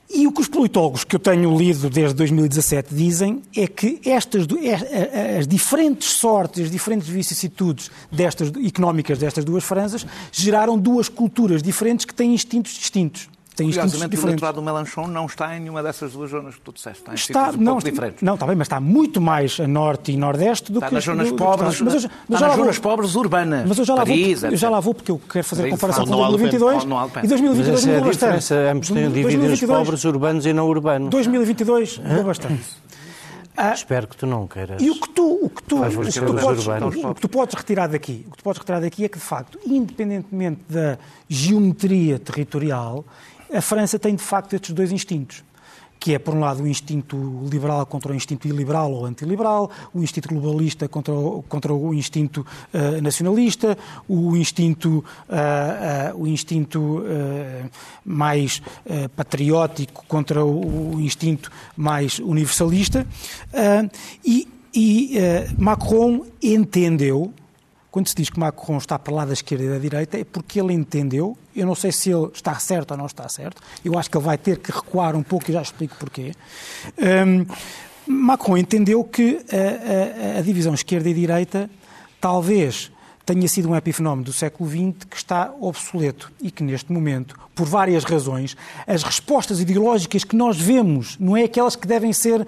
E 0.09 0.27
o 0.27 0.33
que 0.33 0.41
os 0.41 0.49
politólogos 0.49 1.05
que 1.05 1.17
eu 1.17 1.21
tenho 1.21 1.55
lido 1.59 1.91
desde 1.91 2.15
2017 2.15 2.95
dizem 2.95 3.43
é 3.55 3.67
que 3.67 4.01
estas 4.07 4.47
as 5.39 5.47
diferentes 5.47 6.11
sortes, 6.13 6.65
as 6.65 6.71
diferentes 6.71 7.09
vicissitudes 7.09 7.91
destas, 8.11 8.51
económicas 8.65 9.19
destas 9.19 9.45
duas 9.45 9.65
franjas 9.65 10.07
geraram 10.33 10.79
duas 10.79 11.09
culturas 11.09 11.63
diferentes 11.63 12.07
que 12.07 12.15
têm 12.15 12.33
instintos 12.33 12.73
distintos 12.73 13.29
tem 13.59 13.67
Curiosamente, 13.67 14.17
o 14.17 14.21
eleitorado 14.21 14.61
do 14.61 14.63
Melanchon 14.63 15.09
não 15.09 15.27
está 15.27 15.57
em 15.57 15.61
nenhuma 15.61 15.83
dessas 15.83 16.13
duas 16.13 16.31
zonas 16.31 16.55
que 16.55 16.61
tu 16.61 16.73
disseste. 16.73 17.01
Está 17.01 17.13
em 17.13 17.15
está, 17.17 17.51
um 17.51 17.63
não, 17.63 17.73
pouco 17.73 17.91
diferentes. 17.91 18.23
Não, 18.23 18.35
está 18.35 18.47
bem, 18.47 18.55
mas 18.55 18.67
está 18.67 18.81
muito 18.81 19.21
mais 19.21 19.59
a 19.59 19.67
norte 19.67 20.13
e 20.13 20.17
nordeste 20.17 20.71
do 20.71 20.79
está 20.79 20.89
que... 20.89 20.95
nas 20.95 21.05
zonas 21.05 21.29
do, 21.29 21.37
pobres, 21.37 21.81
mas 21.81 21.95
eu, 21.95 21.99
está 21.99 22.11
mas 22.29 22.41
nas 22.41 22.55
zonas 22.55 22.77
vou, 22.77 22.83
pobres 22.83 23.15
urbanas, 23.17 23.69
Mas 23.69 23.79
eu 23.79 23.85
já 23.85 23.95
lá, 23.95 24.07
Paris, 24.07 24.41
vou, 24.41 24.51
eu 24.51 24.57
já 24.57 24.71
lá 24.71 24.81
vou 24.81 24.95
porque 24.95 25.11
eu 25.11 25.19
quero 25.19 25.45
fazer 25.45 25.67
a 25.67 25.71
comparação 25.71 26.07
com 26.07 26.17
2022 26.17 26.85
e 27.25 27.27
2022 27.27 27.85
mudou 27.85 28.01
é 28.01 28.05
bastante. 28.05 28.55
Ambos 28.55 28.89
têm 28.91 29.11
divididos 29.11 29.61
pobres 29.61 30.05
urbanos 30.05 30.47
e 30.47 30.53
não 30.53 30.69
urbanos. 30.69 31.11
2022 31.11 31.99
mudou 31.99 32.25
bastante. 32.25 32.65
Ah, 33.61 33.73
Espero 33.73 34.07
que 34.07 34.17
tu 34.17 34.25
não 34.25 34.47
queiras. 34.47 34.81
E 34.81 34.89
o 34.89 34.95
que 34.95 35.11
tu, 35.11 35.41
o 35.43 35.51
que 35.51 35.63
tu, 35.65 35.83
o 35.83 35.89
que 35.89 36.21
tu, 36.21 36.35
podes, 36.35 36.65
o 36.65 37.15
que 37.15 37.21
tu 37.21 37.29
podes 37.29 37.55
retirar 37.57 37.89
daqui, 37.89 38.25
o 38.29 38.31
que 38.31 38.37
tu 38.37 38.45
podes 38.45 38.61
retirar 38.61 38.81
daqui 38.81 39.05
é 39.05 39.09
que 39.09 39.19
de 39.19 39.25
facto, 39.25 39.59
independentemente 39.67 40.61
da 40.69 40.97
geometria 41.29 42.21
territorial, 42.21 43.05
a 43.53 43.61
França 43.61 43.99
tem, 43.99 44.15
de 44.15 44.23
facto, 44.23 44.55
estes 44.55 44.73
dois 44.73 44.93
instintos 44.93 45.43
que 45.99 46.15
é, 46.15 46.19
por 46.19 46.35
um 46.35 46.41
lado, 46.41 46.63
o 46.63 46.67
instinto 46.67 47.17
liberal 47.51 47.85
contra 47.87 48.13
o 48.13 48.15
instinto 48.15 48.47
iliberal 48.47 48.93
ou 48.93 49.05
antiliberal, 49.05 49.71
o 49.93 50.03
instinto 50.03 50.29
globalista 50.29 50.89
contra 50.89 51.13
o, 51.13 51.43
contra 51.43 51.75
o 51.75 51.93
instinto 51.93 52.47
uh, 52.73 53.03
nacionalista, 53.03 53.77
o 54.09 54.37
instinto, 54.37 55.05
uh, 55.29 56.15
uh, 56.15 56.23
o 56.23 56.27
instinto 56.27 57.03
mais 58.05 58.63
patriótico 59.17 60.05
contra 60.07 60.45
o, 60.45 60.95
o, 60.95 61.01
instinto 61.01 61.51
mais 61.77 62.19
universalista. 62.19 63.07
e, 64.25 64.49
e 64.75 65.19
Macron 65.59 66.25
entendeu 66.43 67.33
quando 67.99 68.07
se 68.07 68.15
diz 68.15 68.31
que 68.31 68.39
Macron 68.39 68.79
está 68.79 68.97
para 68.97 69.13
lá 69.13 69.25
da 69.25 69.33
esquerda 69.33 69.65
e 69.65 69.69
da 69.71 69.79
direita, 69.79 70.17
é 70.17 70.23
porque 70.23 70.61
ele 70.61 70.73
entendeu, 70.73 71.37
eu 71.57 71.67
não 71.67 71.75
sei 71.75 71.91
se 71.91 72.11
ele 72.11 72.31
está 72.33 72.57
certo 72.57 72.93
ou 72.93 72.97
não 72.97 73.07
está 73.07 73.29
certo, 73.29 73.61
eu 73.85 73.99
acho 73.99 74.09
que 74.09 74.17
ele 74.17 74.25
vai 74.25 74.39
ter 74.39 74.59
que 74.59 74.71
recuar 74.71 75.17
um 75.17 75.23
pouco 75.25 75.51
e 75.51 75.53
já 75.53 75.61
explico 75.61 75.97
porquê. 75.99 76.33
Um, 76.97 77.45
Macron 78.07 78.57
entendeu 78.57 79.03
que 79.03 79.45
a, 79.51 80.37
a, 80.37 80.39
a 80.39 80.43
divisão 80.43 80.75
esquerda 80.75 81.11
e 81.11 81.13
direita 81.13 81.69
talvez 82.21 82.93
tenha 83.29 83.47
sido 83.47 83.69
um 83.69 83.77
epifenómeno 83.77 84.25
do 84.25 84.33
século 84.33 84.71
XX 84.71 85.05
que 85.05 85.17
está 85.19 85.53
obsoleto 85.61 86.33
e 86.41 86.51
que, 86.51 86.63
neste 86.63 86.91
momento, 86.91 87.39
por 87.55 87.67
várias 87.67 88.03
razões, 88.03 88.57
as 88.87 89.03
respostas 89.03 89.61
ideológicas 89.61 90.25
que 90.25 90.35
nós 90.35 90.59
vemos, 90.59 91.19
não 91.21 91.37
é 91.37 91.45
aquelas 91.45 91.77
que 91.77 91.87
devem 91.87 92.11
ser 92.11 92.41
uh, 92.41 92.47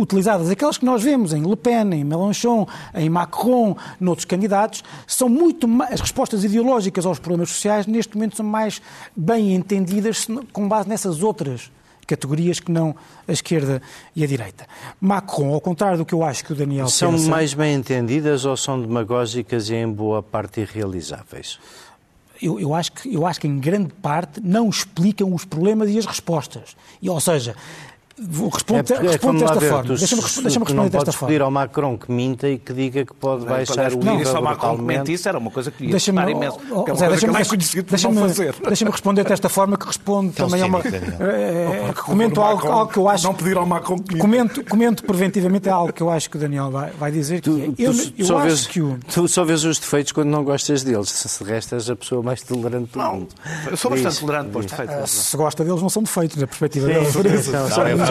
utilizadas, 0.00 0.48
aquelas 0.48 0.78
que 0.78 0.84
nós 0.84 1.02
vemos 1.02 1.32
em 1.32 1.42
Le 1.42 1.56
Pen, 1.56 1.92
em 1.94 2.04
Mélenchon, 2.04 2.68
em 2.94 3.10
Macron, 3.10 3.76
noutros 3.98 4.24
candidatos, 4.24 4.84
são 5.04 5.28
muito 5.28 5.66
mais, 5.66 5.94
as 5.94 6.00
respostas 6.00 6.44
ideológicas 6.44 7.04
aos 7.04 7.18
problemas 7.18 7.48
sociais, 7.50 7.88
neste 7.88 8.14
momento, 8.14 8.36
são 8.36 8.46
mais 8.46 8.80
bem 9.16 9.52
entendidas 9.52 10.28
com 10.52 10.68
base 10.68 10.88
nessas 10.88 11.24
outras 11.24 11.72
categorias 12.10 12.58
que 12.58 12.72
não 12.72 12.94
a 13.28 13.32
esquerda 13.32 13.80
e 14.16 14.24
a 14.24 14.26
direita. 14.26 14.66
Macron, 15.00 15.54
ao 15.54 15.60
contrário 15.60 15.96
do 15.98 16.04
que 16.04 16.12
eu 16.12 16.24
acho 16.24 16.44
que 16.44 16.52
o 16.52 16.56
Daniel 16.56 16.88
são 16.88 17.12
pensa... 17.12 17.30
Mais 17.30 17.54
bem 17.54 17.74
entendidas 17.74 18.44
ou 18.44 18.56
são 18.56 18.80
demagógicas 18.80 19.70
e 19.70 19.76
em 19.76 19.88
boa 19.88 20.20
parte 20.20 20.60
irrealizáveis? 20.60 21.58
Eu, 22.42 22.58
eu, 22.58 22.74
acho 22.74 22.92
que, 22.92 23.14
eu 23.14 23.26
acho 23.26 23.38
que, 23.40 23.46
em 23.46 23.60
grande 23.60 23.92
parte, 24.02 24.40
não 24.40 24.68
explicam 24.68 25.32
os 25.32 25.44
problemas 25.44 25.90
e 25.90 25.98
as 25.98 26.06
respostas. 26.06 26.74
E, 27.00 27.08
ou 27.08 27.20
seja, 27.20 27.54
Vou 28.22 28.50
responder, 28.50 28.92
é 28.92 29.00
respondo 29.12 29.40
desta 29.40 29.58
ver, 29.58 29.70
forma. 29.70 29.94
Deixa-me 29.96 30.22
responder 30.22 30.74
não 30.74 30.88
desta 30.88 31.12
forma. 31.12 31.28
pedir 31.28 31.42
ao 31.42 31.50
Macron 31.50 31.96
que 31.96 32.12
minta 32.12 32.48
e 32.48 32.58
que 32.58 32.72
diga 32.72 33.04
que 33.06 33.14
pode 33.14 33.46
baixar 33.46 33.92
o 33.92 33.98
IVA 33.98 34.04
Não, 34.04 34.36
ao 34.36 34.42
Macron 34.42 34.76
que 34.76 34.82
mente 34.82 35.12
isso 35.12 35.28
era 35.28 35.38
uma 35.38 35.50
coisa 35.50 35.70
que 35.70 35.84
ia 35.84 35.90
deixa 35.90 36.10
imenso. 36.10 36.60
Oh, 36.70 36.82
é 36.82 37.08
deixa-me 37.08 37.32
deixa 37.86 38.08
deixa 38.68 38.90
responder 38.90 39.24
desta 39.24 39.48
forma 39.48 39.78
que 39.78 39.86
responde 39.86 40.28
então, 40.28 40.48
também 40.48 40.62
a 40.62 40.66
uma... 40.66 40.80
É, 40.80 41.92
comento 41.94 42.42
algo, 42.42 42.66
algo, 42.66 42.92
que 42.92 42.98
eu 42.98 43.08
acho... 43.08 43.24
Não 43.24 43.34
pedir 43.34 43.56
ao 43.56 43.64
Macron 43.64 43.98
que 43.98 44.14
minta. 44.14 44.20
Comento, 44.20 44.64
comento 44.64 45.04
preventivamente 45.04 45.68
é 45.68 45.72
algo 45.72 45.92
que 45.92 46.02
eu 46.02 46.10
acho 46.10 46.28
que 46.28 46.36
o 46.36 46.40
Daniel 46.40 46.70
vai, 46.70 46.90
vai 46.90 47.10
dizer. 47.10 47.40
Tu, 47.40 47.72
que 47.74 47.82
é, 47.82 47.88
eu, 47.88 47.94
tu, 47.94 48.12
eu 48.18 48.26
só 48.26 48.38
acho 48.38 48.46
vês, 48.46 48.66
que 48.66 48.82
o... 48.82 48.98
Tu 49.12 49.28
só 49.28 49.44
vês 49.44 49.64
os 49.64 49.78
defeitos 49.78 50.12
quando 50.12 50.28
não 50.28 50.44
gostas 50.44 50.82
deles. 50.82 51.08
Se 51.08 51.42
de 51.42 51.50
resto 51.50 51.74
és 51.74 51.88
a 51.88 51.96
pessoa 51.96 52.22
mais 52.22 52.42
tolerante 52.42 52.92
do 52.92 52.98
não, 52.98 53.14
mundo. 53.14 53.28
Eu 53.70 53.76
sou 53.76 53.90
bastante 53.90 54.20
tolerante 54.20 54.50
para 54.50 54.60
os 54.60 54.66
defeitos. 54.66 55.10
Se 55.10 55.36
gosta 55.36 55.64
deles, 55.64 55.80
não 55.80 55.88
são 55.88 56.02
defeitos, 56.02 56.36
na 56.36 56.46
perspectiva 56.46 56.88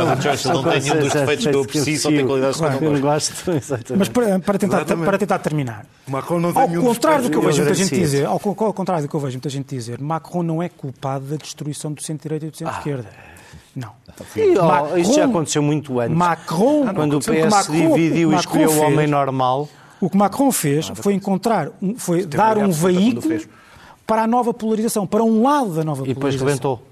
dele. 0.05 0.37
Não, 0.45 0.61
não, 0.61 0.71
nenhum 0.71 0.99
dos 0.99 1.13
defeitos 1.13 1.47
que 1.47 1.55
eu 1.55 1.65
preciso, 1.65 2.03
só 2.03 2.09
tem 2.09 2.25
qualidades 2.25 2.59
que 2.59 2.85
eu 2.85 2.91
não 2.91 3.01
gosto. 3.01 3.33
Mas 3.97 4.09
para, 4.09 4.57
tentar, 4.57 4.85
para 4.85 5.17
tentar 5.17 5.39
terminar, 5.39 5.85
Macron 6.07 6.39
não 6.39 6.49
ao 6.57 6.69
contrário 6.69 7.23
do 7.23 7.29
que 7.29 7.37
eu 7.37 7.41
vejo 7.41 7.57
muita 7.57 7.73
gente 7.73 7.95
dizer, 7.95 8.25
ao, 8.25 8.39
contrário 8.39 9.03
do 9.03 9.09
que 9.09 9.15
eu 9.15 9.19
vejo 9.19 9.33
muita 9.33 9.49
gente 9.49 9.67
dizer, 9.67 9.99
Macron 9.99 10.43
não 10.43 10.61
é 10.61 10.69
culpado 10.69 11.25
da 11.25 11.35
destruição 11.35 11.91
do 11.91 12.01
centro-direita 12.01 12.47
e 12.47 12.49
do 12.49 12.57
centro-esquerda. 12.57 13.09
Não. 13.75 13.91
E, 14.35 14.57
oh, 14.57 14.65
Macron, 14.65 14.97
isto 14.97 15.13
já 15.13 15.25
aconteceu 15.25 15.61
muito 15.61 15.99
antes. 15.99 16.17
Macron, 16.17 16.93
quando 16.93 17.17
o 17.17 17.19
PS 17.19 17.49
Macron, 17.49 17.95
dividiu 17.95 18.33
e 18.33 18.35
escolheu 18.35 18.71
o 18.71 18.79
homem 18.79 19.07
normal. 19.07 19.69
O 20.01 20.09
que 20.09 20.17
Macron 20.17 20.51
fez 20.51 20.91
foi 20.95 21.13
encontrar, 21.13 21.69
foi 21.97 22.25
dar 22.25 22.57
um 22.57 22.71
veículo 22.71 23.39
para 24.07 24.23
a 24.23 24.27
nova 24.27 24.53
polarização, 24.53 25.05
para 25.05 25.23
um 25.23 25.43
lado 25.43 25.75
da 25.75 25.83
nova 25.83 26.03
polarização. 26.03 26.05
E 26.05 26.13
depois 26.13 26.35
rebentou. 26.35 26.88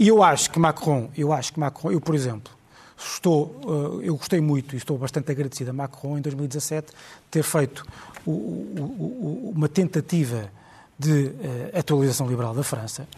E 0.00 0.08
eu 0.08 0.22
acho 0.22 0.50
que 0.50 0.58
Macron, 0.58 1.10
eu 1.14 1.30
acho 1.30 1.52
que 1.52 1.60
Macron, 1.60 1.92
eu 1.92 2.00
por 2.00 2.14
exemplo, 2.14 2.50
estou, 2.96 4.00
eh, 4.02 4.08
eu 4.08 4.16
gostei 4.16 4.40
muito 4.40 4.74
e 4.74 4.78
estou 4.78 4.96
bastante 4.96 5.30
agradecido 5.30 5.68
a 5.68 5.72
Macron 5.74 6.16
em 6.16 6.22
2017 6.22 6.90
ter 7.30 7.42
feito 7.42 7.84
uma 8.26 9.68
tentativa 9.68 10.50
de 10.98 11.26
uh, 11.26 11.78
atualização 11.78 12.28
liberal 12.28 12.54
da 12.54 12.62
França, 12.62 13.08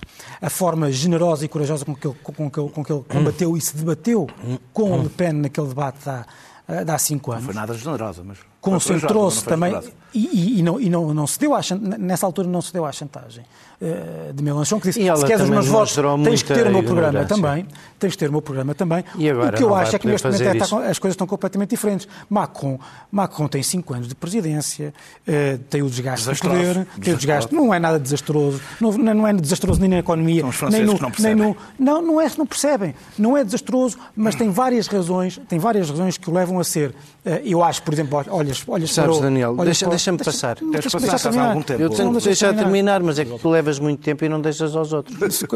a 0.41 0.49
forma 0.49 0.91
generosa 0.93 1.45
e 1.45 1.49
corajosa 1.49 1.85
com 1.85 1.97
que 1.97 2.07
ele, 2.07 2.17
com 2.23 2.49
que 2.49 2.61
ele, 2.61 2.71
com 2.71 2.85
que 2.85 2.93
ele 2.93 3.03
combateu 3.09 3.57
e 3.57 3.61
se 3.61 3.77
debateu 3.77 4.29
com 4.73 5.03
Le 5.03 5.09
Pen 5.09 5.33
naquele 5.33 5.67
debate 5.67 6.09
há, 6.09 6.25
há 6.69 6.99
cinco 6.99 7.33
anos. 7.33 7.45
Não 7.45 7.53
foi 7.53 7.61
nada 7.61 7.75
generosa, 7.75 8.23
mas 8.25 8.39
concentrou-se 8.61 9.45
também 9.45 9.75
e, 9.75 9.93
e, 10.15 10.59
e, 10.59 10.63
não, 10.63 10.81
e 10.81 10.89
não, 10.89 11.15
não 11.15 11.27
se 11.27 11.39
deu 11.39 11.55
à, 11.55 11.61
nessa 11.99 12.27
altura 12.27 12.49
não 12.49 12.61
se 12.61 12.73
deu 12.73 12.85
à 12.85 12.93
chantagem 12.93 13.45
uh, 13.81 14.33
de 14.33 14.43
Melanchon 14.43 14.79
que 14.79 14.89
disse 14.89 15.01
se 15.01 15.27
queres 15.27 15.43
os 15.43 15.51
meus 15.51 15.67
votos 15.67 15.95
tens 16.25 16.43
que 16.43 16.53
ter 16.53 16.67
o 16.67 16.71
meu 16.71 16.83
programa 16.83 17.25
também 17.25 17.67
tens 18.03 18.13
que 18.13 18.19
ter 18.19 18.29
o 18.29 18.33
meu 18.33 18.43
programa 18.43 18.75
também. 18.75 19.05
E 19.17 19.31
agora 19.31 19.55
o 19.55 19.59
que 19.59 19.63
eu 19.63 19.75
acho 19.75 19.95
é 19.95 19.99
que 19.99 20.09
neste 20.09 20.27
momento 20.27 20.43
é, 20.43 20.57
está, 20.57 20.65
as 20.65 20.99
coisas 20.99 21.15
estão 21.15 21.27
completamente 21.27 21.71
diferentes. 21.71 22.09
Macron, 22.29 22.79
Macron 23.11 23.47
tem 23.47 23.63
5 23.63 23.95
anos 23.95 24.09
de 24.09 24.15
presidência 24.15 24.93
uh, 25.27 25.59
tem 25.71 25.83
o 25.83 25.89
desgaste 25.89 26.29
de 26.29 26.41
poder 26.41 26.87
tem 27.01 27.15
o 27.15 27.17
desgaste, 27.17 27.55
não 27.55 27.73
é 27.73 27.79
nada 27.79 27.99
desastroso. 27.99 28.61
Não, 28.81 28.93
não 28.93 29.27
é 29.27 29.33
desastroso 29.33 29.81
nem 29.81 29.89
na 29.89 29.99
economia 29.99 30.43
nem 30.71 30.85
no, 30.85 30.99
nem 31.19 31.35
no 31.35 31.57
não, 31.79 32.03
não 32.03 32.21
é 32.21 32.31
não 32.37 32.47
percebem. 32.47 32.95
Não 33.17 33.37
é 33.37 33.45
desastroso 33.45 33.97
mas 34.17 34.35
tem 34.35 34.51
várias 34.51 34.89
razões 34.89 35.41
tem 35.49 35.59
várias 35.59 35.89
razões 35.89 36.19
que 36.19 36.29
o 36.29 36.35
levam 36.35 36.59
a 36.59 36.65
ser 36.65 36.91
uh, 36.91 37.29
eu 37.45 37.63
acho 37.63 37.83
por 37.83 37.95
exemplo 37.95 38.19
olha 38.19 38.33
olhas, 38.33 38.65
olhas 38.67 38.93
Sabes, 38.93 39.11
para 39.11 39.19
o, 39.19 39.23
Daniel, 39.23 39.57
deixa-me 39.57 39.91
deixa 39.91 40.02
passar. 40.25 40.57
Deixa 40.57 40.91
passar, 40.91 41.13
passar 41.13 41.49
algum 41.49 41.63
tempo. 41.63 41.83
Eu 41.83 41.91
tenho 41.91 42.15
que 42.15 42.25
deixar 42.25 42.55
terminar, 42.55 43.03
mas 43.03 43.19
é 43.19 43.25
que 43.25 43.39
tu 43.39 43.49
levas 43.49 43.79
muito 43.79 44.03
tempo 44.03 44.25
e 44.25 44.29
não 44.29 44.41
deixas 44.41 44.75
aos 44.75 44.93
outros. 44.93 45.35
Se, 45.35 45.47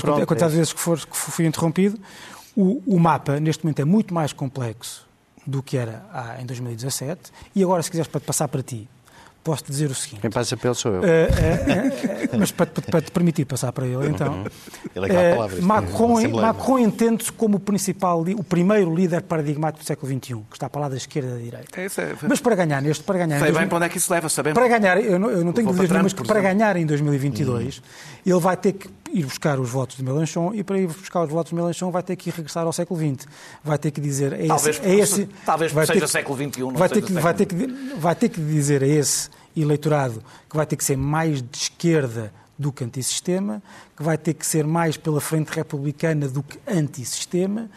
Pronto, 0.00 0.22
a 0.22 0.26
quantidade 0.26 0.52
de 0.52 0.56
é 0.56 0.60
vezes 0.60 0.72
que, 0.72 0.80
for, 0.80 0.98
que 0.98 1.16
fui 1.16 1.46
interrompido, 1.46 1.98
o, 2.56 2.82
o 2.86 2.98
mapa 2.98 3.40
neste 3.40 3.64
momento 3.64 3.80
é 3.80 3.84
muito 3.84 4.12
mais 4.12 4.32
complexo 4.32 5.06
do 5.46 5.62
que 5.62 5.76
era 5.76 6.02
em 6.40 6.46
2017 6.46 7.30
e 7.54 7.62
agora 7.62 7.82
se 7.82 7.90
quiseres 7.90 8.10
passar 8.24 8.48
para 8.48 8.62
ti 8.62 8.88
posso 9.44 9.64
dizer 9.64 9.90
o 9.90 9.94
seguinte. 9.94 10.22
Quem 10.22 10.30
passa 10.30 10.56
pelo 10.56 10.74
sou 10.74 10.94
eu. 10.94 11.00
Uh, 11.00 11.04
uh, 11.04 12.34
uh, 12.34 12.38
mas 12.38 12.50
para, 12.50 12.66
para, 12.66 13.02
te 13.02 13.12
permitir 13.12 13.44
passar 13.44 13.70
para 13.72 13.86
ele, 13.86 14.08
então. 14.08 14.44
ele 14.96 15.12
é 15.12 15.32
a 15.32 15.36
palavra, 15.36 15.62
Macron, 15.62 16.28
Macron 16.30 16.78
entende-se 16.78 17.30
como 17.30 17.58
o 17.58 17.60
principal, 17.60 18.22
o 18.22 18.42
primeiro 18.42 18.94
líder 18.94 19.22
paradigmático 19.22 19.84
do 19.84 19.86
século 19.86 20.10
XXI, 20.10 20.34
que 20.50 20.56
está 20.56 20.68
para 20.68 20.80
lá 20.80 20.88
da 20.88 20.96
esquerda 20.96 21.28
e 21.28 21.32
da 21.32 21.38
direita. 21.38 21.80
É, 21.80 21.84
é, 21.84 22.16
mas 22.26 22.40
para 22.40 22.56
ganhar 22.56 22.80
neste, 22.80 23.04
para 23.04 23.18
ganhar. 23.18 23.38
Sei 23.38 23.52
bem 23.52 23.68
para 23.68 23.76
onde 23.76 23.86
é 23.86 23.88
que 23.90 23.98
isso 23.98 24.12
leva, 24.12 24.28
sabemos. 24.30 24.58
Para 24.58 24.78
ganhar, 24.78 24.98
eu 25.04 25.18
não, 25.18 25.30
eu 25.30 25.44
não 25.44 25.52
tenho 25.52 25.68
dúvidas 25.68 25.90
nenhumas 25.90 26.12
que 26.14 26.26
para 26.26 26.40
ganhar 26.40 26.76
em 26.76 26.86
2022, 26.86 27.78
hum. 27.78 27.82
ele 28.24 28.40
vai 28.40 28.56
ter 28.56 28.72
que 28.72 28.88
ir 29.14 29.24
buscar 29.24 29.60
os 29.60 29.70
votos 29.70 29.96
de 29.96 30.02
Melanchon 30.02 30.52
e 30.52 30.64
para 30.64 30.76
ir 30.78 30.88
buscar 30.88 31.22
os 31.22 31.30
votos 31.30 31.50
de 31.50 31.54
Melanchon 31.54 31.90
vai 31.90 32.02
ter 32.02 32.16
que 32.16 32.28
ir 32.28 32.32
regressar 32.32 32.66
ao 32.66 32.72
século 32.72 32.98
XX. 32.98 33.26
Vai 33.62 33.78
ter 33.78 33.92
que 33.92 34.00
dizer 34.00 34.34
a 34.34 34.38
esse... 34.38 34.48
Talvez, 34.48 34.80
a 34.80 34.88
esse 34.88 35.28
talvez 35.46 35.72
vai 35.72 35.86
seja 35.86 36.00
ter, 36.00 36.08
século 36.08 36.36
XXI, 36.36 36.60
não 36.60 36.72
vai 36.72 36.88
ter, 36.88 37.02
que, 37.02 37.12
vai, 37.12 37.34
ter 37.34 37.46
que, 37.46 37.54
vai 37.96 38.14
ter 38.16 38.28
que 38.28 38.40
dizer 38.40 38.82
a 38.82 38.86
esse 38.86 39.30
eleitorado 39.56 40.22
que 40.50 40.56
vai 40.56 40.66
ter 40.66 40.74
que 40.74 40.84
ser 40.84 40.96
mais 40.96 41.40
de 41.40 41.56
esquerda 41.56 42.32
do 42.58 42.72
que 42.72 42.84
antissistema, 42.84 43.62
que 43.96 44.02
vai 44.02 44.16
ter 44.16 44.34
que 44.34 44.46
ser 44.46 44.64
mais 44.64 44.96
pela 44.96 45.20
frente 45.20 45.48
republicana 45.48 46.28
do 46.28 46.42
que 46.42 46.58
antissistema, 46.68 47.68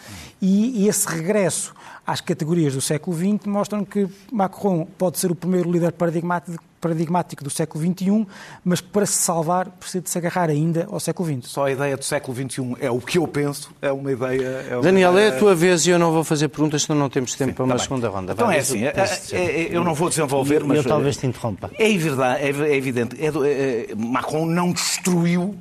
e 0.41 0.88
esse 0.88 1.08
regresso 1.08 1.73
às 2.06 2.21
categorias 2.21 2.73
do 2.73 2.82
século 2.82 3.17
XX 3.17 3.47
mostram 3.47 3.84
que 3.84 4.08
Macron 4.32 4.86
pode 4.97 5.17
ser 5.17 5.32
o 5.32 5.36
primeiro 5.36 5.71
líder 5.71 5.91
paradigmático 5.93 6.63
paradigmático 6.79 7.43
do 7.43 7.49
século 7.49 7.83
XXI, 7.83 8.27
mas 8.63 8.81
que 8.81 8.87
para 8.89 9.05
se 9.05 9.13
salvar 9.13 9.69
precisa 9.71 10.01
de 10.01 10.09
se 10.09 10.17
agarrar 10.17 10.49
ainda 10.49 10.87
ao 10.91 10.99
século 10.99 11.27
XX. 11.41 11.49
Só 11.51 11.65
a 11.65 11.71
ideia 11.71 11.97
do 11.97 12.03
século 12.05 12.35
XXI 12.35 12.75
é 12.79 12.89
o 12.91 12.99
que 12.99 13.17
eu 13.17 13.27
penso, 13.27 13.71
é 13.81 13.91
uma 13.91 14.12
ideia... 14.12 14.65
É 14.69 14.75
uma 14.75 14.83
Daniel, 14.83 15.12
ideia... 15.13 15.25
é 15.29 15.35
a 15.35 15.39
tua 15.39 15.56
vez 15.56 15.85
e 15.85 15.89
eu 15.89 15.99
não 15.99 16.12
vou 16.12 16.23
fazer 16.23 16.47
perguntas, 16.49 16.83
senão 16.83 16.99
não 16.99 17.10
temos 17.10 17.33
tempo 17.35 17.54
para 17.54 17.65
uma 17.65 17.75
Tá 17.75 17.83
segunda 17.83 18.08
ronda. 18.10 18.33
Então 18.33 18.47
Vai, 18.47 18.56
é 18.56 18.60
o 18.60 18.62
assim, 18.62 18.83
é- 18.85 18.91
dizer. 18.91 19.35
é- 19.35 19.67
eu 19.75 19.83
não 19.83 19.93
vou 19.93 20.10
desenvolver, 20.10 20.62
E 20.62 20.65
mas... 20.65 20.77
eu 20.77 20.83
talvez 20.83 21.17
te 21.17 21.25
interrompa. 21.27 21.69
É 21.77 21.97
verdade, 21.97 22.43
é, 22.43 22.49
é 22.49 22.75
evidente. 22.75 23.15
É 23.19 23.27
é- 23.27 23.91
é- 23.91 23.95
Macron 23.95 24.45
não 24.45 24.71
destruiu 24.71 25.56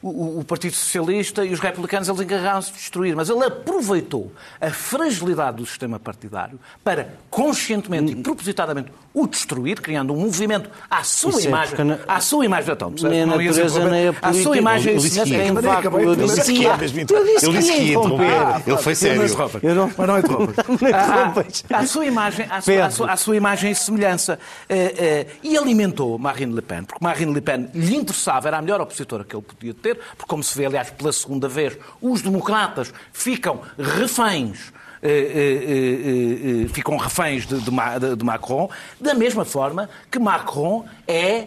o, 0.00 0.08
o- 0.08 0.38
o 0.40 0.44
Partido 0.44 0.74
Socialista 0.74 1.44
e 1.44 1.52
os 1.52 1.58
republicanos 1.58 2.08
eles 2.08 2.20
encarregaram-se 2.20 2.70
de 2.70 2.78
destruir, 2.78 3.16
mas 3.16 3.28
ele 3.28 3.44
aproveitou 3.44 4.30
a 4.60 4.70
fragilidade 4.70 5.56
do 5.56 5.66
sistema 5.66 5.98
partidário 5.98 6.58
para 6.84 7.08
conscientemente 7.30 8.12
e 8.12 8.16
propositadamente 8.16 8.92
o 9.22 9.26
destruir, 9.26 9.80
criando 9.80 10.12
um 10.12 10.16
movimento 10.20 10.70
à 10.90 11.02
sua 11.02 11.30
Isso 11.30 11.40
é 11.40 11.44
imagem, 11.44 11.68
porque 11.70 11.84
na- 11.84 11.98
à 12.06 12.20
sua 12.20 12.44
imagem 12.44 12.72
então? 12.72 12.90
Nem 13.02 13.22
a 13.22 13.26
Não 13.26 13.36
natureza, 13.36 13.90
nem 13.90 14.08
a 14.08 14.10
à 14.10 14.12
política. 14.14 14.42
sua 14.42 14.56
imagem 14.58 14.92
Eu 14.94 14.98
disse 15.00 15.22
que 15.22 15.66
acabei, 15.68 16.04
Eu 16.06 16.16
disse 16.16 16.52
que 16.52 16.64
Eu 16.66 17.52
disse 17.52 17.72
que 17.72 17.78
ia 17.82 17.88
interromper. 17.94 18.62
Ele 18.66 18.76
foi 18.78 18.94
sério. 18.94 19.22
Eu 19.62 19.74
não- 19.74 19.90
Mas 19.96 20.06
não 20.08 20.18
interrompas. 20.18 20.56
Interrompas. 20.68 21.64
À, 21.70 21.78
à 21.78 21.86
sua 21.86 22.06
imagem, 22.06 22.46
à 22.50 22.60
sua, 22.90 23.06
à 23.06 23.12
à 23.12 23.16
sua 23.16 23.36
imagem 23.36 23.70
e 23.70 23.74
semelhança. 23.74 24.38
Eh, 24.68 24.94
eh, 24.98 25.26
e 25.42 25.56
alimentou 25.56 26.18
Marine 26.18 26.54
Le 26.54 26.62
Pen, 26.62 26.84
porque 26.84 27.02
Marine 27.02 27.32
Le 27.32 27.40
Pen 27.40 27.68
lhe 27.74 27.96
interessava, 27.96 28.48
era 28.48 28.58
a 28.58 28.62
melhor 28.62 28.80
opositora 28.80 29.24
que 29.24 29.34
ele 29.34 29.42
podia 29.42 29.74
ter, 29.74 29.96
porque, 30.16 30.26
como 30.28 30.42
se 30.42 30.56
vê, 30.56 30.66
aliás, 30.66 30.90
pela 30.90 31.12
segunda 31.12 31.48
vez, 31.48 31.76
os 32.00 32.22
democratas 32.22 32.92
ficam 33.12 33.60
reféns. 33.78 34.72
Eh, 35.02 35.08
eh, 35.10 36.62
eh, 36.64 36.68
ficam 36.68 36.96
reféns 36.96 37.46
de, 37.46 37.56
de- 37.60 38.16
de 38.16 38.24
Macron, 38.24 38.68
da 39.00 39.14
mesma 39.14 39.44
forma 39.44 39.88
que 40.10 40.18
Macron 40.18 40.84
é 41.06 41.46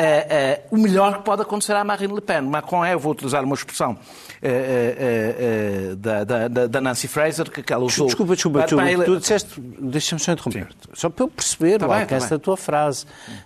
eh, 0.00 0.60
o 0.70 0.76
melhor 0.76 1.18
que 1.18 1.22
pode 1.24 1.42
acontecer 1.42 1.72
à 1.74 1.82
Marine 1.84 2.14
Le 2.14 2.20
Pen. 2.20 2.42
Macron 2.42 2.84
é, 2.84 2.94
eu 2.94 2.98
vou 2.98 3.12
utilizar 3.12 3.42
uma 3.44 3.54
expressão 3.54 3.96
eh, 4.42 5.94
da, 5.96 6.24
da- 6.24 6.66
da- 6.66 6.80
Nancy 6.80 7.08
Fraser, 7.08 7.50
que, 7.50 7.72
ela 7.72 7.84
usou. 7.84 8.06
Desculpa, 8.06 8.34
desculpa, 8.34 8.60
desculpa. 8.62 8.84
para 8.84 9.04
Tu 9.04 9.16
disseste, 9.18 9.60
deixa-me 9.60 10.20
só 10.20 10.32
interromper. 10.32 10.68
Só 10.94 11.08
para 11.10 11.24
eu 11.24 11.28
perceber 11.28 11.78
Tá 11.78 11.86
o 11.88 11.92
alcance 11.92 12.30
da 12.30 12.38
tua 12.38 12.56
frase. 12.56 13.04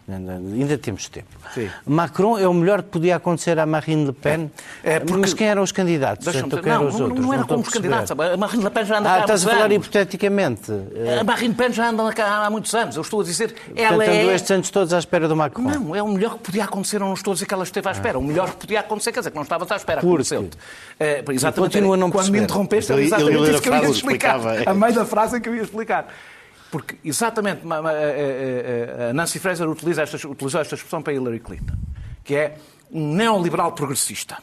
Ainda 0.09 0.79
temos 0.79 1.09
tempo. 1.09 1.27
Sim. 1.55 1.69
Macron 1.87 2.39
é 2.39 2.47
o 2.47 2.55
melhor 2.55 2.83
que 2.83 2.89
podia 2.91 3.17
acontecer 3.17 3.59
à 3.59 3.67
Marine 3.67 4.07
Le 4.07 4.13
Pen. 4.13 4.51
É, 4.85 4.95
é 4.95 5.01
porque- 5.01 5.17
Mas 5.21 5.35
quem 5.35 5.47
eram 5.49 5.63
os 5.63 5.73
candidatos? 5.73 6.27
Então, 6.27 6.49
dizer- 6.49 6.69
eram 6.69 6.81
não, 6.83 6.89
os 6.89 6.95
não, 6.99 7.07
outros? 7.07 7.25
não 7.27 7.33
era 7.33 7.43
estou 7.43 7.57
como 7.57 7.67
os 7.69 7.73
candidatos. 7.75 8.11
A 8.11 8.37
Marine 8.37 8.65
Le 8.65 8.71
Pen 8.71 8.85
já 8.85 8.99
anda 8.99 9.09
Ah, 9.09 9.13
cá 9.15 9.19
há 9.19 9.21
estás 9.23 9.41
a 9.43 9.45
muitos 9.45 9.59
falar 9.63 9.65
anos. 9.73 9.87
hipoteticamente. 9.87 10.73
A 11.21 11.25
Marine 11.25 11.49
Le 11.49 11.55
Pen 11.55 11.73
já 11.73 11.89
anda 11.89 12.13
cá 12.13 12.47
há 12.47 12.51
muitos 12.51 12.75
anos. 12.75 12.97
Eu 12.97 13.03
estou 13.03 13.21
a 13.21 13.25
dizer, 13.25 13.55
ela 13.75 13.97
Portanto, 13.97 14.15
andou 14.17 14.31
é... 14.31 14.35
estes 14.35 14.51
anos 14.51 14.71
todos 14.71 14.93
à 14.93 14.99
espera 14.99 15.29
do 15.29 15.37
Macron. 15.37 15.63
Não, 15.63 15.97
é 15.97 16.03
o 16.03 16.09
melhor 16.09 16.37
que 16.39 16.42
podia 16.43 16.65
acontecer, 16.65 16.97
eu 16.97 17.01
não 17.01 17.15
estou 17.15 17.33
a 17.33 17.35
dizer 17.35 17.47
que 17.47 17.55
ela 17.55 17.65
esteve 17.65 17.89
à 17.89 17.93
espera. 17.93 18.19
O 18.19 18.23
melhor 18.23 18.51
que 18.51 18.57
podia 18.57 18.81
acontecer, 18.81 19.13
quer 19.13 19.21
dizer, 19.21 19.31
que 19.31 19.37
não 19.37 19.43
estavas 19.43 19.71
à 19.71 19.77
espera, 19.77 20.01
aconteceu-te. 20.01 20.59
É, 20.99 21.25
exatamente. 21.31 21.73
Continua 21.73 21.95
a 21.95 21.99
não 21.99 22.11
Quando 22.11 22.31
me 22.31 22.39
interrompeste, 22.41 22.93
Ele- 22.93 23.07
era 23.13 23.21
ele 23.23 23.29
exatamente 23.31 23.35
ia 23.35 23.41
ler 23.41 23.49
isso 23.51 23.59
a 23.59 23.63
que 23.63 23.69
eu 23.69 23.73
ia 23.75 23.91
explicar. 23.91 24.37
explicava. 24.39 24.71
A 24.71 24.75
meio 24.75 24.95
da 24.95 25.05
frase 25.07 25.37
em 25.39 25.41
que 25.41 25.49
eu 25.49 25.55
ia 25.55 25.63
explicar. 25.63 26.09
Porque, 26.71 26.97
exatamente, 27.05 27.61
eh, 27.67 28.97
eh, 29.07 29.11
a 29.11 29.13
Nancy 29.13 29.39
Fraser 29.39 29.69
utiliza 29.69 30.03
esta, 30.03 30.17
utilizou 30.27 30.61
esta 30.61 30.75
expressão 30.75 31.03
para 31.03 31.13
Hillary 31.13 31.41
Clinton, 31.41 31.75
que 32.25 32.35
é 32.35 32.57
um 32.91 33.15
neoliberal 33.15 33.73
progressista. 33.73 34.39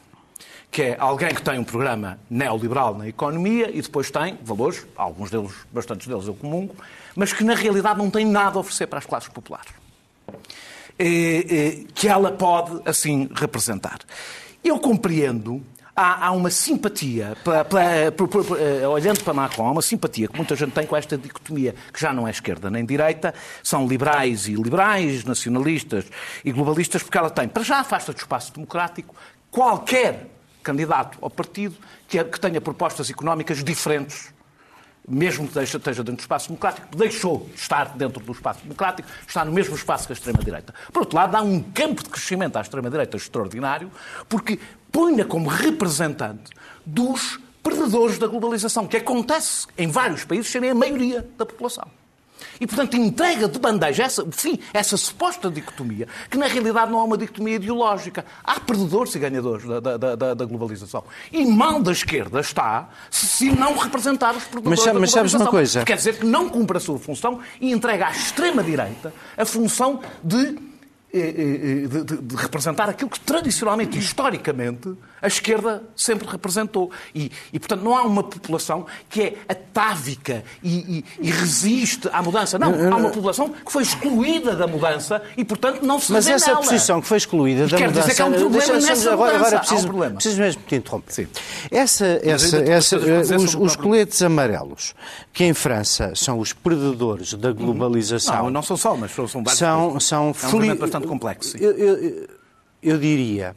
Que 0.72 0.84
é 0.84 0.98
alguém 1.00 1.34
que 1.34 1.42
tem 1.42 1.58
um 1.58 1.64
programa 1.64 2.20
neoliberal 2.30 2.96
na 2.96 3.08
economia 3.08 3.72
e 3.74 3.82
depois 3.82 4.12
tem 4.12 4.38
valores, 4.44 4.86
alguns 4.96 5.32
deles, 5.32 5.52
bastantes 5.74 6.06
deles 6.08 6.28
eu 6.28 6.36
comungo, 6.36 6.76
mas 7.16 7.34
que 7.34 7.44
na 7.44 7.56
realidade 7.56 7.98
não 7.98 8.12
tem 8.12 8.24
nada 8.24 8.58
a 8.58 8.60
oferecer 8.60 8.86
para 8.86 9.00
as 9.00 9.06
classes 9.08 9.30
populares 9.30 9.72
eh, 10.28 10.34
eh, 10.34 10.38
que 11.96 12.08
ela 12.08 12.32
pode, 12.32 12.82
assim, 12.86 13.30
representar. 13.36 14.00
Eu 14.64 14.78
compreendo, 14.80 15.64
há, 15.96 16.32
uma 16.32 16.50
simpatia, 16.50 17.38
por- 18.18 18.58
eh, 18.60 18.88
olhando 18.88 19.24
para 19.24 19.34
Macron, 19.34 19.68
há 19.68 19.72
uma 19.72 19.82
simpatia 19.82 20.28
que 20.28 20.36
muita 20.36 20.56
gente 20.56 20.72
tem 20.72 20.86
com 20.86 20.96
esta 20.96 21.18
dicotomia, 21.18 21.74
que 21.94 22.00
já 22.00 22.12
não 22.12 22.28
é 22.28 22.32
esquerda 22.32 22.70
nem 22.70 22.86
direita, 22.86 23.34
são 23.64 23.88
liberais 23.88 24.48
e 24.48 24.54
liberais, 24.56 25.24
nacionalistas 25.24 26.06
e 26.44 26.52
globalistas, 26.52 27.02
porque 27.04 27.18
ela 27.18 27.30
tem, 27.30 27.48
para 27.48 27.64
já 27.64 27.80
afasta 27.80 28.12
do 28.12 28.18
espaço 28.18 28.54
democrático, 28.54 29.16
qualquer 29.50 30.28
candidato 30.62 31.18
ao 31.22 31.30
partido 31.30 31.76
que 32.08 32.40
tenha 32.40 32.60
propostas 32.60 33.10
económicas 33.10 33.64
diferentes 33.64 34.34
mesmo 35.10 35.48
que 35.48 35.60
esteja 35.60 36.04
dentro 36.04 36.16
do 36.16 36.20
espaço 36.20 36.48
democrático, 36.48 36.96
deixou 36.96 37.50
de 37.54 37.60
estar 37.60 37.98
dentro 37.98 38.24
do 38.24 38.32
espaço 38.32 38.62
democrático, 38.62 39.10
está 39.28 39.44
no 39.44 39.52
mesmo 39.52 39.76
espaço 39.76 40.06
que 40.06 40.14
a 40.14 40.16
extrema-direita. 40.16 40.74
Por 40.94 41.02
outro 41.02 41.16
lado, 41.16 41.32
dá 41.32 41.42
um 41.42 41.62
campo 41.62 42.04
de 42.04 42.10
crescimento 42.10 42.58
à 42.58 42.62
extrema-direita 42.62 43.18
extraordinário, 43.18 43.92
porque 44.28 44.60
põe-na 44.92 45.26
como 45.26 45.50
representante 45.50 46.52
dos 46.86 47.40
perdedores 47.64 48.18
da 48.18 48.28
globalização, 48.28 48.88
que 48.88 48.98
acontece 48.98 49.68
em 49.78 49.88
vários 49.88 50.24
países 50.24 50.50
serem 50.52 50.70
a 50.70 50.76
maioria 50.76 51.28
da 51.38 51.46
população. 51.46 51.88
E, 52.60 52.68
portanto, 52.68 52.96
entrega 52.98 53.48
de 53.48 53.58
bandeja 53.60 54.04
essa, 54.04 54.26
sim, 54.32 54.60
essa 54.74 54.98
suposta 54.98 55.50
dicotomia, 55.50 56.08
que 56.30 56.38
na 56.38 56.48
realidade 56.48 56.92
não 56.92 57.00
é 57.00 57.04
uma 57.04 57.18
dicotomia 57.18 57.56
ideológica. 57.56 58.26
Há 58.44 58.60
perdedores 58.60 59.16
e 59.16 59.20
ganhadores 59.20 59.66
da, 59.66 59.80
da- 59.98 60.16
da- 60.16 60.34
da 60.34 60.46
globalização. 60.46 61.04
E 61.32 61.46
mal 61.46 61.82
da 61.82 61.92
esquerda 61.92 62.40
está 62.40 62.90
se, 63.10 63.50
não 63.52 63.78
representar 63.78 64.36
os 64.36 64.44
perdedores 64.44 64.80
Mas 64.80 64.94
da 64.94 65.00
mas 65.00 65.12
sabes 65.12 65.34
uma 65.34 65.46
globalização. 65.46 65.82
coisa? 65.82 65.86
Quer 65.86 65.98
dizer 65.98 66.18
que 66.20 66.26
não 66.26 66.50
cumpre 66.50 66.78
a 66.78 66.80
sua 66.80 67.00
função 67.00 67.40
e 67.62 67.72
entrega 67.72 68.08
à 68.08 68.12
extrema-direita 68.12 69.14
a 69.38 69.46
função 69.46 70.00
de, 70.24 70.58
eh, 71.14 71.18
eh, 71.84 71.88
de- 71.88 72.04
de- 72.04 72.18
de 72.22 72.36
representar 72.36 72.90
aquilo 72.90 73.10
que 73.10 73.20
tradicionalmente 73.22 73.98
historicamente 73.98 74.94
a 75.22 75.28
esquerda 75.28 75.84
sempre 75.96 76.28
representou. 76.28 76.92
E, 77.14 77.32
e, 77.54 77.60
portanto, 77.60 77.82
não 77.84 77.96
há 77.98 78.04
uma 78.04 78.24
população 78.24 78.86
que 79.10 79.22
é 79.22 79.34
atávica 79.48 80.44
e, 80.64 81.00
e- 81.00 81.06
e 81.28 81.32
resiste 81.32 82.10
à 82.12 82.22
mudança. 82.22 82.58
Não, 82.60 82.74
há 82.92 82.96
uma 82.98 83.10
população 83.10 83.50
que 83.50 83.72
foi 83.72 83.84
excluída 83.84 84.56
da 84.56 84.68
mudança 84.68 85.22
e, 85.38 85.44
portanto, 85.46 85.82
não 85.86 86.00
se 86.00 86.12
Mas 86.12 86.28
essa 86.28 86.48
nela. 86.48 86.62
posição 86.62 87.02
que 87.02 87.08
foi 87.08 87.18
excluída 87.18 87.66
E 87.66 87.68
da 87.68 87.78
quer 87.78 87.88
mudança... 87.88 88.08
dizer 88.08 88.16
que 88.16 88.22
há 88.22 88.26
um 88.26 88.34
problema 88.34 88.74
nessa 88.74 89.14
agora, 89.14 89.34
mudança. 89.34 89.46
agora 89.48 89.56
Há 89.56 89.58
um 89.58 89.60
preciso, 89.60 89.88
problema. 89.88 90.14
preciso 90.16 90.40
mesmo 90.42 90.62
te 90.68 90.76
interromper. 90.76 91.14
Sim. 91.14 91.28
Essa, 91.72 92.06
essa, 92.24 92.58
essa, 92.58 93.00
dizer 93.00 93.36
os, 93.38 93.56
os 93.56 93.76
coletes 93.76 94.22
amarelos, 94.22 94.94
que 95.34 95.44
em 95.44 95.54
França 95.54 96.14
são 96.16 96.40
os 96.40 96.54
perdedores 96.54 97.34
da 97.34 97.52
globalização... 97.52 98.44
Não, 98.46 98.50
não 98.50 98.62
são 98.62 98.78
só, 98.78 98.96
mas 98.96 99.12
são, 99.12 99.28
vários. 99.44 99.58
são, 99.58 100.00
são 100.00 100.34
É 100.44 100.48
um 100.48 100.52
movimento 100.52 100.80
bastante 100.80 101.08
complexo. 101.08 101.58
Eu, 101.58 101.72
eu- 101.72 102.28
eu 102.82 102.98
diria 102.98 103.56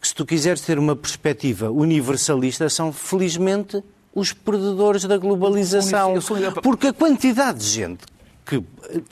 que 0.00 0.08
se 0.08 0.14
tu 0.14 0.24
quiseres 0.24 0.60
ter 0.62 0.78
uma 0.78 0.96
perspectiva 0.96 1.70
universalista, 1.70 2.68
são 2.68 2.92
felizmente 2.92 3.82
os 4.14 4.32
perdedores 4.32 5.04
da 5.04 5.18
globalização. 5.18 6.14
Porque 6.62 6.88
a 6.88 6.92
quantidade 6.92 7.58
de 7.58 7.66
gente 7.66 8.04
que 8.46 8.64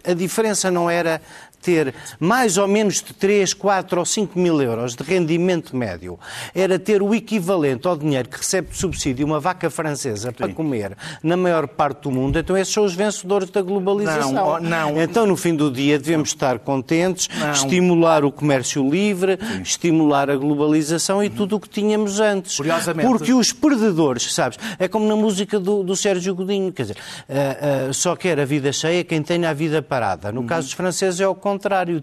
a 0.05 0.15
diferença 0.15 0.71
não 0.71 0.91
era 0.91 1.23
ter 1.61 1.95
mais 2.19 2.57
ou 2.57 2.67
menos 2.69 3.03
de 3.03 3.13
3, 3.15 3.55
4 3.55 3.99
ou 3.99 4.05
5 4.05 4.39
mil 4.39 4.61
euros 4.61 4.95
de 4.95 5.03
rendimento 5.03 5.77
médio, 5.77 6.19
era 6.55 6.79
ter 6.79 7.03
o 7.03 7.15
equivalente 7.15 7.87
ao 7.87 7.97
dinheiro 7.97 8.29
que 8.29 8.39
recebe 8.39 8.71
de 8.71 8.77
subsídio 8.77 9.27
uma 9.27 9.41
vaca 9.41 9.69
francesa 9.71 10.33
para 10.33 10.49
comer 10.49 10.97
na 11.23 11.37
maior 11.37 11.67
parte 11.69 12.03
do 12.03 12.11
mundo, 12.11 12.39
então 12.39 12.57
esses 12.57 12.73
são 12.73 12.85
os 12.85 12.95
vencedores 12.95 13.51
da 13.51 13.63
globalização. 13.63 14.33
Não, 14.33 14.49
oh, 14.49 14.61
não. 14.61 15.01
Então, 15.03 15.27
no 15.27 15.37
fim 15.37 15.55
do 15.55 15.71
dia, 15.71 15.99
devemos 15.99 16.31
estar 16.31 16.59
contentes, 16.59 17.29
Não. 17.39 17.51
estimular 17.53 18.25
o 18.25 18.33
comércio 18.33 18.89
livre, 18.89 19.39
estimular 19.63 20.31
a 20.31 20.37
globalização 20.37 21.23
e 21.23 21.31
tudo 21.31 21.57
o 21.57 21.61
que 21.61 21.69
tínhamos 21.69 22.21
antes. 22.21 22.57
Curiosamente- 22.57 23.09
Porque 23.09 23.33
os 23.33 23.53
perdedores, 23.53 24.33
sabes, 24.33 24.59
é 24.79 24.89
como 24.89 25.07
na 25.07 25.17
música 25.17 25.59
do, 25.59 25.83
do 25.83 25.97
Sérgio 25.97 26.35
Godinho, 26.35 26.73
quer 26.73 26.83
dizer, 26.83 26.97
ah, 27.29 27.89
ah, 27.89 27.93
só 27.93 28.17
quer 28.17 28.39
a 28.41 28.45
vida 28.45 28.73
cheia 28.73 29.05
quem 29.05 29.23
tem 29.23 29.45
a 29.45 29.53
vida 29.53 29.83
parada. 29.83 30.33
No 30.33 30.45
caso 30.45 30.67
dos 30.67 30.73
franceses 30.75 31.21
é 31.21 31.27
o 31.27 31.35
contrário, 31.35 31.48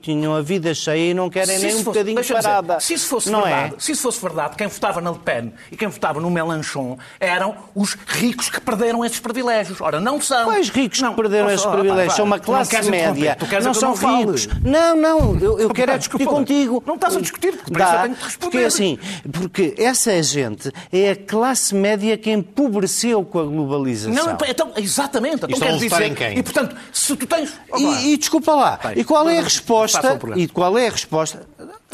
tinham 0.01 0.33
a 0.33 0.41
vida 0.41 0.73
cheia 0.73 1.11
e 1.11 1.13
não 1.13 1.29
querem 1.29 1.57
Se 1.57 1.61
nem 1.65 1.67
um 1.67 1.71
fosse- 1.73 1.83
bocadinho 1.85 2.15
deixa-me 2.15 2.39
dizer, 2.39 2.49
parada. 2.49 2.79
se 2.79 2.93
isso 2.93 3.07
fosse 3.07 3.29
não 3.29 3.41
verdade, 3.43 3.75
é? 3.75 3.79
se 3.79 3.91
isso 3.91 4.01
fosse 4.01 4.21
verdade, 4.21 4.55
quem 4.55 4.67
votava 4.67 5.01
na 5.01 5.11
Le 5.11 5.19
Pen 5.19 5.53
e 5.71 5.75
quem 5.77 5.87
votava 5.87 6.19
no 6.19 6.31
Mélenchon 6.31 6.97
eram 7.19 7.55
os 7.75 7.93
ricos 8.07 8.49
que 8.49 8.59
perderam 8.61 9.03
esses 9.03 9.19
privilégios. 9.19 9.81
Ora, 9.81 9.99
não 9.99 10.21
são. 10.21 10.45
Quais 10.45 10.69
ricos 10.69 11.01
Não, 11.01 11.09
que 11.13 11.21
perderam 11.21 11.47
oh, 11.47 11.51
esses 11.51 11.65
oh, 11.65 11.71
privilégios? 11.71 12.15
São 12.15 12.25
uma 12.25 12.39
classe 12.39 12.89
média. 12.89 13.35
tu 13.37 13.45
queres 13.47 13.65
não 13.65 13.73
são 13.73 13.89
não 13.89 13.95
fale. 13.97 14.17
ricos. 14.25 14.47
Não, 14.63 14.95
não, 14.95 15.39
eu, 15.39 15.59
eu 15.59 15.69
quero 15.69 15.91
é 15.91 15.97
discutir 15.97 16.25
contigo. 16.25 16.81
não 16.85 16.95
estás 16.95 17.15
a 17.15 17.21
discutir, 17.21 17.51
porque 17.53 17.71
para 17.73 17.83
isso 17.83 17.91
eu 17.93 17.97
Dá, 17.97 18.03
tenho 18.03 18.15
que 18.15 18.23
responder. 18.23 18.51
Porque 18.51 18.65
assim, 18.65 18.99
porque 19.31 19.75
essa 19.77 20.23
gente 20.23 20.71
é 20.91 21.11
a 21.11 21.15
classe 21.15 21.75
média 21.75 22.17
que 22.17 22.31
empobreceu 22.31 23.23
com 23.23 23.39
a 23.39 23.43
globalização. 23.43 24.13
Não, 24.25 24.37
então, 24.47 24.71
exatamente. 24.77 25.45
Então, 25.45 25.59
quer 25.59 25.77
dizer, 25.77 26.01
em 26.03 26.13
quem? 26.15 26.37
E, 26.37 26.43
portanto, 26.43 26.75
se 26.91 27.15
tu 27.15 27.25
tens... 27.27 27.53
Oh, 27.71 27.77
E, 27.77 28.13
e 28.13 28.17
desculpa 28.17 28.53
lá, 28.53 28.79
e 28.95 29.03
qual 29.03 29.27
é 29.29 29.34
a 29.39 29.43
faça 29.43 30.01
resposta? 30.01 30.19
E 30.39 30.47
qual 30.47 30.77
é 30.77 30.87
a 30.87 30.91
resposta? 30.91 31.47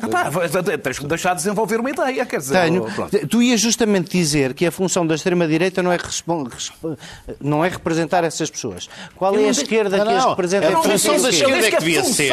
Epá, 0.03 0.29
tens 0.77 0.97
que 0.97 1.03
me 1.03 1.09
deixar 1.09 1.33
desenvolver 1.33 1.79
uma 1.79 1.89
ideia, 1.89 2.25
quer 2.25 2.37
dizer... 2.39 2.61
Tenho. 2.61 2.83
pronto. 2.83 3.27
Tu 3.27 3.41
ias 3.41 3.59
justamente 3.59 4.09
dizer 4.11 4.53
que 4.53 4.65
a 4.65 4.71
função 4.71 5.05
da 5.05 5.15
extrema-direita 5.15 5.81
não, 5.83 5.91
é 5.91 5.97
não 7.39 7.63
é 7.65 7.69
representar 7.69 8.23
essas 8.23 8.49
pessoas. 8.49 8.89
Qual 9.15 9.35
é 9.37 9.45
a 9.45 9.49
esquerda 9.49 9.99
que 10.03 10.09
as 10.09 10.25
representa? 10.25 10.67
a 10.77 10.81
função 10.81 11.21
da 11.21 11.29
de 11.29 11.35
esquerda 11.35 11.57
Eu 11.57 11.65
é 11.65 11.71
que 11.71 11.77
devia 11.79 12.03
ser, 12.03 12.29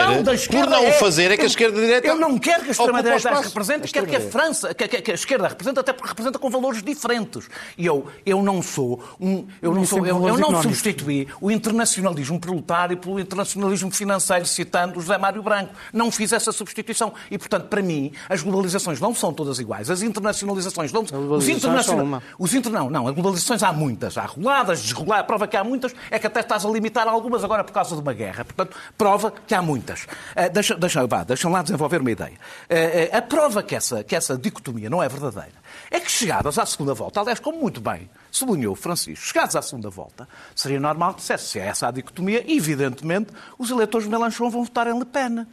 por 0.50 0.66
não 0.68 0.82
o 0.82 0.86
é- 0.86 0.92
fazer, 0.92 1.30
é 1.30 1.36
que 1.36 1.42
a 1.42 1.44
eu- 1.44 1.48
esquerda-direita 1.48 2.06
Eu 2.06 2.16
não 2.16 2.38
quero 2.38 2.62
que 2.62 2.68
a 2.68 2.72
extrema-direita 2.72 3.30
as 3.30 3.46
represente, 3.46 3.92
quero 3.92 4.06
que 4.06 4.16
a 4.16 4.20
França, 4.20 4.74
que, 4.74 4.88
que- 4.88 5.02
que 5.02 5.10
a 5.10 5.14
esquerda 5.14 5.48
represente, 5.48 5.78
até 5.78 5.92
porque 5.92 6.08
representa 6.08 6.38
com 6.38 6.50
valores 6.50 6.82
diferentes. 6.82 7.48
E 7.76 7.86
eu, 7.86 8.06
eu 8.24 8.42
não 8.42 8.62
sou 8.62 9.02
um, 9.20 9.46
eu 9.60 9.74
não 9.74 9.84
sou, 9.84 9.98
sempre 9.98 10.10
eu, 10.10 10.28
eu 10.28 10.38
não 10.38 10.62
substituí 10.62 11.28
o 11.40 11.50
internacionalismo 11.50 12.38
proletário 12.40 12.96
pelo 12.96 13.18
internacionalismo 13.20 13.90
financeiro, 13.90 14.46
citando 14.46 14.98
o 14.98 15.02
José 15.02 15.18
Mário 15.18 15.42
Branco. 15.42 15.72
Não 15.92 16.10
fiz 16.10 16.32
essa 16.32 16.52
substituição. 16.52 17.12
E, 17.30 17.38
portanto, 17.38 17.57
para 17.64 17.82
mim, 17.82 18.12
as 18.28 18.42
globalizações 18.42 19.00
não 19.00 19.14
são 19.14 19.32
todas 19.32 19.58
iguais. 19.58 19.90
As 19.90 20.02
internacionalizações 20.02 20.92
não 20.92 21.06
são. 21.06 21.32
Os 21.32 21.48
internacional... 21.48 22.04
uma. 22.04 22.22
Os 22.38 22.54
inter... 22.54 22.72
Não, 22.72 22.90
não, 22.90 23.08
as 23.08 23.14
globalizações 23.14 23.62
há 23.62 23.72
muitas. 23.72 24.16
Há 24.16 24.26
roladas, 24.26 24.82
desroladas. 24.82 25.20
A 25.20 25.24
prova 25.24 25.46
que 25.46 25.56
há 25.56 25.64
muitas 25.64 25.94
é 26.10 26.18
que 26.18 26.26
até 26.26 26.40
estás 26.40 26.64
a 26.64 26.68
limitar 26.68 27.06
algumas 27.08 27.44
agora 27.44 27.64
por 27.64 27.72
causa 27.72 27.94
de 27.94 28.02
uma 28.02 28.12
guerra. 28.12 28.44
Portanto, 28.44 28.76
prova 28.96 29.32
que 29.46 29.54
há 29.54 29.62
muitas. 29.62 30.06
Ah, 30.34 30.48
deixa, 30.48 30.74
deixa, 30.76 31.06
vá, 31.06 31.24
deixam 31.24 31.50
lá 31.50 31.62
desenvolver 31.62 32.00
uma 32.00 32.10
ideia. 32.10 32.38
Ah, 32.68 32.74
ah, 33.14 33.18
a 33.18 33.22
prova 33.22 33.62
que 33.62 33.74
essa, 33.74 34.04
que 34.04 34.14
essa 34.14 34.36
dicotomia 34.36 34.88
não 34.88 35.02
é 35.02 35.08
verdadeira 35.08 35.58
é 35.90 36.00
que 36.00 36.10
chegados 36.10 36.58
à 36.58 36.66
segunda 36.66 36.94
volta, 36.94 37.20
aliás, 37.20 37.40
como 37.40 37.58
muito 37.58 37.80
bem 37.80 38.08
sublinhou 38.30 38.72
o 38.72 38.76
Francisco, 38.76 39.24
chegados 39.24 39.56
à 39.56 39.62
segunda 39.62 39.90
volta, 39.90 40.28
seria 40.54 40.78
normal 40.78 41.14
que 41.14 41.20
dissesse 41.20 41.46
se 41.46 41.58
é 41.58 41.66
essa 41.66 41.88
a 41.88 41.90
dicotomia, 41.90 42.44
evidentemente, 42.46 43.32
os 43.58 43.70
eleitores 43.70 44.06
de 44.06 44.10
Melanchon 44.10 44.50
vão 44.50 44.64
votar 44.64 44.86
em 44.86 44.98
Le 44.98 45.04
Pen. 45.04 45.46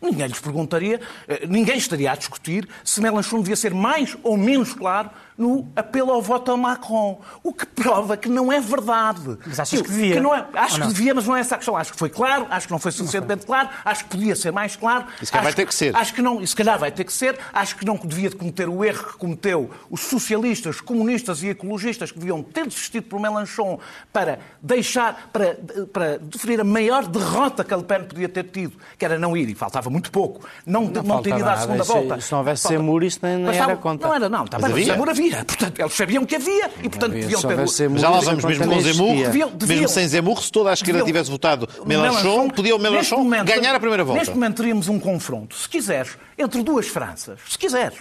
Ninguém 0.00 0.28
lhes 0.28 0.40
perguntaria, 0.40 1.00
eh, 1.28 1.46
ninguém 1.46 1.76
estaria 1.76 2.12
a 2.12 2.16
discutir 2.16 2.68
se 2.82 3.00
Mélenchon 3.00 3.40
devia 3.40 3.56
ser 3.56 3.74
mais 3.74 4.16
ou 4.22 4.36
menos 4.36 4.72
claro 4.72 5.10
no 5.40 5.66
apelo 5.74 6.12
ao 6.12 6.20
voto 6.20 6.52
a 6.52 6.56
Macron. 6.56 7.20
O 7.42 7.52
que 7.52 7.64
prova 7.66 8.16
que 8.16 8.28
não 8.28 8.52
é 8.52 8.60
verdade. 8.60 9.38
Mas 9.46 9.58
achas 9.58 9.80
que 9.80 9.88
devia? 9.88 10.20
não 10.20 10.34
é- 10.34 10.44
acho 10.54 10.74
Ou 10.74 10.74
que 10.74 10.80
não? 10.80 10.88
devia, 10.88 11.14
mas 11.14 11.26
não 11.26 11.36
é 11.36 11.40
essa 11.40 11.54
a 11.54 11.58
questão. 11.58 11.76
Acho 11.76 11.92
que 11.92 11.98
foi 11.98 12.10
claro, 12.10 12.46
acho 12.50 12.66
que 12.66 12.72
não 12.72 12.78
foi 12.78 12.92
suficientemente 12.92 13.46
claro, 13.46 13.68
acho 13.84 14.04
que 14.04 14.10
podia 14.10 14.36
ser 14.36 14.52
mais 14.52 14.76
claro. 14.76 15.04
Calhar 15.06 15.18
acho 15.32 15.42
vai 15.42 15.52
ter 15.54 15.66
que 15.66 15.74
ser. 15.74 15.96
Acho 15.96 16.14
que 16.14 16.20
não, 16.22 16.40
e 16.42 16.46
se 16.46 16.54
calhar 16.54 16.78
vai 16.78 16.90
ter 16.92 17.04
que 17.04 17.12
ser. 17.12 17.38
Acho 17.52 17.76
que 17.76 17.84
não 17.86 17.96
devia 17.96 18.28
de 18.28 18.36
cometer 18.36 18.68
o 18.68 18.84
erro 18.84 19.04
que 19.04 19.16
cometeu 19.18 19.70
os 19.90 20.00
socialistas, 20.02 20.80
comunistas 20.80 21.42
e 21.42 21.48
ecologistas 21.48 22.12
que 22.12 22.18
deviam 22.18 22.42
ter 22.42 22.66
desistido 22.66 23.04
por 23.04 23.18
Mélenchon 23.18 23.78
para 24.12 24.38
deixar, 24.62 25.30
para, 25.32 25.56
para 25.92 26.18
definir 26.18 26.60
a 26.60 26.64
maior 26.64 27.06
derrota 27.06 27.64
que 27.64 27.72
a 27.72 27.76
Le 27.76 27.84
Pen 27.84 28.04
podia 28.04 28.28
ter 28.28 28.44
tido, 28.44 28.76
que 28.98 29.04
era 29.04 29.18
não 29.18 29.36
ir, 29.36 29.48
e 29.48 29.54
faltava 29.54 29.88
muito 29.88 30.10
pouco, 30.10 30.46
não, 30.66 30.82
não, 30.84 31.22
ter 31.22 31.30
ido 31.36 31.48
à 31.48 31.56
segunda 31.56 31.78
nada. 31.78 31.84
Se- 31.84 31.92
volta. 31.92 32.20
se 32.20 32.32
não 32.32 32.38
houvesse 32.40 32.68
Semur, 32.68 33.02
isso 33.02 33.18
nem- 33.22 33.38
nem 33.38 33.56
era 33.56 33.76
conta. 33.76 34.06
Não 34.06 34.14
era, 34.14 34.28
não. 34.28 34.44
Está 34.44 34.58
Mas 34.58 34.72
bem, 34.72 34.72
mas 34.72 34.82
havia. 34.82 34.92
Semur 34.94 35.08
havia. 35.08 35.29
Portanto, 35.44 35.78
eles 35.80 35.92
sabiam 35.94 36.26
que 36.26 36.36
havia 36.36 36.70
e, 36.82 36.88
portanto, 36.88 37.04
Havia, 37.12 37.20
deviam 37.22 37.40
se 37.40 37.46
ter... 37.76 37.88
Mas 37.90 38.00
já 38.00 38.10
lá 38.10 38.20
vamos 38.20 38.44
mesmo 38.44 38.64
com 38.66 38.72
existia. 38.74 39.26
Deviam- 39.26 39.50
deviam- 39.50 39.68
Mesmo 39.80 39.88
sem 39.88 40.08
Zemmour, 40.08 40.42
se 40.42 40.50
toda 40.52 40.70
a 40.70 40.72
esquerda 40.74 40.98
deviam- 40.98 41.06
tivesse 41.06 41.30
votado 41.30 41.68
O 41.78 41.86
Mélenchon, 41.86 42.48
podia 42.50 42.74
o 42.76 42.78
momento- 42.78 43.46
ganhar 43.46 43.74
a 43.74 43.80
primeira 43.80 44.04
volta. 44.04 44.20
Neste 44.20 44.34
momento 44.34 44.56
teríamos 44.56 44.88
um 44.88 44.98
confronto, 44.98 45.54
se 45.56 45.68
quiseres, 45.68 46.16
entre 46.38 46.62
duas 46.62 46.86
Franças. 46.88 47.38
Se 47.48 47.58
quiseres. 47.58 47.98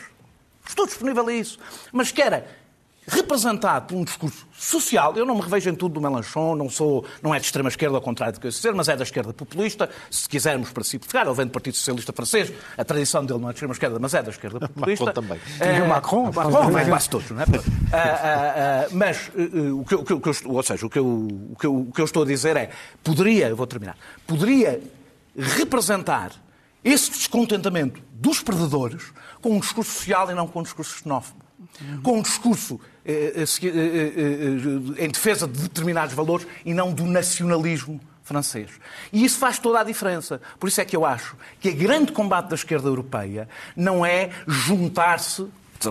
Estou 0.68 0.86
disponível 0.86 1.28
a 1.28 1.34
isso. 1.34 1.58
Mas 1.92 2.12
que 2.12 2.22
era 2.22 2.46
representado 3.10 3.88
por 3.88 3.96
um 3.98 4.04
discurso 4.04 4.46
social. 4.54 5.16
Eu 5.16 5.26
não 5.26 5.36
me 5.36 5.42
revejo 5.42 5.70
em 5.70 5.76
tudo 5.76 5.94
do 5.96 6.02
Mélenchon, 6.02 6.56
não, 6.56 6.70
sou, 6.70 7.06
não 7.22 7.34
é 7.34 7.40
de 7.40 7.46
extrema 7.46 7.70
esquerda, 7.70 7.96
ao 7.98 8.02
contrário 8.02 8.34
do 8.36 8.40
que 8.40 8.48
eu 8.48 8.52
dizer, 8.52 8.74
mas 8.74 8.88
é 8.88 8.96
da 8.96 9.04
esquerda 9.04 9.34
populista. 9.34 9.90
Se 10.12 10.28
quisermos 10.30 10.72
para 10.72 10.84
simplificar, 10.84 11.26
ele 11.26 11.36
vem 11.36 11.46
do 11.48 11.52
Partido 11.52 11.76
Socialista 11.76 12.14
Francês. 12.14 12.52
A 12.78 12.86
tradição 12.86 13.26
dele 13.26 13.40
não 13.40 13.50
é 13.50 13.52
de 13.52 13.56
extrema 13.58 13.74
esquerda, 13.74 13.98
mas 14.00 14.14
é 14.14 14.22
da 14.24 14.30
esquerda 14.30 14.60
populista. 14.70 15.06
Macron 15.06 15.22
também. 15.22 15.40
Eh, 15.60 15.78
E 15.78 15.82
o 15.82 15.88
Macron? 15.88 16.30
o 16.30 16.34
Macron 16.34 16.72
vem 16.72 16.86
quase 16.88 17.10
todos, 17.10 17.30
não 17.32 17.42
é? 17.42 17.46
Ah, 17.92 17.98
ah, 17.98 18.86
ah, 18.86 18.88
mas 18.92 19.32
eh, 19.36 19.42
eh, 19.42 19.72
o 19.72 19.84
que, 19.84 19.94
eu- 19.96 20.00
o 20.02 20.22
que 20.22 20.30
eu- 20.30 20.36
ou 20.52 20.64
seja, 20.64 20.86
o 20.86 20.90
que, 20.90 21.00
eu, 21.00 21.06
o, 21.08 21.56
que 21.60 21.66
eu, 21.66 21.76
o 21.82 21.92
que 21.92 22.02
eu 22.02 22.06
estou 22.06 22.24
a 22.24 22.26
dizer 22.26 22.56
é, 22.58 22.70
poderia, 23.04 23.48
eu 23.50 23.56
vou 23.56 23.66
terminar, 23.68 23.98
poderia 24.28 24.82
representar 25.38 26.32
esse 26.84 27.10
descontentamento 27.12 28.02
dos 28.14 28.42
perdedores 28.42 29.04
com 29.42 29.56
um 29.56 29.60
discurso 29.60 29.92
social 29.92 30.30
e 30.32 30.34
não 30.34 30.48
com 30.48 30.60
um 30.60 30.64
discurso 30.64 30.98
xenófobo. 31.04 31.40
Com 32.04 32.20
um 32.20 32.22
discurso 32.22 32.80
eh, 33.06 33.34
eh, 33.36 33.44
eh, 35.00 35.06
em 35.06 35.10
defesa 35.10 35.48
de 35.48 35.60
determinados 35.62 36.14
valores 36.14 36.46
e 36.66 36.74
não 36.74 36.92
do 36.94 37.06
nacionalismo 37.06 38.00
francês. 38.24 38.70
E 39.12 39.26
isso 39.26 39.40
faz 39.40 39.58
toda 39.58 39.80
a 39.80 39.84
diferença. 39.84 40.40
Por 40.60 40.68
isso 40.68 40.80
é 40.80 40.86
que 40.86 40.96
eu 40.96 41.04
acho 41.06 41.36
que 41.60 41.70
o 41.70 41.76
grande 41.76 42.12
combate 42.12 42.50
da 42.50 42.56
esquerda 42.56 42.88
europeia 42.88 43.50
não 43.76 44.06
é 44.06 44.30
juntar-se. 44.48 45.48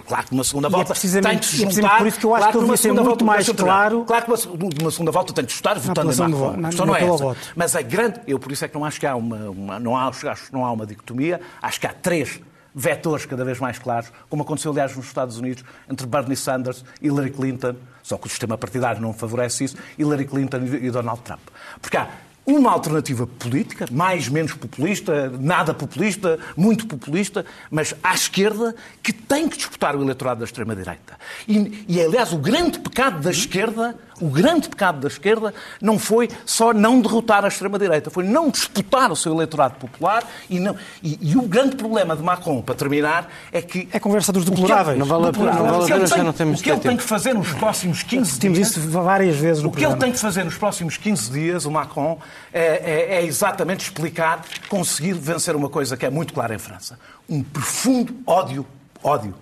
Claro 0.06 0.26
que 0.26 0.32
numa 0.34 0.44
segunda 0.44 0.68
E 0.68 0.70
é 0.70 0.70
volta 0.70 0.92
precisamente- 0.92 1.30
tem 1.30 1.38
de 1.40 1.46
se 1.46 1.62
é 1.62 1.64
precisamente 1.64 1.82
juntar. 1.82 1.98
por 1.98 2.06
isso 2.06 2.18
que 2.20 2.26
eu 2.26 2.34
acho 2.34 2.42
claro 2.42 2.52
que 2.52 2.60
devia 2.62 2.76
ser 2.76 2.82
segunda 2.82 3.00
muito 3.02 3.10
volta- 3.10 3.24
mais 3.24 3.48
claro. 3.48 4.04
Claro 4.04 4.24
que 4.26 4.30
numa- 4.30 4.70
numa 4.78 4.90
segunda 4.90 5.10
volta 5.10 5.32
tem 5.32 5.44
de 5.46 5.52
estar 5.52 5.78
votando 5.78 6.10
em 6.10 6.14
de 6.14 6.20
Macron. 6.20 6.50
na- 6.58 6.70
na 6.70 6.84
não 6.86 6.94
é 6.94 6.98
essa. 7.04 7.16
voto. 7.16 7.40
Mas 7.56 7.74
a 7.74 7.80
grande. 7.80 8.20
Eu 8.26 8.38
por 8.38 8.52
isso 8.52 8.64
é 8.66 8.68
que 8.68 8.74
não 8.74 8.84
acho 8.84 9.00
que 9.00 9.06
há 9.06 9.16
uma. 9.16 9.48
uma- 9.50 9.80
não, 9.80 9.96
há, 9.96 10.08
acho 10.08 10.46
que 10.46 10.52
não 10.52 10.62
há 10.64 10.70
uma 10.70 10.84
dicotomia. 10.86 11.40
Acho 11.62 11.80
que 11.80 11.86
há 11.86 11.92
três 11.94 12.38
vetores 12.78 13.26
cada 13.26 13.44
vez 13.44 13.58
mais 13.58 13.78
claros, 13.78 14.10
como 14.28 14.42
aconteceu, 14.42 14.70
aliás, 14.70 14.96
nos 14.96 15.06
Estados 15.06 15.38
Unidos, 15.38 15.64
entre 15.90 16.06
Bernie 16.06 16.36
Sanders 16.36 16.84
e 17.02 17.08
Hillary 17.08 17.30
Clinton, 17.30 17.74
só 18.02 18.16
que 18.16 18.26
o 18.26 18.30
sistema 18.30 18.56
partidário 18.56 19.02
não 19.02 19.12
favorece 19.12 19.64
isso, 19.64 19.76
Hillary 19.98 20.26
Clinton 20.26 20.58
e 20.58 20.78
e 20.86 20.90
Donald 20.90 21.20
Trump. 21.22 21.40
Porque 21.80 21.96
há 21.96 22.08
uma 22.46 22.70
alternativa 22.70 23.26
política, 23.26 23.84
mais, 23.90 24.28
menos 24.28 24.54
populista, 24.54 25.28
nada 25.38 25.74
populista, 25.74 26.38
muito 26.56 26.86
populista, 26.86 27.44
mas 27.70 27.94
à 28.02 28.14
esquerda, 28.14 28.74
que 29.02 29.12
tem 29.12 29.48
que 29.48 29.58
disputar 29.58 29.94
o 29.94 30.02
eleitorado 30.02 30.40
da 30.40 30.46
extrema-direita. 30.46 31.18
E, 31.46 31.84
e, 31.86 32.00
aliás, 32.00 32.32
o 32.32 32.38
grande 32.38 32.78
pecado 32.78 33.20
da 33.20 33.30
esquerda, 33.30 33.94
o 34.20 34.28
grande 34.28 34.68
pecado 34.68 35.00
da 35.00 35.08
esquerda, 35.08 35.52
não 35.80 35.98
foi 35.98 36.28
só 36.46 36.72
não 36.72 37.00
derrotar 37.00 37.44
a 37.44 37.48
extrema-direita, 37.48 38.10
foi 38.10 38.24
não 38.24 38.50
disputar 38.50 39.10
o 39.12 39.16
seu 39.16 39.32
eleitorado 39.32 39.74
popular 39.76 40.22
e, 40.48 40.58
não, 40.60 40.76
e, 41.02 41.18
e 41.30 41.36
o 41.36 41.42
grande 41.42 41.76
problema 41.76 42.16
de 42.16 42.22
Macron, 42.22 42.60
para 42.62 42.74
terminar, 42.74 43.28
é 43.52 43.60
que... 43.62 43.88
É 43.92 43.98
conversa 44.00 44.32
dos 44.32 44.42
ele- 44.46 44.50
deploráveis. 44.52 44.98
Não 44.98 45.06
vale 45.06 45.26
a 45.28 45.32
pena, 45.32 45.52
não 45.52 45.64
vale 45.80 45.92
a 45.92 45.96
ele 45.96 46.08
pena, 46.08 46.24
não 46.24 46.32
temos 46.32 46.60
O 46.60 46.62
que 46.62 46.70
ele 46.70 46.80
tem 46.80 46.96
que 46.96 47.02
fazer 47.02 47.34
nos 47.34 47.52
próximos 47.54 48.02
15 48.02 48.38
Temos 48.40 48.58
dias... 48.58 48.76
isso 48.76 48.88
várias 48.90 49.36
vezes 49.36 49.62
no 49.62 49.68
O 49.68 49.72
que 49.72 49.78
ele 49.78 49.86
programa. 49.86 50.04
tem 50.04 50.12
que 50.12 50.18
fazer 50.18 50.44
nos 50.44 50.56
próximos 50.56 50.96
15 50.96 51.30
dias, 51.30 51.64
o 51.64 51.70
Macron, 51.70 52.18
é, 52.52 53.14
é- 53.14 53.14
é 53.16 53.24
exatamente 53.24 53.84
explicar, 53.84 54.42
conseguir 54.68 55.12
vencer 55.14 55.54
uma 55.56 55.68
coisa 55.68 55.96
que 55.96 56.04
é 56.06 56.10
muito 56.10 56.32
clara 56.34 56.54
em 56.54 56.58
França. 56.58 56.98
Um 57.28 57.42
profundo 57.42 58.14
ódio, 58.26 58.66
ódio 59.02 59.34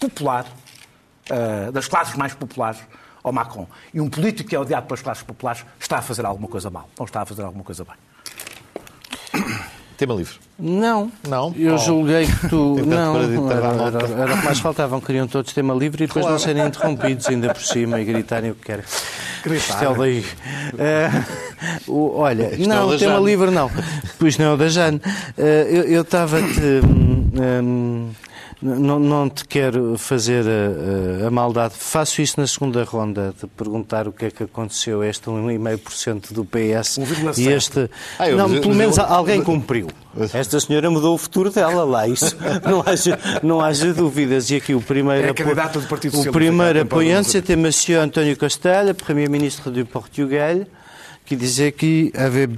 popular, 0.00 0.46
eh, 1.30 1.70
das 1.72 1.88
classes 1.88 2.14
mais 2.14 2.34
populares, 2.34 2.78
ao 3.24 3.32
Macron. 3.32 3.66
E 3.92 4.00
um 4.00 4.08
político 4.08 4.50
que 4.50 4.54
é 4.54 4.60
odiado 4.60 4.86
pelas 4.86 5.02
classes 5.02 5.22
populares 5.24 5.64
está 5.80 5.98
a 5.98 6.02
fazer 6.02 6.24
alguma 6.24 6.46
coisa 6.46 6.70
mal, 6.70 6.88
não 6.98 7.06
está 7.06 7.22
a 7.22 7.26
fazer 7.26 7.42
alguma 7.42 7.64
coisa 7.64 7.84
bem. 7.84 9.42
Tema 9.96 10.12
livre. 10.14 10.34
Não. 10.58 11.10
Não? 11.28 11.54
Eu 11.56 11.74
Oh. 11.74 11.78
julguei 11.78 12.26
que 12.26 12.48
tu. 12.48 12.74
Não, 12.84 13.14
para 13.14 13.28
ditar 13.28 13.56
era, 13.58 14.04
era, 14.04 14.22
era 14.22 14.34
o 14.34 14.38
que 14.40 14.44
mais 14.44 14.58
faltavam. 14.58 15.00
Queriam 15.00 15.28
todos 15.28 15.52
tema 15.52 15.72
livre 15.72 16.02
e 16.02 16.06
depois 16.08 16.26
não 16.26 16.36
serem 16.36 16.66
interrompidos 16.66 17.26
ainda 17.28 17.54
por 17.54 17.62
cima 17.62 18.00
e 18.00 18.04
gritarem 18.04 18.50
o 18.50 18.54
que 18.56 18.62
querem. 18.64 18.84
É 19.80 19.88
o 19.88 19.94
daí. 19.96 20.24
O- 21.86 22.16
olha, 22.18 22.50
Isto 22.54 22.62
é 22.62 22.64
o 22.64 22.68
não, 22.68 22.90
da 22.90 22.98
tema 22.98 23.12
Jane. 23.14 23.24
livre 23.26 23.50
não. 23.52 23.70
Pois 24.18 24.36
não, 24.36 24.46
é 24.46 24.54
o 24.54 24.56
da 24.56 24.68
Jane. 24.68 25.00
Eh, 25.38 25.84
eu 25.88 26.02
estava-te. 26.02 26.60
hum, 26.84 27.30
hum, 27.62 28.10
não, 28.64 28.98
não 28.98 29.28
te 29.28 29.44
quero 29.46 29.96
fazer 29.98 30.44
a, 30.46 31.24
a- 31.24 31.28
a 31.28 31.30
maldade. 31.30 31.74
Faço 31.76 32.22
isso 32.22 32.40
na 32.40 32.46
segunda 32.46 32.82
ronda, 32.84 33.34
de 33.40 33.46
perguntar 33.46 34.08
o 34.08 34.12
que 34.12 34.24
é 34.24 34.30
que 34.30 34.42
aconteceu 34.42 35.02
a 35.02 35.06
este 35.06 35.26
1,5% 35.28 36.32
do 36.32 36.44
PS. 36.44 36.98
1,7. 36.98 37.38
E 37.38 37.48
este. 37.48 37.90
Ah, 38.18 38.28
eu- 38.28 38.36
não, 38.36 38.48
mas 38.48 38.58
pelo 38.60 38.70
mas 38.70 38.76
menos 38.78 38.96
eu- 38.98 39.04
alguém 39.04 39.42
cumpriu. 39.42 39.88
Esta 40.32 40.58
senhora 40.60 40.88
mudou 40.90 41.14
o 41.14 41.18
futuro 41.18 41.50
dela 41.50 41.84
lá, 41.84 42.06
isso 42.08 42.36
não 42.64 42.82
haja, 42.86 43.18
não 43.42 43.60
haja 43.60 43.92
dúvidas. 43.92 44.48
E 44.50 44.56
aqui 44.56 44.74
o 44.74 44.80
primeiro, 44.80 45.26
É 45.26 45.30
apo- 45.30 45.42
candidata 45.42 45.78
do 45.80 45.86
Partido 45.86 46.12
o 46.12 46.16
Socialista, 46.16 46.32
primeiro 46.38 46.72
que 46.72 46.74
tem 46.74 46.82
apoiante, 46.82 47.30
c'était 47.30 47.56
Monsieur 47.56 48.00
António 48.02 48.36
Costa, 48.36 48.94
Premier-ministre 48.94 49.70
du 49.70 49.84
Portugal, 49.84 50.66
qui 51.26 51.36
disait 51.36 51.72
qu'il 51.72 52.12
avait 52.16 52.48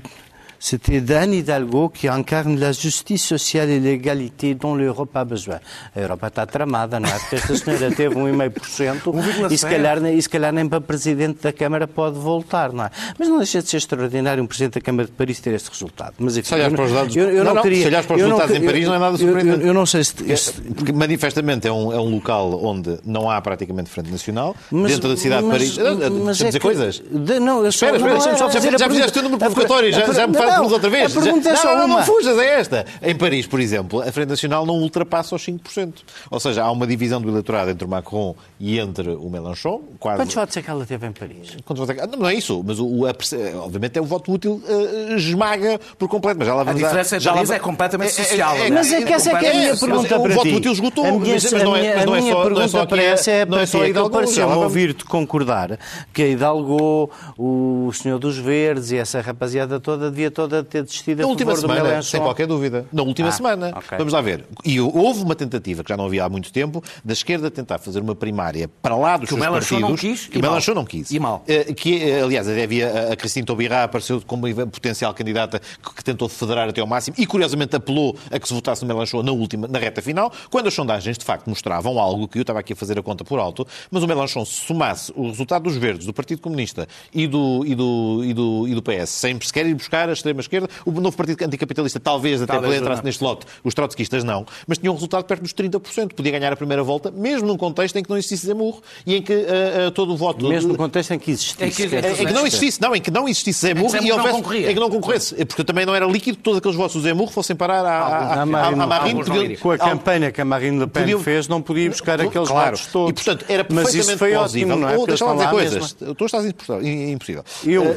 C'était 0.59 1.01
Dan 1.01 1.33
Hidalgo 1.33 1.91
qui 1.91 2.09
incarne 2.09 2.59
la 2.59 2.73
justice 2.73 3.25
sociale 3.25 3.69
et 3.71 3.79
l'égalité 3.81 4.55
dont 4.55 4.75
l'Europe 4.75 5.15
a 5.17 5.25
besoin. 5.25 5.61
A 5.95 6.01
Europa 6.01 6.29
está 6.29 6.47
tramada, 6.47 6.99
não 6.99 7.09
é? 7.09 7.13
Porque 7.19 7.37
esta 7.37 7.57
senhora 7.57 7.91
teve 7.95 8.15
1,5% 8.15 9.51
e 9.53 9.59
se, 9.59 9.67
calhar, 9.67 10.01
nem- 10.01 10.17
e 10.17 10.23
se 10.23 10.29
calhar 10.29 10.53
nem 10.53 10.69
para 10.69 10.81
Presidente 10.81 11.43
da 11.43 11.53
Câmara 11.53 11.87
pode 11.87 12.19
voltar, 12.19 12.73
não 12.73 12.85
é? 12.85 12.91
Mas 13.19 13.29
não 13.29 13.39
deixa 13.39 13.63
de 13.63 13.69
ser 13.69 13.77
extraordinário 13.77 14.43
um 14.43 14.47
Presidente 14.47 14.75
da 14.75 14.81
Câmara 14.81 15.07
de 15.07 15.13
Paris 15.13 15.41
ter 15.41 15.53
este 15.55 15.69
resultado. 15.71 16.15
Mas, 16.19 16.37
enfim, 16.37 16.49
Se 16.49 16.55
olhares 16.55 16.73
eu 16.73 16.77
para 16.77 16.87
os 16.87 16.93
dados- 16.93 17.17
eu- 17.17 17.31
eu 17.31 17.45
Não, 17.45 17.55
não, 17.55 17.63
queria- 17.63 17.81
se 17.83 17.87
olhares 17.89 18.07
para 18.07 18.17
os 18.17 18.21
eu 18.23 18.27
resultados 18.29 18.51
em 18.57 18.61
queria- 18.61 18.71
Paris, 18.73 18.87
não 18.89 18.95
é 18.95 18.99
nada 18.99 19.17
eu- 19.17 19.21
eu- 19.21 19.27
surpreendente. 19.35 19.67
Eu, 19.67 19.75
não 19.75 19.87
sei 19.87 20.05
se... 20.05 20.15
este- 20.27 20.61
Porque 20.75 20.93
manifestamente 20.93 21.69
é 21.69 21.73
um, 21.73 21.93
é 21.93 22.01
um 22.01 22.11
local 22.15 22.65
onde 22.65 22.99
não 23.05 23.31
há 23.31 23.41
praticamente 23.41 23.91
frente 23.91 24.11
nacional, 24.11 24.57
Mas- 24.71 24.93
dentro 24.93 25.09
da 25.11 25.17
cidade 25.17 25.45
mas- 25.47 25.61
de 25.63 25.75
Paris. 25.77 25.99
Mas 25.99 25.99
Deixa-me 25.99 26.31
é 26.31 26.33
dizer 26.33 26.51
que- 26.53 26.59
coisas. 26.61 27.03
De- 27.11 27.41
não, 27.41 27.65
eu 27.65 27.71
só- 27.73 27.87
Espera, 27.87 27.97
espera, 27.97 28.15
não, 28.15 28.21
já- 28.21 28.33
não, 28.33 28.79
não, 28.79 28.91
fizeste 28.91 29.13
tudo 29.13 29.29
no 29.29 29.39
provocatório, 29.39 29.93
já- 29.93 30.07
me 30.07 30.15
não, 30.33 30.41
agora 30.46 30.46
Não, 30.47 30.65
outra 30.71 30.91
vez. 30.91 31.17
a 31.17 31.21
pergunta 31.21 31.49
é 31.49 31.57
só 31.57 31.69
não, 31.73 31.79
não, 31.79 31.87
uma. 31.87 31.99
não 31.99 32.07
fujas, 32.07 32.39
é 32.39 32.61
esta. 32.61 32.87
Em 33.03 33.15
Paris, 33.15 33.47
por 33.47 33.61
exemplo, 33.61 34.01
a 34.03 34.11
Frente 34.13 34.29
Nacional 34.31 34.65
não 34.67 34.75
ultrapassa 34.75 35.35
os 35.37 35.45
5%. 35.47 35.93
Ou 36.31 36.41
seja, 36.41 36.63
há 36.65 36.71
uma 36.71 36.87
divisão 36.87 37.21
do 37.21 37.29
eleitorado 37.29 37.71
entre 37.71 37.85
o 37.85 37.89
Macron 37.89 38.35
e 38.59 38.79
entre 38.79 39.11
o 39.11 39.29
Mélenchon. 39.31 39.83
Quase... 39.99 40.19
Quantos 40.19 40.35
votos 40.35 40.57
é 40.57 40.63
que 40.63 40.71
ela 40.71 40.87
teve 40.87 41.07
em 41.07 41.13
Paris? 41.13 41.57
Quantos 41.65 41.87
votos 41.87 41.91
é 41.91 42.07
que- 42.07 42.13
Não, 42.13 42.19
não 42.21 42.29
é 42.29 42.35
isso, 42.35 42.63
mas 42.67 42.79
o, 42.79 42.87
o- 42.87 43.07
a 43.07 43.15
obviamente 43.63 43.99
é 43.99 44.03
o 44.03 44.05
voto 44.05 44.33
útil 44.33 44.63
eh, 44.69 45.15
esmaga 45.17 45.79
por 45.99 46.09
completo. 46.09 46.39
Mas 46.39 46.49
já 46.49 46.55
lá 46.55 46.63
vamos 46.65 46.81
diferença 46.81 47.19
já 47.21 47.31
em 47.31 47.33
lá 47.33 47.37
Paris 47.37 47.49
va- 47.49 47.55
é 47.57 47.59
completamente 47.59 48.13
social, 48.13 48.57
não 48.59 48.65
é? 48.65 48.71
Mas 48.71 48.93
é 48.93 49.03
que 49.03 49.13
essa 49.13 49.31
é 49.31 49.39
que 49.39 49.47
é 49.47 49.51
a 49.51 49.55
minha 49.55 49.77
pergunta 49.77 50.19
o 50.19 50.23
para 50.23 50.35
voto 50.35 50.49
ti. 50.49 50.55
útil 50.55 50.73
esgotou, 50.73 51.05
A 51.07 51.13
minha, 51.13 51.35
mas, 51.35 51.53
mas 51.53 51.63
não 51.63 51.77
é, 51.77 51.79
a 51.79 51.83
minha- 51.83 51.97
mas 51.97 52.05
não 52.07 52.15
é 52.15 52.19
a 52.19 52.21
minha 52.23 52.33
só, 52.33 52.39
não 52.39 52.41
é 52.43 52.49
pergunta 52.49 52.69
só 52.69 52.87
para 52.87 53.03
essa 53.03 53.31
é 53.31 53.35
é 53.41 53.47
para 53.47 53.67
só 53.67 53.79
ti. 53.79 53.85
a 53.85 53.89
É 53.89 54.09
pareceu-me 54.09 54.55
ouvir-te 54.57 55.05
concordar 55.05 55.79
que 56.13 56.23
a 56.23 56.27
Hidalgo, 56.29 57.11
o 57.39 57.91
Senhor 57.93 58.19
dos 58.19 58.37
Verdes 58.39 58.91
e 58.91 58.97
essa 58.97 59.21
rapaziada 59.21 59.79
toda 59.81 60.11
devia 60.11 60.31
toda 60.37 60.63
ter 60.63 60.83
desistido 60.83 61.21
Na 61.21 61.25
a 61.25 61.29
última 61.29 61.57
favor 61.57 61.75
semana, 61.75 62.03
sem 62.03 62.21
qualquer 62.21 62.47
dúvida. 62.47 62.85
Na 62.93 63.03
última 63.03 63.29
Ah, 63.29 63.33
semana. 63.33 63.73
ok. 63.75 63.97
Vamos 63.97 64.13
lá 64.13 64.21
ver. 64.21 64.45
E 64.65 64.79
houve 64.79 65.23
uma 65.23 65.35
tentativa, 65.35 65.83
que 65.83 65.89
já 65.89 65.97
não 65.97 66.05
havia 66.05 66.25
há 66.25 66.29
muito 66.29 66.53
tempo, 66.53 66.85
da 67.03 67.15
esquerda 67.15 67.51
tentar 67.51 67.79
fazer 67.79 68.01
uma 68.01 68.15
primária 68.15 68.69
para 68.83 68.95
lá 68.95 69.17
dos 69.17 69.29
Que 69.29 69.35
o 69.35 69.39
seus 69.39 69.49
Mélenchon 69.49 69.81
partidos. 69.81 70.03
não 70.03 70.11
quis 70.13 70.27
que 70.27 70.39
o 70.39 70.43
Mélenchon 70.43 70.75
mal. 70.75 70.83
não 70.83 70.85
quis. 70.85 71.11
E 71.11 71.19
mal. 71.19 71.43
Eh, 71.49 71.73
Que, 71.73 72.03
eh, 72.03 72.21
aliás, 72.23 72.47
havia 72.49 73.13
a 73.13 73.17
Cristina 73.17 73.47
Taubira 73.47 73.85
apareceu 73.85 74.21
como 74.27 74.43
potencial 74.71 75.15
candidata 75.15 75.59
que, 75.59 76.05
tentou 76.05 76.29
federar 76.29 76.69
até 76.69 76.81
ao 76.83 76.87
máximo 76.87 77.17
e, 77.19 77.27
curiosamente, 77.27 77.75
apelou 77.75 78.15
a 78.31 78.39
que 78.39 78.47
se 78.47 78.53
votasse 78.55 78.83
no 78.85 78.89
Mélenchon 78.95 79.23
na 79.23 79.33
última, 79.33 79.67
na 79.67 79.79
reta 79.79 80.03
final, 80.03 80.31
quando 80.51 80.67
as 80.69 80.75
sondagens, 80.75 81.17
de 81.17 81.25
facto, 81.25 81.49
mostravam 81.49 81.99
algo 81.99 82.29
que 82.29 82.39
eu 82.39 82.43
estava 82.43 82.61
aqui 82.61 82.75
a 82.75 82.77
fazer 82.77 82.99
a 82.99 83.03
conta 83.03 83.25
por 83.25 83.39
alto, 83.39 83.67
mas 83.91 84.03
o 84.03 84.07
Mélenchon, 84.07 84.45
se 84.45 84.67
somasse 84.67 85.13
o 85.17 85.29
resultado 85.29 85.63
dos 85.65 85.77
Verdes, 85.77 86.05
do 86.07 86.13
Partido 86.13 86.43
Comunista 86.43 86.87
e 87.15 87.27
do, 87.27 87.65
e 87.67 87.75
do, 87.75 88.23
e 88.25 88.35
do, 88.35 88.69
e 88.69 88.75
do 88.75 88.83
PS, 88.83 89.09
sem 89.11 89.41
sequer 89.41 89.67
ir 89.67 89.75
buscar 89.75 90.09
a 90.09 90.13
extrema-esquerda, 90.31 90.69
o 90.85 90.91
novo 90.93 91.17
Partido 91.17 91.43
Anticapitalista 91.45 92.01
talvez 92.01 92.43
até 92.43 92.57
entrasse 92.57 93.01
não. 93.03 93.03
neste 93.05 93.23
lote, 93.23 93.47
os 93.65 93.75
trotskistas 93.75 94.25
não, 94.25 94.47
mas 94.67 94.79
tinha 94.79 94.91
um 94.91 94.95
resultado 94.95 95.25
perto 95.25 95.43
dos 95.43 95.53
30%. 95.55 96.15
Podia 96.15 96.33
ganhar 96.33 96.53
a 96.53 96.57
primeira 96.57 96.83
volta, 96.83 97.11
mesmo 97.11 97.47
num 97.49 97.57
contexto 97.57 97.97
em 97.97 98.03
que 98.03 98.11
não 98.11 98.17
existisse 98.17 98.47
Zemmour 98.47 98.81
e 99.07 99.15
em 99.17 99.23
que 99.23 99.33
eh, 99.33 99.47
eh, 99.87 99.91
todo 99.91 100.13
o 100.13 100.17
voto... 100.17 100.47
Mesmo 100.49 100.69
no 100.73 100.77
contexto 100.77 101.13
em 101.13 101.19
que 101.19 101.31
existisse. 101.31 101.65
Em 101.65 101.71
que- 101.71 101.85
Em, 102.23 102.27
que 102.27 102.33
não 102.33 102.47
existisse, 102.47 102.81
não, 102.81 102.95
em 102.95 103.01
que 103.01 103.11
não 103.11 103.29
existisse 103.29 103.73
que 103.75 103.81
e 104.07 104.13
houvesse, 104.13 104.31
concorria. 104.37 104.71
em 104.71 104.75
que 104.75 104.81
não 104.81 104.91
concorresse, 104.91 105.35
porque 105.45 105.65
também 105.65 105.85
não 105.87 105.95
era 105.95 106.07
líquido 106.07 106.37
que 106.39 106.43
todos 106.43 106.59
aqueles 106.59 106.77
votos 106.77 106.95
do 106.97 107.03
Zemmour 107.03 107.31
fossem 107.31 107.55
parar 107.57 107.85
à, 107.85 108.43
à, 108.43 108.47
Marine, 108.47 109.21
iriam. 109.21 109.61
Com 109.61 109.71
a 109.71 109.75
ao- 109.75 109.79
campanha 109.79 110.31
que 110.31 110.41
a 110.41 110.45
Marine 110.45 110.79
Le 110.79 110.87
Pen 110.87 111.03
Podiam- 111.03 111.21
fez, 111.21 111.49
não 111.49 111.61
podia 111.63 111.89
buscar 111.91 112.21
aqueles 112.21 112.49
Claro. 112.49 112.77
votos 112.77 112.87
todos. 112.93 113.11
E, 113.11 113.15
portanto, 113.25 113.45
era 113.49 113.67
Mas 113.69 113.85
perfeitamente 113.85 114.09
isso 114.11 114.19
foi 114.19 114.31
plausível. 114.33 114.69
ótimo, 114.75 114.83
não 114.87 114.93
é? 114.93 114.99
Ou 114.99 115.07
deixa-me 115.07 115.33
dizer 115.35 115.49
coisas. 115.51 115.95
mesmo. 116.01 116.15
Tu 116.15 116.25
estás 116.25 116.45
impossível. 116.47 117.45
Eu? 117.65 117.85
Eh, 117.85 117.97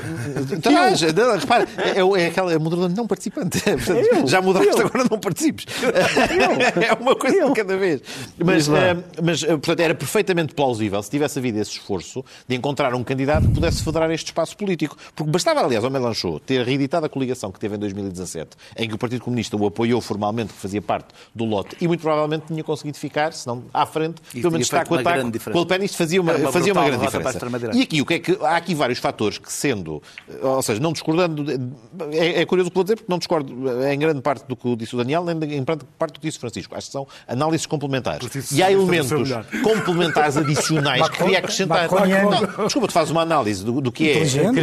estás, 0.56 1.02
não, 1.14 1.38
repara, 1.38 1.68
é, 1.78 2.00
é 2.20 2.28
aquela 2.28 2.54
é 2.54 2.60
não 2.60 3.08
participante. 3.08 3.62
Portanto, 3.64 4.28
já 4.28 4.42
mudaste, 4.42 4.82
agora 4.82 5.06
não 5.10 5.20
participes. 5.20 5.66
é 6.82 6.94
uma 6.94 7.16
coisa 7.16 7.46
de 7.46 7.54
cada 7.54 7.78
vez. 7.78 8.02
Mas, 8.38 8.68
eh, 8.68 8.98
mas, 9.22 9.44
eh, 9.44 9.48
portanto, 9.48 9.80
era 9.80 9.96
perfeitamente 9.96 10.54
plausível 10.54 11.02
se 11.02 11.10
tivesse 11.10 11.40
havido 11.40 11.60
esse 11.60 11.72
esforço 11.72 12.24
de 12.48 12.56
encontrar 12.56 12.94
um 12.94 13.04
candidato 13.04 13.48
que 13.48 13.54
pudesse 13.54 13.84
federar 13.84 14.12
este 14.12 14.28
espaço 14.28 14.56
político. 14.56 14.98
Porque 15.16 15.32
bastava, 15.32 15.62
aliás, 15.62 15.84
ao 15.84 15.92
Melanchon 15.92 16.40
ter 16.40 16.66
reeditado 16.66 17.06
a 17.06 17.10
coligação 17.10 17.52
que 17.52 17.60
teve 17.60 17.76
em 17.76 17.80
2017, 17.80 18.50
em 18.78 18.88
que 18.88 18.96
o 18.96 18.98
Partido 18.98 19.24
Comunista 19.24 19.56
o 19.58 19.66
apoiou 19.66 20.02
formalmente, 20.02 20.54
que 20.54 20.60
fazia 20.60 20.82
parte 20.82 21.08
do 21.34 21.46
lote, 21.46 21.76
e 21.82 21.88
muito 21.88 22.02
provavelmente 22.02 22.46
tinha 22.48 22.64
conseguido 22.64 22.98
ficar, 22.98 23.34
se 23.34 23.48
não 23.48 23.64
à 23.74 23.86
frente, 23.86 24.22
E 24.34 24.42
pelo 24.42 24.54
menos 24.54 24.68
está 24.68 24.86
com 24.86 24.96
o 24.96 25.00
ataque. 25.00 25.40
Com 25.52 25.60
o 25.60 25.66
Pen 25.66 25.84
isto 25.84 25.98
fazia 25.98 26.22
uma, 26.22 26.34
uma 26.36 26.52
fazia 26.52 26.74
uma 26.74 26.86
grande 26.86 27.06
diferença. 27.06 27.40
E 27.74 27.82
aqui, 27.82 28.02
o 28.02 28.06
que 28.06 28.14
é 28.14 28.20
que 28.20 28.38
há 28.42 28.56
aqui 28.56 28.76
vários 28.76 29.00
fatores 29.00 29.38
que 29.38 29.52
sendo, 29.52 30.02
ou 30.42 30.62
seja, 30.62 30.80
não 30.80 30.94
discordando, 30.94 31.44
é, 32.14 32.42
é 32.42 32.46
curioso 32.46 32.68
o 32.68 32.72
que 32.72 32.76
vou 32.76 32.84
dizer, 32.84 32.96
porque 32.98 33.12
não 33.12 33.18
discordo 33.18 33.54
em 33.84 33.98
grande 34.00 34.22
parte 34.22 34.46
do 34.48 34.56
que 34.56 34.76
disse 34.76 34.96
o 34.96 34.98
Daniel, 34.98 35.24
nem 35.24 35.36
em 35.58 35.64
grande 35.64 35.84
parte 35.98 36.14
do 36.14 36.20
que 36.20 36.28
disse 36.28 36.38
o 36.38 36.42
Francisco. 36.42 36.76
Acho 36.76 36.88
que 36.88 36.94
são 36.94 37.08
análises 37.28 37.66
complementares. 37.66 38.28
Preciso 38.28 38.56
E 38.60 38.64
há 38.64 38.68
saber 38.68 38.78
elementos 38.82 39.30
complementares 39.64 40.38
adicionais 40.38 41.10
que 41.10 41.18
queria 41.18 41.40
acrescentar. 41.40 41.90
Não, 42.58 42.66
desculpa, 42.66 42.88
tu 42.88 42.94
fazes 42.94 43.12
uma 43.12 43.22
análise 43.22 43.64
do, 43.64 43.82
do 43.82 43.92
que 43.92 44.10
é, 44.10 44.14
do, 44.52 44.54
do- 44.54 44.62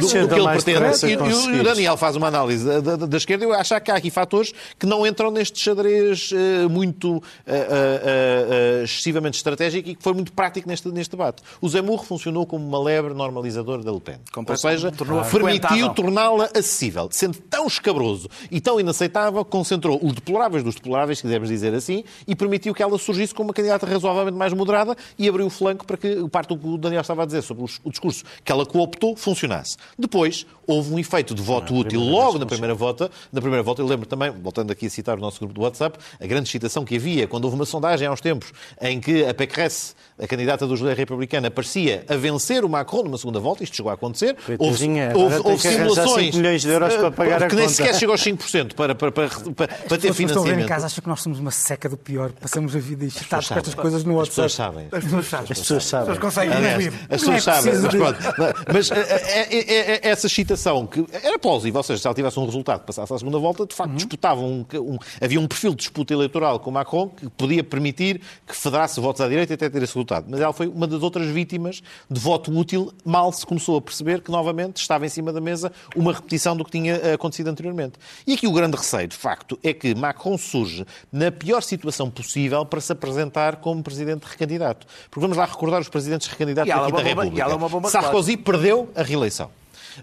do- 0.00 0.06
que 0.28 0.34
ele 0.34 0.42
mais 0.44 0.64
pretende. 0.64 0.84
E, 1.06 1.12
e 1.12 1.34
o- 1.34 1.60
e. 1.60 1.62
Daniel 1.62 1.96
faz 1.96 2.16
uma 2.16 2.28
análise 2.28 2.64
da, 2.64 2.80
da- 2.96 3.06
da 3.06 3.16
esquerda. 3.16 3.44
Eu 3.44 3.52
acho 3.52 3.80
que 3.80 3.90
há 3.90 3.94
aqui 3.96 4.10
fatores 4.10 4.52
que 4.78 4.86
não 4.86 5.06
entram 5.06 5.30
neste 5.30 5.58
xadrez 5.60 6.30
eh, 6.32 6.66
muito 6.68 7.22
eh, 7.46 7.54
eh, 7.70 8.80
eh, 8.80 8.84
excessivamente 8.84 9.36
estratégico 9.36 9.88
e 9.88 9.94
que 9.94 10.02
foi 10.02 10.12
muito 10.12 10.32
prático 10.32 10.68
neste, 10.68 10.88
neste 10.88 11.10
debate. 11.12 11.42
O 11.60 11.68
Zemmour 11.68 12.04
funcionou 12.04 12.46
como 12.46 12.66
uma 12.66 12.82
lebre 12.82 13.14
normalizadora 13.14 13.82
da 13.82 13.92
Le 13.92 14.00
Pen. 14.00 14.16
Ou 14.36 14.56
seja, 14.56 14.90
permitiu 15.30 15.88
torná-la 15.94 16.48
acessível. 16.58 17.08
Sendo 17.10 17.38
tão 17.38 17.66
escabroso 17.66 18.28
e 18.50 18.60
tão 18.60 18.78
inaceitável, 18.78 19.44
concentrou 19.44 19.98
os 20.02 20.12
deploráveis 20.12 20.62
dos 20.62 20.74
deploráveis, 20.74 21.18
se 21.18 21.22
quisermos 21.22 21.48
dizer 21.48 21.74
assim, 21.74 22.04
e 22.26 22.34
permitiu 22.34 22.74
que 22.74 22.82
ela 22.82 22.98
surgisse 22.98 23.34
como 23.34 23.48
uma 23.48 23.54
candidata 23.54 23.86
razoavelmente 23.86 24.36
mais 24.36 24.52
moderada 24.52 24.96
e 25.18 25.28
abriu 25.28 25.46
o 25.46 25.50
flanco 25.50 25.86
para 25.86 25.96
que 25.96 26.28
parte 26.28 26.48
do 26.48 26.58
que 26.58 26.66
o 26.66 26.78
Daniel 26.78 27.00
estava 27.00 27.22
a 27.22 27.26
dizer 27.26 27.42
sobre 27.42 27.64
o 27.84 27.90
discurso 27.90 28.24
que 28.44 28.52
ela 28.52 28.64
cooptou 28.66 29.16
funcionasse. 29.16 29.76
Depois, 29.98 30.46
houve 30.66 30.92
um 30.92 30.98
efeito 30.98 31.34
de 31.34 31.42
voto 31.42 31.74
útil 31.74 32.00
logo 32.00 32.38
na 32.38 32.46
primeira 32.46 32.74
volta. 32.74 33.10
Na 33.32 33.40
primeira 33.40 33.62
volta, 33.62 33.80
eu 33.80 33.86
lembro 33.86 34.06
também, 34.06 34.30
voltando 34.30 34.70
aqui 34.70 34.86
a 34.86 34.90
citar 34.90 35.16
o 35.16 35.20
nosso 35.20 35.38
grupo 35.38 35.54
do 35.54 35.62
WhatsApp, 35.62 35.98
a 36.20 36.26
grande 36.26 36.48
excitação 36.48 36.84
que 36.84 36.96
havia 36.96 37.26
quando 37.26 37.44
houve 37.44 37.56
uma 37.56 37.64
sondagem 37.64 38.06
há 38.06 38.12
uns 38.12 38.20
tempos 38.20 38.52
em 38.80 39.00
que 39.00 39.24
a 39.24 39.32
Pécresse, 39.32 39.94
a 40.18 40.26
candidata 40.26 40.66
do 40.66 40.76
José 40.76 40.92
Republicana, 40.92 41.50
parecia 41.50 42.04
a 42.08 42.16
vencer 42.16 42.64
o 42.64 42.68
Macron 42.68 43.04
numa 43.04 43.16
segunda 43.16 43.40
volta. 43.40 43.64
Isto 43.64 43.76
chegou 43.76 43.90
a 43.90 43.94
acontecer. 43.94 44.36
Houve, 44.58 45.34
houve, 45.34 45.36
houve 45.44 45.58
simulações. 45.62 46.34
5 46.48 46.58
milhões 46.58 46.62
de 46.62 46.68
euros 46.70 46.94
para 46.96 47.06
eh, 47.06 47.10
pagar 47.10 47.42
a 47.42 47.48
que 47.48 47.54
nem 47.56 47.64
conta. 47.66 47.74
sequer 47.76 47.94
chegou 47.94 48.12
aos 48.12 48.22
5% 48.24 48.74
para, 48.74 48.94
para, 48.94 49.12
para, 49.12 49.28
para, 49.28 49.52
para 49.54 49.66
ter 49.66 50.08
As 50.08 50.16
pessoas 50.16 50.16
que 50.16 50.22
estão 50.24 50.42
a 50.42 50.46
ver 50.46 50.50
em 50.52 50.54
financiamento. 50.54 50.68
casa 50.68 50.86
acham 50.86 51.02
que 51.02 51.08
nós 51.08 51.20
somos 51.22 51.38
uma 51.38 51.50
seca 51.50 51.88
do 51.88 51.96
pior. 51.96 52.30
Passamos 52.40 52.74
a 52.74 52.78
vida 52.78 53.04
excitados 53.04 53.48
com 53.48 53.54
estas 53.54 53.74
coisas 53.74 54.04
no 54.04 54.20
As 54.20 54.28
pessoas 54.28 54.58
WhatsApp. 54.58 54.74
sabem. 54.74 54.88
As 54.92 55.04
pessoas 55.04 55.26
sabem. 55.26 55.46
As 55.52 55.58
pessoas 55.58 55.84
sabem. 55.84 56.10
As 56.12 56.18
pessoas 56.18 56.34
conseguem 56.34 56.56
Aliás, 56.56 56.94
as 57.10 57.20
pessoas 57.20 57.42
sabem, 57.44 57.72
mas, 57.78 57.94
pronto. 57.94 58.18
Mas, 58.72 58.90
essa 60.02 60.26
excitação 60.26 60.86
que 60.86 61.04
era 61.22 61.38
plausível, 61.38 61.78
ou 61.78 61.82
seja, 61.82 62.00
se 62.00 62.06
ela 62.06 62.14
tivesse 62.14 62.38
um 62.40 62.44
resultado 62.44 62.80
que 62.80 62.86
passasse 62.86 63.12
à 63.12 63.18
segunda 63.18 63.38
volta, 63.38 63.66
de 63.66 63.74
facto 63.74 63.92
disputavam 63.94 64.44
um, 64.46 64.66
um- 64.80 64.98
havia 65.20 65.40
um 65.40 65.46
perfil 65.46 65.70
de 65.70 65.76
disputa 65.78 66.12
eleitoral 66.12 66.60
com 66.60 66.70
Macron 66.70 67.08
que 67.08 67.28
podia 67.30 67.62
permitir 67.64 68.20
que 68.46 68.54
federasse 68.54 69.00
votos 69.00 69.20
à 69.20 69.28
direita 69.28 69.54
até 69.54 69.68
ter 69.68 69.82
esse 69.82 69.92
resultado. 69.94 70.26
Mas 70.28 70.40
ela 70.40 70.52
foi 70.52 70.66
uma 70.66 70.86
das 70.86 71.02
outras 71.02 71.26
vítimas 71.28 71.82
de 72.10 72.20
voto 72.20 72.50
útil, 72.56 72.92
mal 73.04 73.32
se 73.32 73.44
começou 73.46 73.76
a 73.76 73.80
perceber 73.82 74.20
que 74.20 74.30
novamente 74.30 74.76
estava 74.78 75.04
em 75.06 75.08
cima 75.08 75.32
da 75.32 75.40
mesa 75.40 75.72
uma 75.96 76.12
repetição 76.12 76.37
do 76.56 76.64
que 76.64 76.70
tinha 76.70 76.94
eh, 76.94 77.12
acontecido 77.14 77.48
anteriormente. 77.48 77.94
E 78.26 78.34
aqui 78.34 78.46
o 78.46 78.52
grande 78.52 78.76
receio, 78.76 79.08
de 79.08 79.16
facto, 79.16 79.58
é 79.62 79.72
que 79.72 79.94
Macron 79.94 80.36
surge 80.38 80.86
na 81.12 81.30
pior 81.30 81.62
situação 81.62 82.10
possível 82.10 82.64
para 82.64 82.80
se 82.80 82.92
apresentar 82.92 83.56
como 83.56 83.82
presidente 83.82 84.22
recandidato. 84.24 84.86
Porque 85.10 85.20
vamos 85.20 85.36
lá 85.36 85.44
recordar 85.44 85.80
os 85.80 85.88
presidentes 85.88 86.26
recandidatos 86.28 86.68
E 86.68 86.72
aqui 86.72 86.80
é 86.80 86.84
da 86.84 86.90
bomba- 86.90 87.02
República. 87.02 87.42
é 87.42 87.56
bomba 87.68 87.88
Sarkozy 87.90 88.36
perdeu 88.36 88.88
a 88.94 89.02
reeleição. 89.02 89.50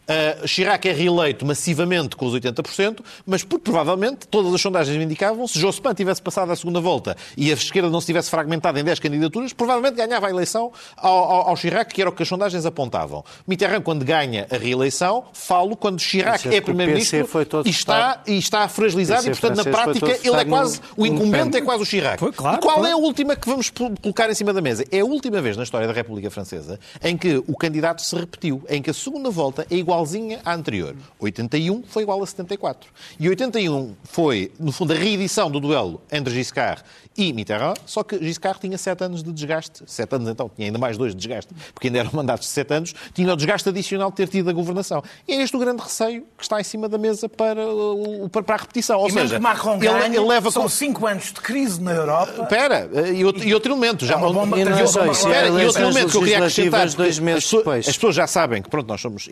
Uh, 0.07 0.47
Chirac 0.47 0.87
é 0.87 0.91
reeleito 0.91 1.45
massivamente 1.45 2.15
com 2.15 2.25
os 2.25 2.33
80%, 2.33 2.99
mas 3.25 3.43
porque 3.43 3.63
provavelmente 3.63 4.27
todas 4.27 4.53
as 4.53 4.61
sondagens 4.61 5.01
indicavam, 5.01 5.47
se 5.47 5.59
Jospin 5.59 5.93
tivesse 5.93 6.21
passado 6.21 6.51
à 6.51 6.55
segunda 6.55 6.79
volta 6.79 7.15
e 7.37 7.49
a 7.51 7.53
esquerda 7.53 7.89
não 7.89 7.99
se 7.99 8.07
tivesse 8.07 8.29
fragmentado 8.29 8.77
em 8.79 8.83
10 8.83 8.99
candidaturas, 8.99 9.53
provavelmente 9.53 9.95
ganhava 9.95 10.27
a 10.27 10.29
eleição 10.29 10.71
ao, 10.97 11.17
ao, 11.17 11.49
ao 11.49 11.55
Chirac, 11.55 11.93
que 11.93 12.01
era 12.01 12.09
o 12.09 12.13
que 12.13 12.23
as 12.23 12.29
sondagens 12.29 12.65
apontavam. 12.65 13.23
Mitterrand, 13.47 13.81
quando 13.81 14.03
ganha 14.05 14.47
a 14.51 14.57
reeleição, 14.57 15.25
falo 15.33 15.75
quando 15.75 15.99
Chirac 15.99 16.47
é 16.47 16.55
é 16.57 16.61
primeiro-ministro 16.61 17.25
foi 17.27 17.47
e 17.65 17.69
está, 17.69 18.21
e 18.27 18.37
está 18.37 18.67
fragilizado 18.67 19.27
e, 19.27 19.31
portanto, 19.31 19.57
na 19.57 19.63
foi 19.63 19.71
prática, 19.71 20.19
ele 20.23 20.35
é 20.35 20.45
quase, 20.45 20.79
no- 20.97 21.03
o 21.03 21.07
incumbente 21.07 21.57
é 21.57 21.61
quase 21.61 21.83
o 21.83 21.85
Chirac. 21.85 22.19
Foi, 22.19 22.31
claro, 22.31 22.57
E 22.57 22.59
qual 22.61 22.75
claro. 22.75 22.89
é 22.89 22.91
a 22.93 22.97
última 22.97 23.35
que 23.35 23.47
vamos 23.47 23.69
colocar 23.69 24.29
em 24.29 24.33
cima 24.33 24.53
da 24.53 24.61
mesa? 24.61 24.83
É 24.91 24.99
a 24.99 25.05
última 25.05 25.41
vez 25.41 25.57
na 25.57 25.63
história 25.63 25.87
da 25.87 25.93
República 25.93 26.29
Francesa 26.29 26.79
em 27.03 27.17
que 27.17 27.41
o 27.47 27.55
candidato 27.55 28.01
se 28.01 28.15
repetiu, 28.15 28.63
em 28.69 28.81
que 28.81 28.89
a 28.89 28.93
segunda 28.93 29.29
volta 29.29 29.65
é 29.69 29.75
igualzinha 29.85 30.41
à 30.43 30.53
anterior. 30.53 30.95
81 31.19 31.83
foi 31.83 32.03
igual 32.03 32.21
a 32.21 32.25
74. 32.25 32.89
E 33.19 33.29
81 33.29 33.95
foi, 34.03 34.51
no 34.59 34.71
fundo, 34.71 34.93
a 34.93 34.95
reedição 34.95 35.49
do 35.49 35.59
duelo 35.59 36.01
entre 36.11 36.33
Giscard 36.33 36.83
e 37.17 37.31
Mitterrand, 37.33 37.75
só 37.85 38.03
que 38.03 38.17
Giscard 38.19 38.59
tinha 38.59 38.77
7 38.77 39.03
anos 39.03 39.23
de 39.23 39.31
desgaste. 39.31 39.83
7 39.85 40.15
anos 40.15 40.29
então, 40.29 40.49
tinha 40.53 40.67
ainda 40.67 40.77
mais 40.77 40.97
dois 40.97 41.13
de 41.13 41.17
desgaste, 41.17 41.53
porque 41.73 41.87
ainda 41.87 41.99
eram 41.99 42.11
mandatos 42.13 42.47
de 42.47 42.53
7 42.53 42.73
anos, 42.73 42.93
tinha 43.13 43.31
o 43.31 43.35
desgaste 43.35 43.69
adicional 43.69 44.09
de 44.09 44.15
ter 44.17 44.27
tido 44.27 44.49
a 44.49 44.53
governação. 44.53 45.03
E 45.27 45.33
é 45.33 45.41
este 45.41 45.55
o 45.55 45.59
grande 45.59 45.81
receio 45.81 46.23
que 46.37 46.43
está 46.43 46.59
em 46.59 46.63
cima 46.63 46.89
da 46.89 46.97
mesa 46.97 47.27
para, 47.29 47.65
o- 47.67 48.27
para, 48.29 48.43
para 48.43 48.55
a 48.55 48.57
repetição. 48.59 48.99
Ou 48.99 49.07
E 49.07 49.11
seja, 49.11 49.39
Macron 49.39 49.75
ele, 49.75 49.87
ganhe, 49.87 50.17
ele 50.17 50.25
leva 50.27 50.51
são 50.51 50.63
com... 50.63 50.69
cinco 50.69 51.07
anos 51.07 51.25
de 51.25 51.33
crise 51.41 51.81
na 51.81 51.91
Europa. 51.91 52.43
Espera, 52.43 52.89
e 53.13 53.23
outro, 53.23 53.43
e 53.43 53.53
outro 53.53 53.71
elemento. 53.71 54.05
Já, 54.05 54.15
É 54.15 54.17
uma 54.17 54.33
bomba- 54.33 54.59
E 54.59 54.65
não 54.65 54.77
é 54.77 54.85
só 54.87 55.05
isso, 55.05 55.27
Espera, 55.27 55.47
e 55.47 55.65
outro 55.65 55.81
elemento 55.83 56.11
que 56.11 56.17
eu 56.17 56.21
queria 56.21 56.37
acrescentar. 56.37 56.89
dois 56.91 57.19
meses 57.19 57.37
as, 57.37 57.43
pessoas, 57.45 57.63
depois. 57.63 57.87
as 57.87 57.95
pessoas 57.95 58.15
já 58.15 58.27
sabem 58.27 58.61
que 58.61 58.69
pronto, 58.69 58.87
nós 58.87 58.99
somos 59.01 59.27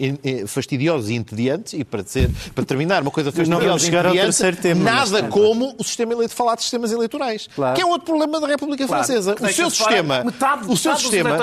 fastidiosos 0.47 1.09
e 1.09 1.15
entediantes, 1.15 1.73
e 1.73 1.83
para, 1.83 2.01
dizer, 2.01 2.29
para 2.55 2.63
terminar, 2.65 3.01
uma 3.01 3.11
coisa 3.11 3.31
fastidiosa 3.31 3.65
vamos 3.65 3.81
e 3.81 3.85
chegar 3.85 4.05
ao 4.05 4.11
entediante, 4.13 4.37
terceiro 4.37 4.57
tema, 4.57 4.83
nada 4.83 5.23
como 5.23 5.75
o 5.77 5.83
sistema 5.83 6.13
eleito, 6.13 6.33
falar 6.33 6.55
de 6.55 6.61
sistemas 6.61 6.91
eleitorais, 6.91 7.47
Claro. 7.55 7.72
Que 7.73 7.81
é 7.81 7.85
outro 7.85 8.05
problema 8.05 8.39
da 8.39 8.47
República 8.47 8.85
Claro, 8.87 9.03
Francesa. 9.03 9.35
O 9.39 9.47
seu 9.53 9.69
sistema, 9.69 10.23
metade- 10.23 10.65
o 10.67 10.77
seu 10.77 10.95
sistema 10.97 11.37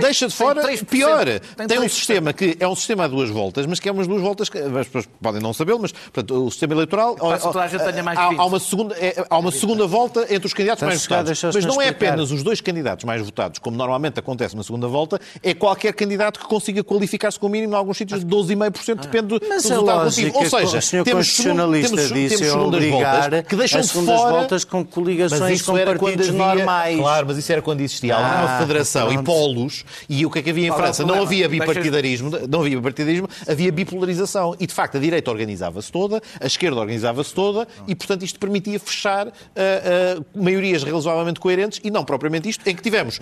deixa 0.00 0.26
de 0.28 0.34
fora, 0.34 0.62
3%, 0.62 0.84
pior, 0.86 1.24
tem 1.56 1.66
tem 1.66 1.78
um 1.78 1.82
3%. 1.82 1.88
sistema 1.88 2.32
que 2.32 2.56
é 2.58 2.66
um 2.68 2.74
sistema 2.76 3.04
a 3.04 3.08
duas 3.08 3.30
voltas, 3.30 3.66
mas 3.66 3.78
que 3.80 3.88
é 3.88 3.92
umas 3.92 4.06
duas 4.06 4.20
voltas 4.22 4.48
que 4.48 4.58
as 4.58 4.86
pessoas 4.86 5.08
podem 5.20 5.40
não 5.40 5.52
sabê-lo, 5.52 5.80
mas 5.80 5.92
portanto, 5.92 6.44
o 6.46 6.50
sistema 6.50 6.74
eleitoral 6.74 7.14
Passa 7.16 7.48
toda 7.52 7.64
a 7.64 7.68
gente 7.68 7.84
tenha 7.84 8.02
mais 8.02 8.18
de 8.18 8.24
há, 8.24 8.28
20. 8.30 8.40
há 8.40 8.44
uma 8.44 8.60
segunda, 8.60 8.94
é- 8.96 9.24
há 9.28 9.38
uma 9.38 9.52
segunda 9.52 9.86
volta 9.86 10.26
entre 10.32 10.46
os 10.46 10.54
candidatos 10.54 10.82
Está 10.82 10.86
mais 10.86 11.02
votados. 11.02 11.54
Mas 11.54 11.64
não 11.64 11.80
é 11.80 11.88
apenas 11.88 12.30
os 12.30 12.42
dois 12.42 12.60
candidatos 12.60 13.04
mais 13.04 13.22
votados, 13.22 13.58
como 13.58 13.76
normalmente 13.76 14.18
acontece 14.18 14.56
na 14.56 14.62
segunda 14.62 14.88
volta, 14.88 15.20
é 15.42 15.54
qualquer 15.54 15.92
candidato 15.94 16.38
que 16.40 16.46
consiga 16.46 16.82
qualificar-se 16.84 17.38
com 17.38 17.46
o 17.46 17.50
mínimo 17.50 17.72
em 17.74 17.76
alguns 17.76 17.96
sítios 17.96 18.20
de 18.20 18.26
12,5%, 18.26 19.00
depende 19.02 19.26
do, 19.28 19.40
Mas 19.48 19.64
resultado. 19.64 20.02
Ou 20.34 20.42
que 20.42 20.50
seja, 20.50 20.78
o 20.78 20.82
senhor 20.82 21.04
temos, 21.04 21.36
temos, 21.36 21.56
temos 21.80 22.12
é 22.12 22.28
segundas 22.36 22.84
voltas 22.84 23.42
que 23.48 23.56
deixam 23.56 23.80
de 23.80 23.88
fora 23.88 24.30
voltas 24.32 24.64
com 24.64 24.84
coligações 24.84 25.41
com 25.64 25.72
partidos 25.72 26.30
normais. 26.30 26.98
Claro, 26.98 27.26
mas 27.26 27.38
isso 27.38 27.52
era 27.52 27.62
quando 27.62 27.80
existia 27.80 28.14
alguma 28.14 28.56
Ah, 28.56 28.58
federação 28.60 29.08
e 29.08 29.14
pronto. 29.14 29.26
polos, 29.26 29.84
e 30.08 30.24
o 30.26 30.30
que 30.30 30.38
é 30.38 30.42
que 30.42 30.50
havia 30.50 30.68
em 30.68 30.72
França? 30.72 31.04
Não 31.04 31.22
havia 31.22 31.48
bipartidarismo, 31.48 32.30
não 32.48 32.60
havia 32.60 32.76
bipartidarismo, 32.76 33.28
havia 33.48 33.72
bipolarização. 33.72 34.54
E, 34.58 34.66
de 34.66 34.74
facto, 34.74 34.96
a 34.96 35.00
direita 35.00 35.30
organizava-se 35.30 35.90
toda, 35.90 36.20
a 36.40 36.46
esquerda 36.46 36.80
organizava-se 36.80 37.34
toda, 37.34 37.66
e, 37.86 37.94
portanto, 37.94 38.24
isto 38.24 38.38
permitia 38.38 38.78
fechar 38.78 39.28
ah, 39.28 39.32
ah, 39.56 40.22
maiorias 40.34 40.82
razoavelmente 40.82 41.40
coerentes, 41.40 41.80
e 41.82 41.90
não 41.90 42.04
propriamente 42.04 42.48
isto, 42.48 42.66
em 42.66 42.74
que 42.74 42.82
tivemos... 42.82 43.20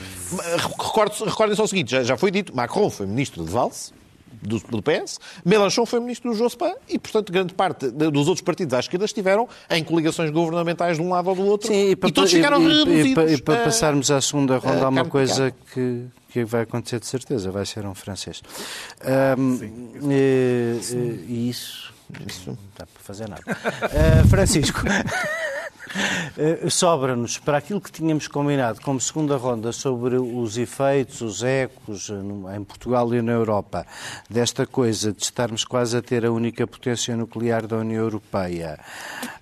Recordem 1.26 1.56
só 1.56 1.64
o 1.64 1.68
seguinte, 1.68 1.90
já, 1.90 2.02
já 2.02 2.16
foi 2.16 2.30
dito, 2.30 2.54
Macron 2.54 2.90
foi 2.90 3.06
ministro 3.06 3.44
de 3.44 3.50
Valls, 3.50 3.92
do, 4.42 4.58
do 4.58 4.82
PS, 4.82 5.18
Mélenchon 5.44 5.84
foi 5.86 6.00
ministro 6.00 6.30
do 6.30 6.36
Jospin 6.36 6.72
e, 6.88 6.98
portanto, 6.98 7.32
grande 7.32 7.52
parte 7.54 7.90
de- 7.90 8.10
dos 8.10 8.26
outros 8.28 8.42
partidos 8.42 8.74
à 8.74 8.80
esquerda 8.80 9.04
estiveram 9.04 9.48
em 9.70 9.84
coligações 9.84 10.30
governamentais 10.30 10.96
de 10.96 11.02
um 11.02 11.10
lado 11.10 11.28
ou 11.30 11.34
do 11.36 11.44
outro 11.46 11.68
Sim, 11.68 11.90
e, 11.90 11.96
para, 11.96 12.10
todos 12.10 12.32
e- 12.32 12.36
ficaram 12.36 12.60
e- 12.60 12.64
e- 12.64 12.68
reduzidos. 12.84 13.14
para- 13.14 13.32
e 13.32 13.40
para 13.42 13.60
a- 13.60 13.64
passarmos 13.64 14.10
à 14.10 14.20
segunda 14.20 14.56
ronda, 14.58 14.82
a 14.82 14.86
há 14.86 14.88
uma 14.88 15.04
coisa 15.04 15.52
que, 15.74 16.04
que 16.30 16.44
vai 16.44 16.62
acontecer 16.62 17.00
de 17.00 17.06
certeza, 17.06 17.50
vai 17.50 17.66
ser 17.66 17.84
um 17.86 17.94
francês. 17.94 18.42
Ahm, 19.02 19.58
eh, 20.10 20.76
eh, 20.78 21.24
E 21.28 21.48
isso, 21.50 21.92
isso 22.26 22.42
não 22.50 22.58
dá 22.78 22.86
para 22.86 23.02
fazer 23.02 23.28
nada. 23.28 23.42
Ah, 23.46 24.26
Francisco, 24.28 24.80
eh, 24.88 25.04
sobra-nos 26.68 27.38
para 27.38 27.58
aquilo 27.58 27.80
que 27.80 27.90
tínhamos 27.90 28.28
combinado 28.28 28.80
como 28.80 29.00
segunda 29.00 29.36
ronda 29.36 29.72
sobre 29.72 30.16
os 30.16 30.56
efeitos, 30.56 31.20
os 31.20 31.42
ecos 31.42 32.10
eh, 32.10 32.56
em 32.56 32.64
Portugal 32.64 33.12
e 33.14 33.22
na 33.22 33.32
Europa, 33.32 33.86
desta 34.28 34.66
coisa 34.66 35.12
de 35.12 35.22
estarmos 35.22 35.64
quase 35.64 35.96
a 35.96 36.02
ter 36.02 36.24
a 36.24 36.30
única 36.32 36.66
potência 36.66 37.16
nuclear 37.16 37.66
da 37.66 37.76
União 37.78 38.02
Europeia, 38.02 38.78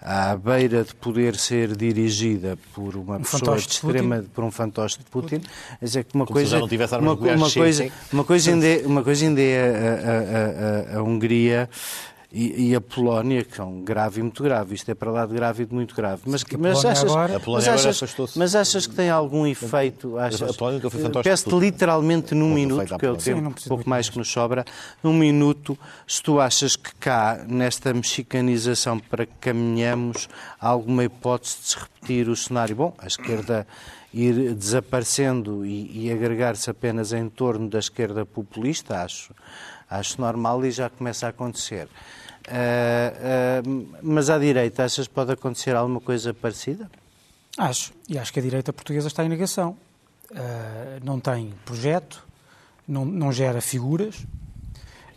à 0.01 0.37
beira 0.37 0.85
de 0.85 0.95
poder 0.95 1.37
ser 1.37 1.77
dirigida 1.77 2.59
por 2.75 2.97
uma 2.97 3.19
pessoa 3.19 3.41
fantoche 3.41 3.63
de 3.63 3.69
de 3.69 3.75
extrema, 3.75 4.25
por 4.35 4.45
um 4.45 4.51
fantoche 4.51 4.99
de 4.99 5.05
Putin, 5.05 5.41
quer 5.41 5.85
dizer 5.85 6.05
que 6.05 6.15
uma 6.15 6.27
Como 6.27 6.39
se 6.39 6.43
coisa, 6.45 6.57
já 6.57 6.61
não 6.61 6.69
tivesse 6.69 6.95
armas 6.95 7.19
uma, 7.19 7.33
uma 7.35 7.51
coisa, 7.51 7.91
uma 8.13 8.25
coisa 8.25 8.51
ainda 8.51 8.67
é, 8.67 8.83
uma 8.87 9.03
coisa 9.03 9.25
ainda 9.25 9.41
é 9.41 10.87
a, 10.95 10.95
a- 10.95 10.95
a- 10.97 10.99
a 10.99 11.03
Hungria 11.03 11.69
e, 12.31 12.69
e 12.71 12.75
a 12.75 12.81
Polónia, 12.81 13.43
que 13.43 13.57
são 13.57 13.81
grave 13.83 14.21
e 14.21 14.23
muito 14.23 14.43
grave. 14.43 14.75
Isto 14.75 14.91
é 14.91 14.95
para 14.95 15.11
lá 15.11 15.25
de 15.25 15.33
grave 15.35 15.63
e 15.63 15.67
de 15.67 15.75
muito 15.75 15.95
grave. 15.95 16.23
Mas, 16.27 16.45
que 16.45 16.59
mas, 16.59 16.85
achas, 16.85 17.11
agora- 17.11 17.37
A 17.37 17.41
Polónia 17.41 17.73
mas, 17.73 17.87
achas, 17.87 18.37
mas 18.37 18.55
achas 18.55 18.87
que 18.87 18.95
tem 18.95 19.09
algum 19.09 19.47
efeito? 19.47 20.19
Achas, 20.19 20.43
A 20.43 20.53
Polónia 20.53 20.81
nunca 20.83 20.91
foi 20.91 21.23
Peço-te 21.23 21.55
literalmente 21.59 22.35
num 22.35 22.53
minuto, 22.53 22.99
que 22.99 23.07
é 23.07 23.11
o 23.11 23.17
tempo 23.17 23.55
pouco 23.67 23.89
mais 23.89 24.11
que 24.11 24.19
nos 24.19 24.31
sobra, 24.31 24.65
num 25.03 25.15
minuto, 25.15 25.79
se 26.07 26.23
tu 26.23 26.39
achas 26.39 26.77
que 26.77 26.95
cá, 26.97 27.45
nesta 27.49 27.95
mexicanização 27.95 28.99
para 28.99 29.25
que 29.25 29.35
caminhamos, 29.41 30.29
há 30.61 30.69
alguma 30.69 31.05
hipótese 31.05 31.57
de 31.63 31.69
se 31.69 31.79
repetir 31.79 32.29
o 32.29 32.37
cenário? 32.37 32.77
Bom, 32.77 32.95
a 32.99 33.07
esquerda 33.07 33.67
ir 34.13 34.55
desaparecendo 34.55 35.65
e, 35.65 36.07
e 36.07 36.13
agregar-se 36.13 36.69
apenas 36.71 37.13
em 37.13 37.29
torno 37.29 37.69
da 37.69 37.79
esquerda 37.79 38.25
populista, 38.25 39.03
acho, 39.03 39.33
acho 39.89 40.21
normal 40.21 40.65
e 40.65 40.71
já 40.71 40.89
começa 40.91 41.27
a 41.27 41.31
acontecer. 41.31 41.89
Ah, 42.47 43.13
ah, 43.21 43.99
mas 44.03 44.31
à 44.31 44.39
direita, 44.39 44.85
achas 44.85 45.07
que 45.07 45.15
pode 45.15 45.33
acontecer 45.33 45.77
alguma 45.77 46.01
coisa 46.01 46.33
parecida? 46.33 46.91
Acho. 47.57 47.93
E 48.09 48.19
acho 48.19 48.33
que 48.33 48.39
a 48.39 48.43
direita 48.43 48.73
portuguesa 48.73 49.09
está 49.09 49.25
em 49.25 49.29
negação. 49.29 49.77
Ah, 50.35 50.99
não 51.03 51.21
tem 51.21 51.55
projeto, 51.65 52.27
não, 52.87 53.05
não 53.05 53.33
gera 53.33 53.61
figuras. 53.61 54.27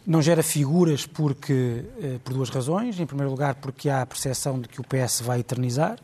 Não 0.06 0.20
gera 0.20 0.42
figuras 0.42 1.06
porque, 1.06 1.86
eh, 2.02 2.18
por 2.24 2.34
duas 2.34 2.50
razões. 2.50 3.00
Em 3.00 3.06
primeiro 3.06 3.30
lugar, 3.30 3.56
porque 3.56 3.88
há 3.88 4.02
a 4.02 4.06
percepção 4.06 4.60
de 4.60 4.68
que 4.68 4.82
o 4.82 4.84
PS 4.84 5.22
vai 5.22 5.42
eternizar. 5.42 6.00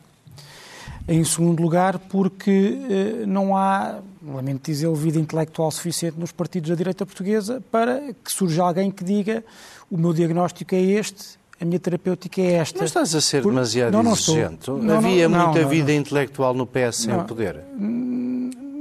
Em 1.08 1.24
segundo 1.24 1.60
lugar, 1.60 1.98
porque 1.98 2.78
eh, 2.88 3.26
não 3.26 3.56
há, 3.56 3.98
lamento 4.24 4.70
dizê-lo, 4.70 4.94
vida 4.94 5.18
intelectual 5.18 5.70
suficiente 5.70 6.18
nos 6.18 6.32
partidos 6.32 6.70
da 6.70 6.76
direita 6.76 7.04
portuguesa 7.06 7.62
para 7.70 8.12
que 8.24 8.30
surja 8.32 8.62
alguém 8.62 8.90
que 8.90 9.04
diga 9.04 9.44
o 9.90 9.96
meu 9.96 10.12
diagnóstico 10.12 10.74
é 10.74 10.80
este, 10.80 11.38
a 11.60 11.64
minha 11.64 11.78
terapêutica 11.78 12.40
é 12.40 12.52
esta. 12.54 12.78
Mas 12.78 12.90
estás 12.90 13.14
a 13.14 13.20
ser 13.20 13.42
Por- 13.42 13.50
demasiado 13.50 13.92
Não, 13.92 14.02
não 14.02 14.12
exigente. 14.12 14.70
Não, 14.70 14.96
Havia 14.98 15.28
não, 15.28 15.46
muita 15.52 15.66
vida 15.66 15.92
intelectual 15.92 16.54
no 16.54 16.66
PS 16.66 16.96
sem 16.96 17.14
o 17.16 17.24
poder. 17.24 17.64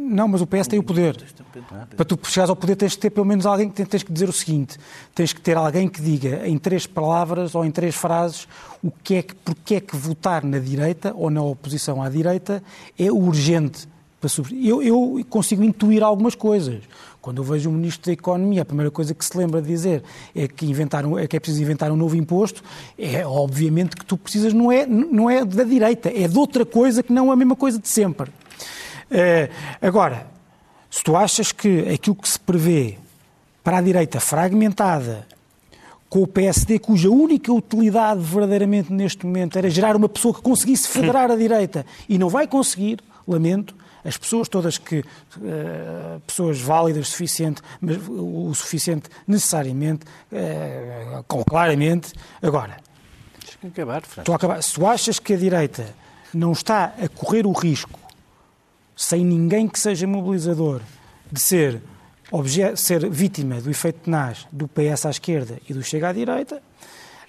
Não, 0.10 0.28
mas 0.28 0.42
o 0.42 0.48
PS 0.48 0.68
tem 0.68 0.80
o 0.80 0.84
poder. 0.84 1.22
Para 1.96 2.06
tu 2.06 2.18
chegares 2.24 2.50
ao 2.50 2.56
poder 2.56 2.76
tens 2.76 2.96
que 2.96 3.02
ter 3.02 3.10
pelo 3.10 3.26
menos 3.26 3.46
alguém 3.46 3.70
que 3.70 3.84
tens 3.86 4.04
que 4.04 4.12
dizer 4.14 4.30
o 4.30 4.34
seguinte: 4.34 4.78
tens 5.14 5.34
que 5.34 5.42
ter 5.42 5.58
alguém 5.58 5.88
que 5.90 6.02
diga 6.02 6.48
em 6.48 6.58
três 6.58 6.88
palavras 6.88 7.56
ou 7.56 7.66
em 7.66 7.72
três 7.72 7.94
frases 7.96 8.48
o 8.82 8.90
que 8.90 9.16
é 9.16 9.22
que, 9.22 9.36
porque 9.36 9.76
é 9.76 9.82
que 9.82 9.98
votar 9.98 10.44
na 10.46 10.60
direita 10.60 11.14
ou 11.16 11.30
na 11.30 11.42
oposição 11.42 12.02
à 12.02 12.10
direita 12.10 12.64
é 12.98 13.12
urgente. 13.12 13.88
Para 14.28 14.30
sobre- 14.30 14.68
Eu, 14.68 14.84
eu 14.84 15.26
consigo 15.30 15.64
intuir 15.64 16.04
algumas 16.04 16.36
coisas. 16.36 16.82
Quando 17.22 17.38
eu 17.38 17.44
vejo 17.46 17.70
o 17.70 17.74
Ministro 17.74 18.08
da 18.08 18.12
Economia, 18.14 18.62
a 18.62 18.66
primeira 18.66 18.92
coisa 18.92 19.14
que 19.14 19.24
se 19.24 19.38
lembra 19.38 19.62
de 19.62 19.68
dizer 19.70 20.04
é 20.36 20.48
que, 20.48 20.66
inventaram, 20.66 21.18
é 21.18 21.26
que 21.28 21.36
é 21.38 21.40
preciso 21.40 21.62
inventar 21.62 21.92
um 21.92 21.96
novo 21.96 22.16
imposto, 22.16 22.62
é 22.98 23.26
obviamente 23.26 23.96
que 23.96 24.06
tu 24.06 24.18
precisas, 24.18 24.54
não 24.54 24.70
é, 24.72 24.86
não 24.86 25.30
é 25.30 25.44
da 25.46 25.64
direita, 25.64 26.10
é 26.10 26.28
de 26.28 26.38
outra 26.38 26.66
coisa 26.66 27.02
que 27.02 27.12
não 27.14 27.32
a 27.32 27.36
mesma 27.36 27.56
coisa 27.56 27.80
de 27.80 27.88
sempre. 27.88 28.30
Eh, 29.10 29.50
agora, 29.82 30.28
se 30.90 31.04
tu 31.04 31.16
achas 31.16 31.52
que 31.54 31.88
aquilo 31.90 32.16
que 32.16 32.28
se 32.28 32.40
prevê 32.40 32.98
para 33.64 33.78
a 33.78 33.82
direita 33.82 34.20
fragmentada, 34.20 35.26
com 36.10 36.22
o 36.24 36.28
PSD, 36.28 36.80
cuja 36.80 37.10
única 37.10 37.52
utilidade 37.52 38.22
verdadeiramente 38.22 38.92
neste 38.94 39.26
momento 39.26 39.58
era 39.58 39.70
gerar 39.70 39.96
uma 39.98 40.08
pessoa 40.08 40.34
que 40.34 40.42
conseguisse 40.42 40.88
federar 40.88 41.30
a 41.32 41.36
direita 41.36 41.86
e 42.08 42.18
não 42.18 42.30
vai 42.30 42.48
conseguir, 42.48 43.00
lamento, 43.28 43.76
as 44.04 44.18
pessoas 44.18 44.48
todas 44.48 44.78
que, 44.78 45.04
eh, 45.44 46.20
pessoas 46.26 46.60
válidas 46.60 47.08
o 47.08 47.12
suficiente, 47.12 47.62
mas 47.82 47.98
o 48.08 48.54
suficiente 48.54 49.10
necessariamente, 49.28 50.06
eh, 50.32 51.24
com 51.28 51.44
claramente. 51.44 52.14
Agora, 52.42 52.78
acabar. 53.68 54.04
Estou 54.18 54.34
a 54.34 54.36
acabar. 54.36 54.62
Se 54.62 54.74
tu 54.74 54.86
achas 54.86 55.20
que 55.20 55.34
a 55.34 55.38
direita 55.38 55.94
não 56.34 56.52
está 56.52 56.94
a 57.02 57.08
correr 57.10 57.46
o 57.46 57.52
risco, 57.52 58.00
sem 58.96 59.24
ninguém 59.24 59.68
que 59.68 59.80
seja 59.80 60.08
mobilizador, 60.08 60.82
de 61.32 61.40
ser, 61.40 61.82
ser 62.76 63.10
vítima 63.10 63.62
do 63.62 63.70
efeito 63.70 64.02
tenaz 64.02 64.48
do 64.52 64.68
PS 64.68 65.06
à 65.06 65.10
esquerda 65.10 65.60
e 65.70 65.74
do 65.74 65.84
Chega 65.84 66.10
à 66.10 66.14
direita, 66.14 66.62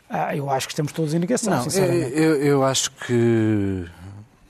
ah, 0.09 0.35
eu 0.35 0.49
acho 0.49 0.66
que 0.66 0.73
estamos 0.73 0.93
todos 0.93 1.12
em 1.12 1.19
negação, 1.19 1.51
Não, 1.51 1.59
eu, 1.59 1.64
sinceramente. 1.64 2.12
eu, 2.14 2.37
eu 2.43 2.64
acho 2.64 2.91
que. 2.93 3.85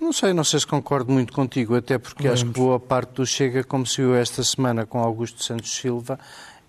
Não 0.00 0.12
sei, 0.12 0.32
não 0.32 0.44
sei 0.44 0.60
se 0.60 0.66
concordo 0.66 1.12
muito 1.12 1.32
contigo, 1.32 1.74
até 1.74 1.98
porque 1.98 2.28
acho 2.28 2.44
que 2.46 2.52
boa 2.52 2.78
parte 2.80 3.10
do 3.14 3.26
Chega, 3.26 3.62
como 3.64 3.84
se 3.86 3.96
viu 4.00 4.14
esta 4.14 4.42
semana 4.44 4.86
com 4.86 5.00
Augusto 5.00 5.42
Santos 5.42 5.70
Silva, 5.76 6.18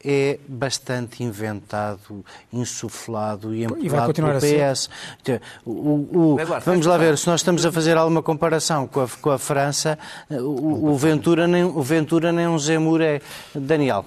é 0.04 0.40
bastante 0.48 1.24
inventado, 1.24 2.24
insuflado 2.52 3.54
e 3.54 3.66
empurrado 3.66 4.14
pelo. 4.14 4.40
PS. 4.40 4.90
Então, 5.22 5.40
O, 5.66 6.34
o- 6.36 6.40
Eduardo, 6.40 6.66
vamos 6.66 6.86
lá 6.86 6.98
ver, 6.98 7.18
se 7.18 7.28
nós 7.28 7.42
estamos 7.42 7.66
a 7.66 7.72
fazer 7.72 7.98
alguma 7.98 8.24
comparação 8.24 8.88
com 8.88 9.02
a, 9.02 9.08
com 9.22 9.30
a 9.30 9.38
França, 9.38 10.00
o, 10.30 10.92
o 10.92 10.98
Ventura 10.98 11.48
nem, 11.48 11.64
o 11.64 11.82
Ventura 11.82 12.32
nem 12.32 12.48
um 12.48 12.58
Zemur 12.58 13.02
é. 13.02 13.22
Daniel. 13.54 14.06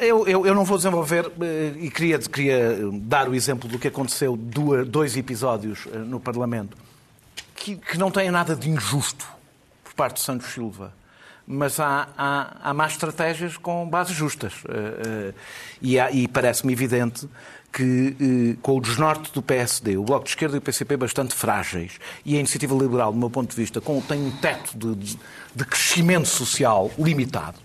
Eu, 0.00 0.26
eu, 0.28 0.46
eu 0.46 0.54
não 0.54 0.64
vou 0.64 0.76
desenvolver 0.78 1.30
eh, 1.40 1.72
e 1.80 1.90
queria, 1.90 2.18
queria 2.20 2.78
dar 3.02 3.28
o 3.28 3.34
exemplo 3.34 3.68
do 3.68 3.78
que 3.80 3.88
aconteceu 3.88 4.36
dois 4.36 5.16
episódios 5.16 5.88
eh, 5.92 5.98
no 5.98 6.20
Parlamento 6.20 6.76
que, 7.56 7.76
que 7.76 7.98
não 7.98 8.10
têm 8.10 8.30
nada 8.30 8.54
de 8.54 8.68
injusto 8.70 9.26
por 9.84 9.94
parte 9.94 10.16
de 10.16 10.22
Santos 10.22 10.48
Silva. 10.52 10.92
Mas 11.48 11.78
há, 11.78 12.08
há, 12.18 12.56
há 12.70 12.74
más 12.74 12.92
estratégias 12.92 13.56
com 13.56 13.88
bases 13.88 14.14
justas. 14.16 14.52
Eh, 14.68 15.30
eh, 15.30 15.34
E, 15.80 15.96
e 15.98 16.26
parece-me 16.28 16.72
evidente 16.72 17.28
que, 17.72 18.16
eh, 18.20 18.56
com 18.60 18.76
o 18.76 18.80
desnorte 18.80 19.32
do 19.32 19.40
PSD, 19.40 19.96
o 19.96 20.02
Bloco 20.02 20.24
de 20.24 20.30
Esquerda 20.30 20.56
e 20.56 20.58
o 20.58 20.62
PCP 20.62 20.96
bastante 20.96 21.34
frágeis, 21.34 22.00
e 22.24 22.34
a 22.36 22.38
Iniciativa 22.40 22.74
Liberal, 22.74 23.12
do 23.12 23.18
meu 23.18 23.30
ponto 23.30 23.50
de 23.50 23.56
vista, 23.56 23.80
com, 23.80 24.00
tem 24.00 24.20
um 24.26 24.30
teto 24.38 24.76
de, 24.76 25.16
de- 25.54 25.64
crescimento 25.64 26.26
social 26.26 26.90
limitado, 26.98 27.58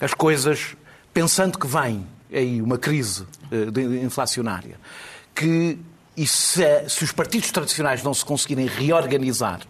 as 0.00 0.14
coisas, 0.14 0.76
pensando 1.12 1.58
que 1.58 1.66
vêm 1.66 2.06
aí 2.32 2.60
uma 2.62 2.78
crise 2.78 3.26
inflacionária, 4.02 4.78
que 5.34 5.78
e 6.16 6.26
se, 6.26 6.88
se, 6.88 7.04
os 7.04 7.12
partidos 7.12 7.50
tradicionais 7.50 8.02
não 8.02 8.14
se 8.14 8.24
conseguirem 8.24 8.66
reorganizar 8.66 9.60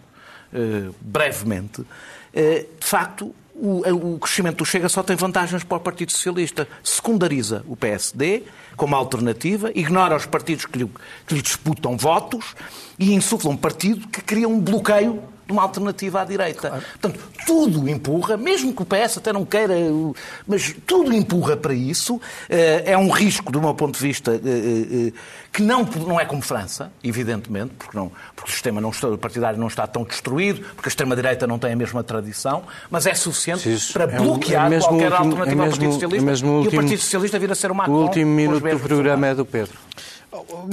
uh, 0.53 0.95
brevemente, 1.01 1.85
de 2.33 2.85
facto, 2.85 3.33
o, 3.59 4.13
o, 4.13 4.19
crescimento 4.19 4.57
do 4.57 4.65
Chega 4.65 4.87
só 4.87 5.01
tem 5.01 5.15
vantagens 5.15 5.63
para 5.63 5.77
o 5.77 5.79
Partido 5.79 6.11
Socialista. 6.11 6.67
Secundariza 6.83 7.63
o 7.67 7.75
PSD 7.75 8.43
como 8.75 8.95
alternativa, 8.95 9.71
ignora 9.73 10.15
os 10.15 10.27
partidos 10.27 10.65
que 10.65 10.77
lhe, 10.77 10.91
que 11.25 11.33
lhe 11.33 11.41
disputam 11.41 11.97
votos 11.97 12.55
e 12.99 13.13
insufla 13.13 13.49
um 13.49 13.57
partido 13.57 14.07
que 14.07 14.21
cria 14.21 14.47
um 14.47 14.59
bloqueio 14.59 15.23
de 15.47 15.53
uma 15.53 15.61
alternativa 15.61 16.21
à 16.21 16.25
direita. 16.25 16.69
Claro. 16.69 16.83
Portanto, 16.99 17.19
tudo 17.45 17.87
empurra, 17.87 18.35
mesmo 18.35 18.73
que 18.73 18.81
o 18.81 18.85
PS 18.85 19.17
até 19.17 19.31
não 19.31 19.45
queira, 19.45 19.73
mas 20.45 20.75
tudo 20.85 21.13
empurra 21.13 21.55
para 21.55 21.73
isso. 21.73 22.19
Eh, 22.49 22.83
é 22.85 22.97
um 22.97 23.09
risco, 23.09 23.49
do 23.49 23.61
meu 23.61 23.73
ponto 23.73 23.97
de 23.97 24.05
vista, 24.05 24.33
eh, 24.33 25.07
eh, 25.07 25.13
que 25.53 25.61
não, 25.61 25.83
não 25.83 26.19
é 26.19 26.25
como 26.25 26.41
França, 26.41 26.91
evidentemente, 27.01 27.71
porque, 27.79 27.95
não, 27.97 28.11
porque 28.35 28.51
o 28.51 28.53
sistema 28.53 28.81
não 28.81 28.89
está, 28.89 29.07
o 29.07 29.17
partidário 29.17 29.57
não 29.57 29.67
está 29.67 29.87
tão 29.87 30.03
destruído, 30.03 30.59
porque 30.75 30.89
a 30.89 30.91
extrema-direita 30.91 31.47
não 31.47 31.57
tem 31.57 31.71
a 31.71 31.75
mesma 31.75 32.03
tradição, 32.03 32.63
mas 32.91 33.05
é 33.05 33.15
suficiente 33.15 33.63
para 33.93 34.03
é 34.03 34.07
bloquear 34.07 34.71
é 34.71 34.79
qualquer 34.79 35.13
último, 35.13 35.31
alternativa 35.31 35.63
é 35.63 35.65
mesmo, 35.65 35.65
ao 35.65 35.69
Partido 35.69 35.93
Socialista 35.93 36.45
é 36.45 36.49
e 36.49 36.67
o 36.67 36.71
Partido 36.71 36.99
Socialista 36.99 37.39
vir 37.39 37.51
a 37.51 37.55
ser 37.55 37.71
uma 37.71 37.89
O 37.89 38.03
último 38.03 38.31
minuto 38.31 38.67
do 38.67 38.79
programa 38.79 39.27
é 39.27 39.35
do 39.35 39.45
Pedro. 39.45 39.77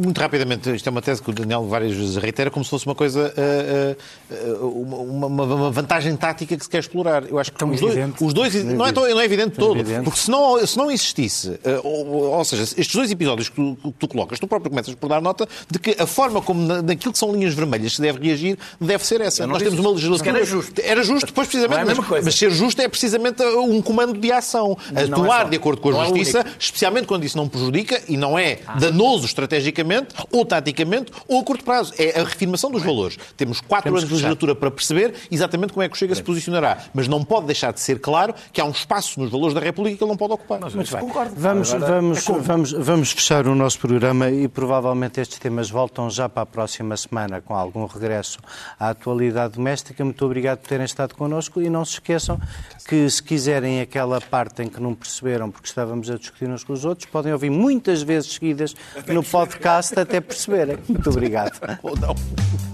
Muito 0.03 0.21
rapidamente, 0.21 0.69
isto 0.75 0.87
é 0.89 0.91
uma 0.91 1.01
tese 1.01 1.23
que 1.23 1.31
o 1.31 1.33
Daniel 1.33 1.65
várias 1.65 1.95
vezes 1.95 2.17
reitera, 2.17 2.51
como 2.51 2.65
se 2.65 2.71
fosse 2.71 2.87
uma 2.87 2.95
coisa, 2.95 3.33
uh, 3.33 4.65
uh, 4.65 4.83
uma, 4.83 5.27
uma, 5.27 5.45
uma, 5.45 5.71
vantagem 5.71 6.17
tática 6.17 6.57
que 6.57 6.65
se 6.65 6.69
quer 6.69 6.81
explorar. 6.81 7.25
Eu 7.29 7.39
acho 7.39 7.53
que 7.53 7.65
os 7.65 7.81
dois, 7.81 7.95
os 8.21 8.35
dois, 8.35 8.65
não, 8.65 8.85
é, 8.85 8.93
tão, 8.93 9.09
não 9.09 9.21
é 9.21 9.25
evidente 9.25 9.57
todo, 9.57 9.79
evidente. 9.79 10.03
porque 10.03 10.19
se 10.19 10.29
não, 10.29 10.67
se 10.67 10.77
não 10.77 10.91
existisse, 10.91 11.51
uh, 11.51 11.61
ou, 11.85 12.33
ou, 12.37 12.45
seja, 12.45 12.65
estes 12.65 12.93
dois 12.93 13.13
episódios 13.13 13.49
que 13.49 13.55
tu, 13.55 13.79
que 13.81 13.93
tu, 13.93 14.09
colocas, 14.09 14.41
tu 14.41 14.49
próprio 14.49 14.71
começas 14.71 14.93
por 14.97 15.09
dar 15.09 15.23
nota 15.23 15.49
de 15.71 15.79
que 15.79 16.03
a 16.03 16.07
forma 16.07 16.43
como 16.43 16.61
na, 16.67 16.83
naquilo 16.83 17.13
que 17.13 17.19
são 17.19 17.33
linhas 17.33 17.55
vermelhas 17.55 17.95
se 17.95 18.03
deve 18.03 18.27
reagir 18.27 18.59
deve 18.81 19.07
ser 19.07 19.21
essa. 19.21 19.47
Nós 19.47 19.63
temos 19.63 19.79
uma 19.79 19.91
legislação. 19.91 20.27
Era 20.27 20.45
justo. 20.45 20.81
Era 20.83 21.03
justo, 21.05 21.27
depois 21.27 21.47
precisamente. 21.47 21.93
É 21.93 21.95
mas, 21.95 22.25
mas, 22.25 22.35
ser 22.35 22.51
justo 22.51 22.83
é 22.83 22.89
precisamente 22.89 23.41
um 23.45 23.81
comando 23.81 24.19
de 24.19 24.33
ação. 24.33 24.77
Atuar 24.95 25.47
é 25.47 25.51
de 25.51 25.57
acordo 25.57 25.81
com 25.81 25.91
a 25.91 26.03
é 26.03 26.07
justiça, 26.07 26.45
especialmente 26.59 27.07
quando 27.07 27.25
isso 27.25 27.37
não 27.37 27.49
prejudica 27.49 28.03
e 28.09 28.17
não 28.17 28.37
é 28.37 28.59
ah. 28.67 28.79
danoso 28.79 29.27
estrategicamente 29.45 30.15
ou 30.33 30.45
taticamente, 30.45 31.13
ou 31.29 31.41
a 31.41 31.45
curto 31.45 31.65
prazo. 31.65 31.93
É 31.99 32.21
a 32.21 32.25
reafirmação 32.25 32.71
dos 32.71 32.83
valores. 32.83 33.19
Temos 33.37 33.61
quatro 33.61 33.85
Temos 33.85 34.01
anos 34.01 34.09
de 34.09 34.15
legislatura 34.15 34.55
para 34.55 34.71
perceber 34.71 35.15
exatamente 35.31 35.73
como 35.73 35.83
é 35.83 35.89
que 35.89 35.95
o 35.95 35.99
Chega 35.99 36.15
se 36.15 36.23
posicionará. 36.23 36.79
Mas 36.93 37.09
não 37.09 37.25
pode 37.25 37.47
deixar 37.47 37.73
de 37.73 37.81
ser 37.81 38.01
claro 38.01 38.35
que 38.53 38.61
há 38.61 38.65
um 38.65 38.71
espaço 38.71 39.21
nos 39.21 39.31
valores 39.31 39.55
da 39.55 39.61
República 39.61 39.97
que 39.97 40.05
ele 40.05 40.11
não 40.11 40.17
pode 40.17 40.33
ocupar. 40.33 40.61
Mas, 40.61 40.75
Muito 40.75 40.91
bem. 40.91 41.01
Concordo. 41.01 41.35
Vamos, 41.37 41.73
vamos, 41.73 42.29
é 42.29 42.33
vamos, 42.33 42.73
vamos 42.73 43.13
fechar 43.13 43.47
o 43.47 43.55
nosso 43.55 43.79
programa 43.79 44.31
e 44.31 44.49
provavelmente 44.49 45.21
estes 45.21 45.39
temas 45.39 45.71
voltam 45.71 46.11
já 46.11 46.29
para 46.29 46.43
a 46.43 46.47
próxima 46.47 46.97
semana 46.97 47.41
com 47.41 47.55
algum 47.55 47.87
regresso 47.87 48.39
à 48.79 48.91
atualidade 48.91 49.55
doméstica. 49.55 50.05
Muito 50.05 50.25
obrigado 50.25 50.59
por 50.59 50.69
terem 50.69 50.85
estado 50.85 51.15
connosco 51.15 51.61
e 51.61 51.71
não 51.71 51.85
se 51.85 51.95
esqueçam 51.95 52.39
que 52.85 53.09
se 53.09 53.23
quiserem 53.23 53.81
aquela 53.81 54.21
parte 54.21 54.63
em 54.63 54.69
que 54.69 54.81
não 54.81 54.95
perceberam 54.95 55.51
porque 55.51 55.67
estávamos 55.67 56.11
a 56.11 56.17
discutir 56.17 56.49
uns 56.49 56.65
com 56.65 56.73
os 56.73 56.85
outros, 56.85 57.09
podem 57.11 57.33
ouvir 57.33 57.51
muitas 57.51 58.03
vezes 58.03 58.33
seguidas 58.33 58.75
no 59.07 59.23
podcast 59.23 59.99
até 59.99 60.21
perceberem. 60.21 60.79
Muito 60.89 61.09
obrigado. 61.11 61.59
Ou 61.83 61.97
não. 61.97 62.74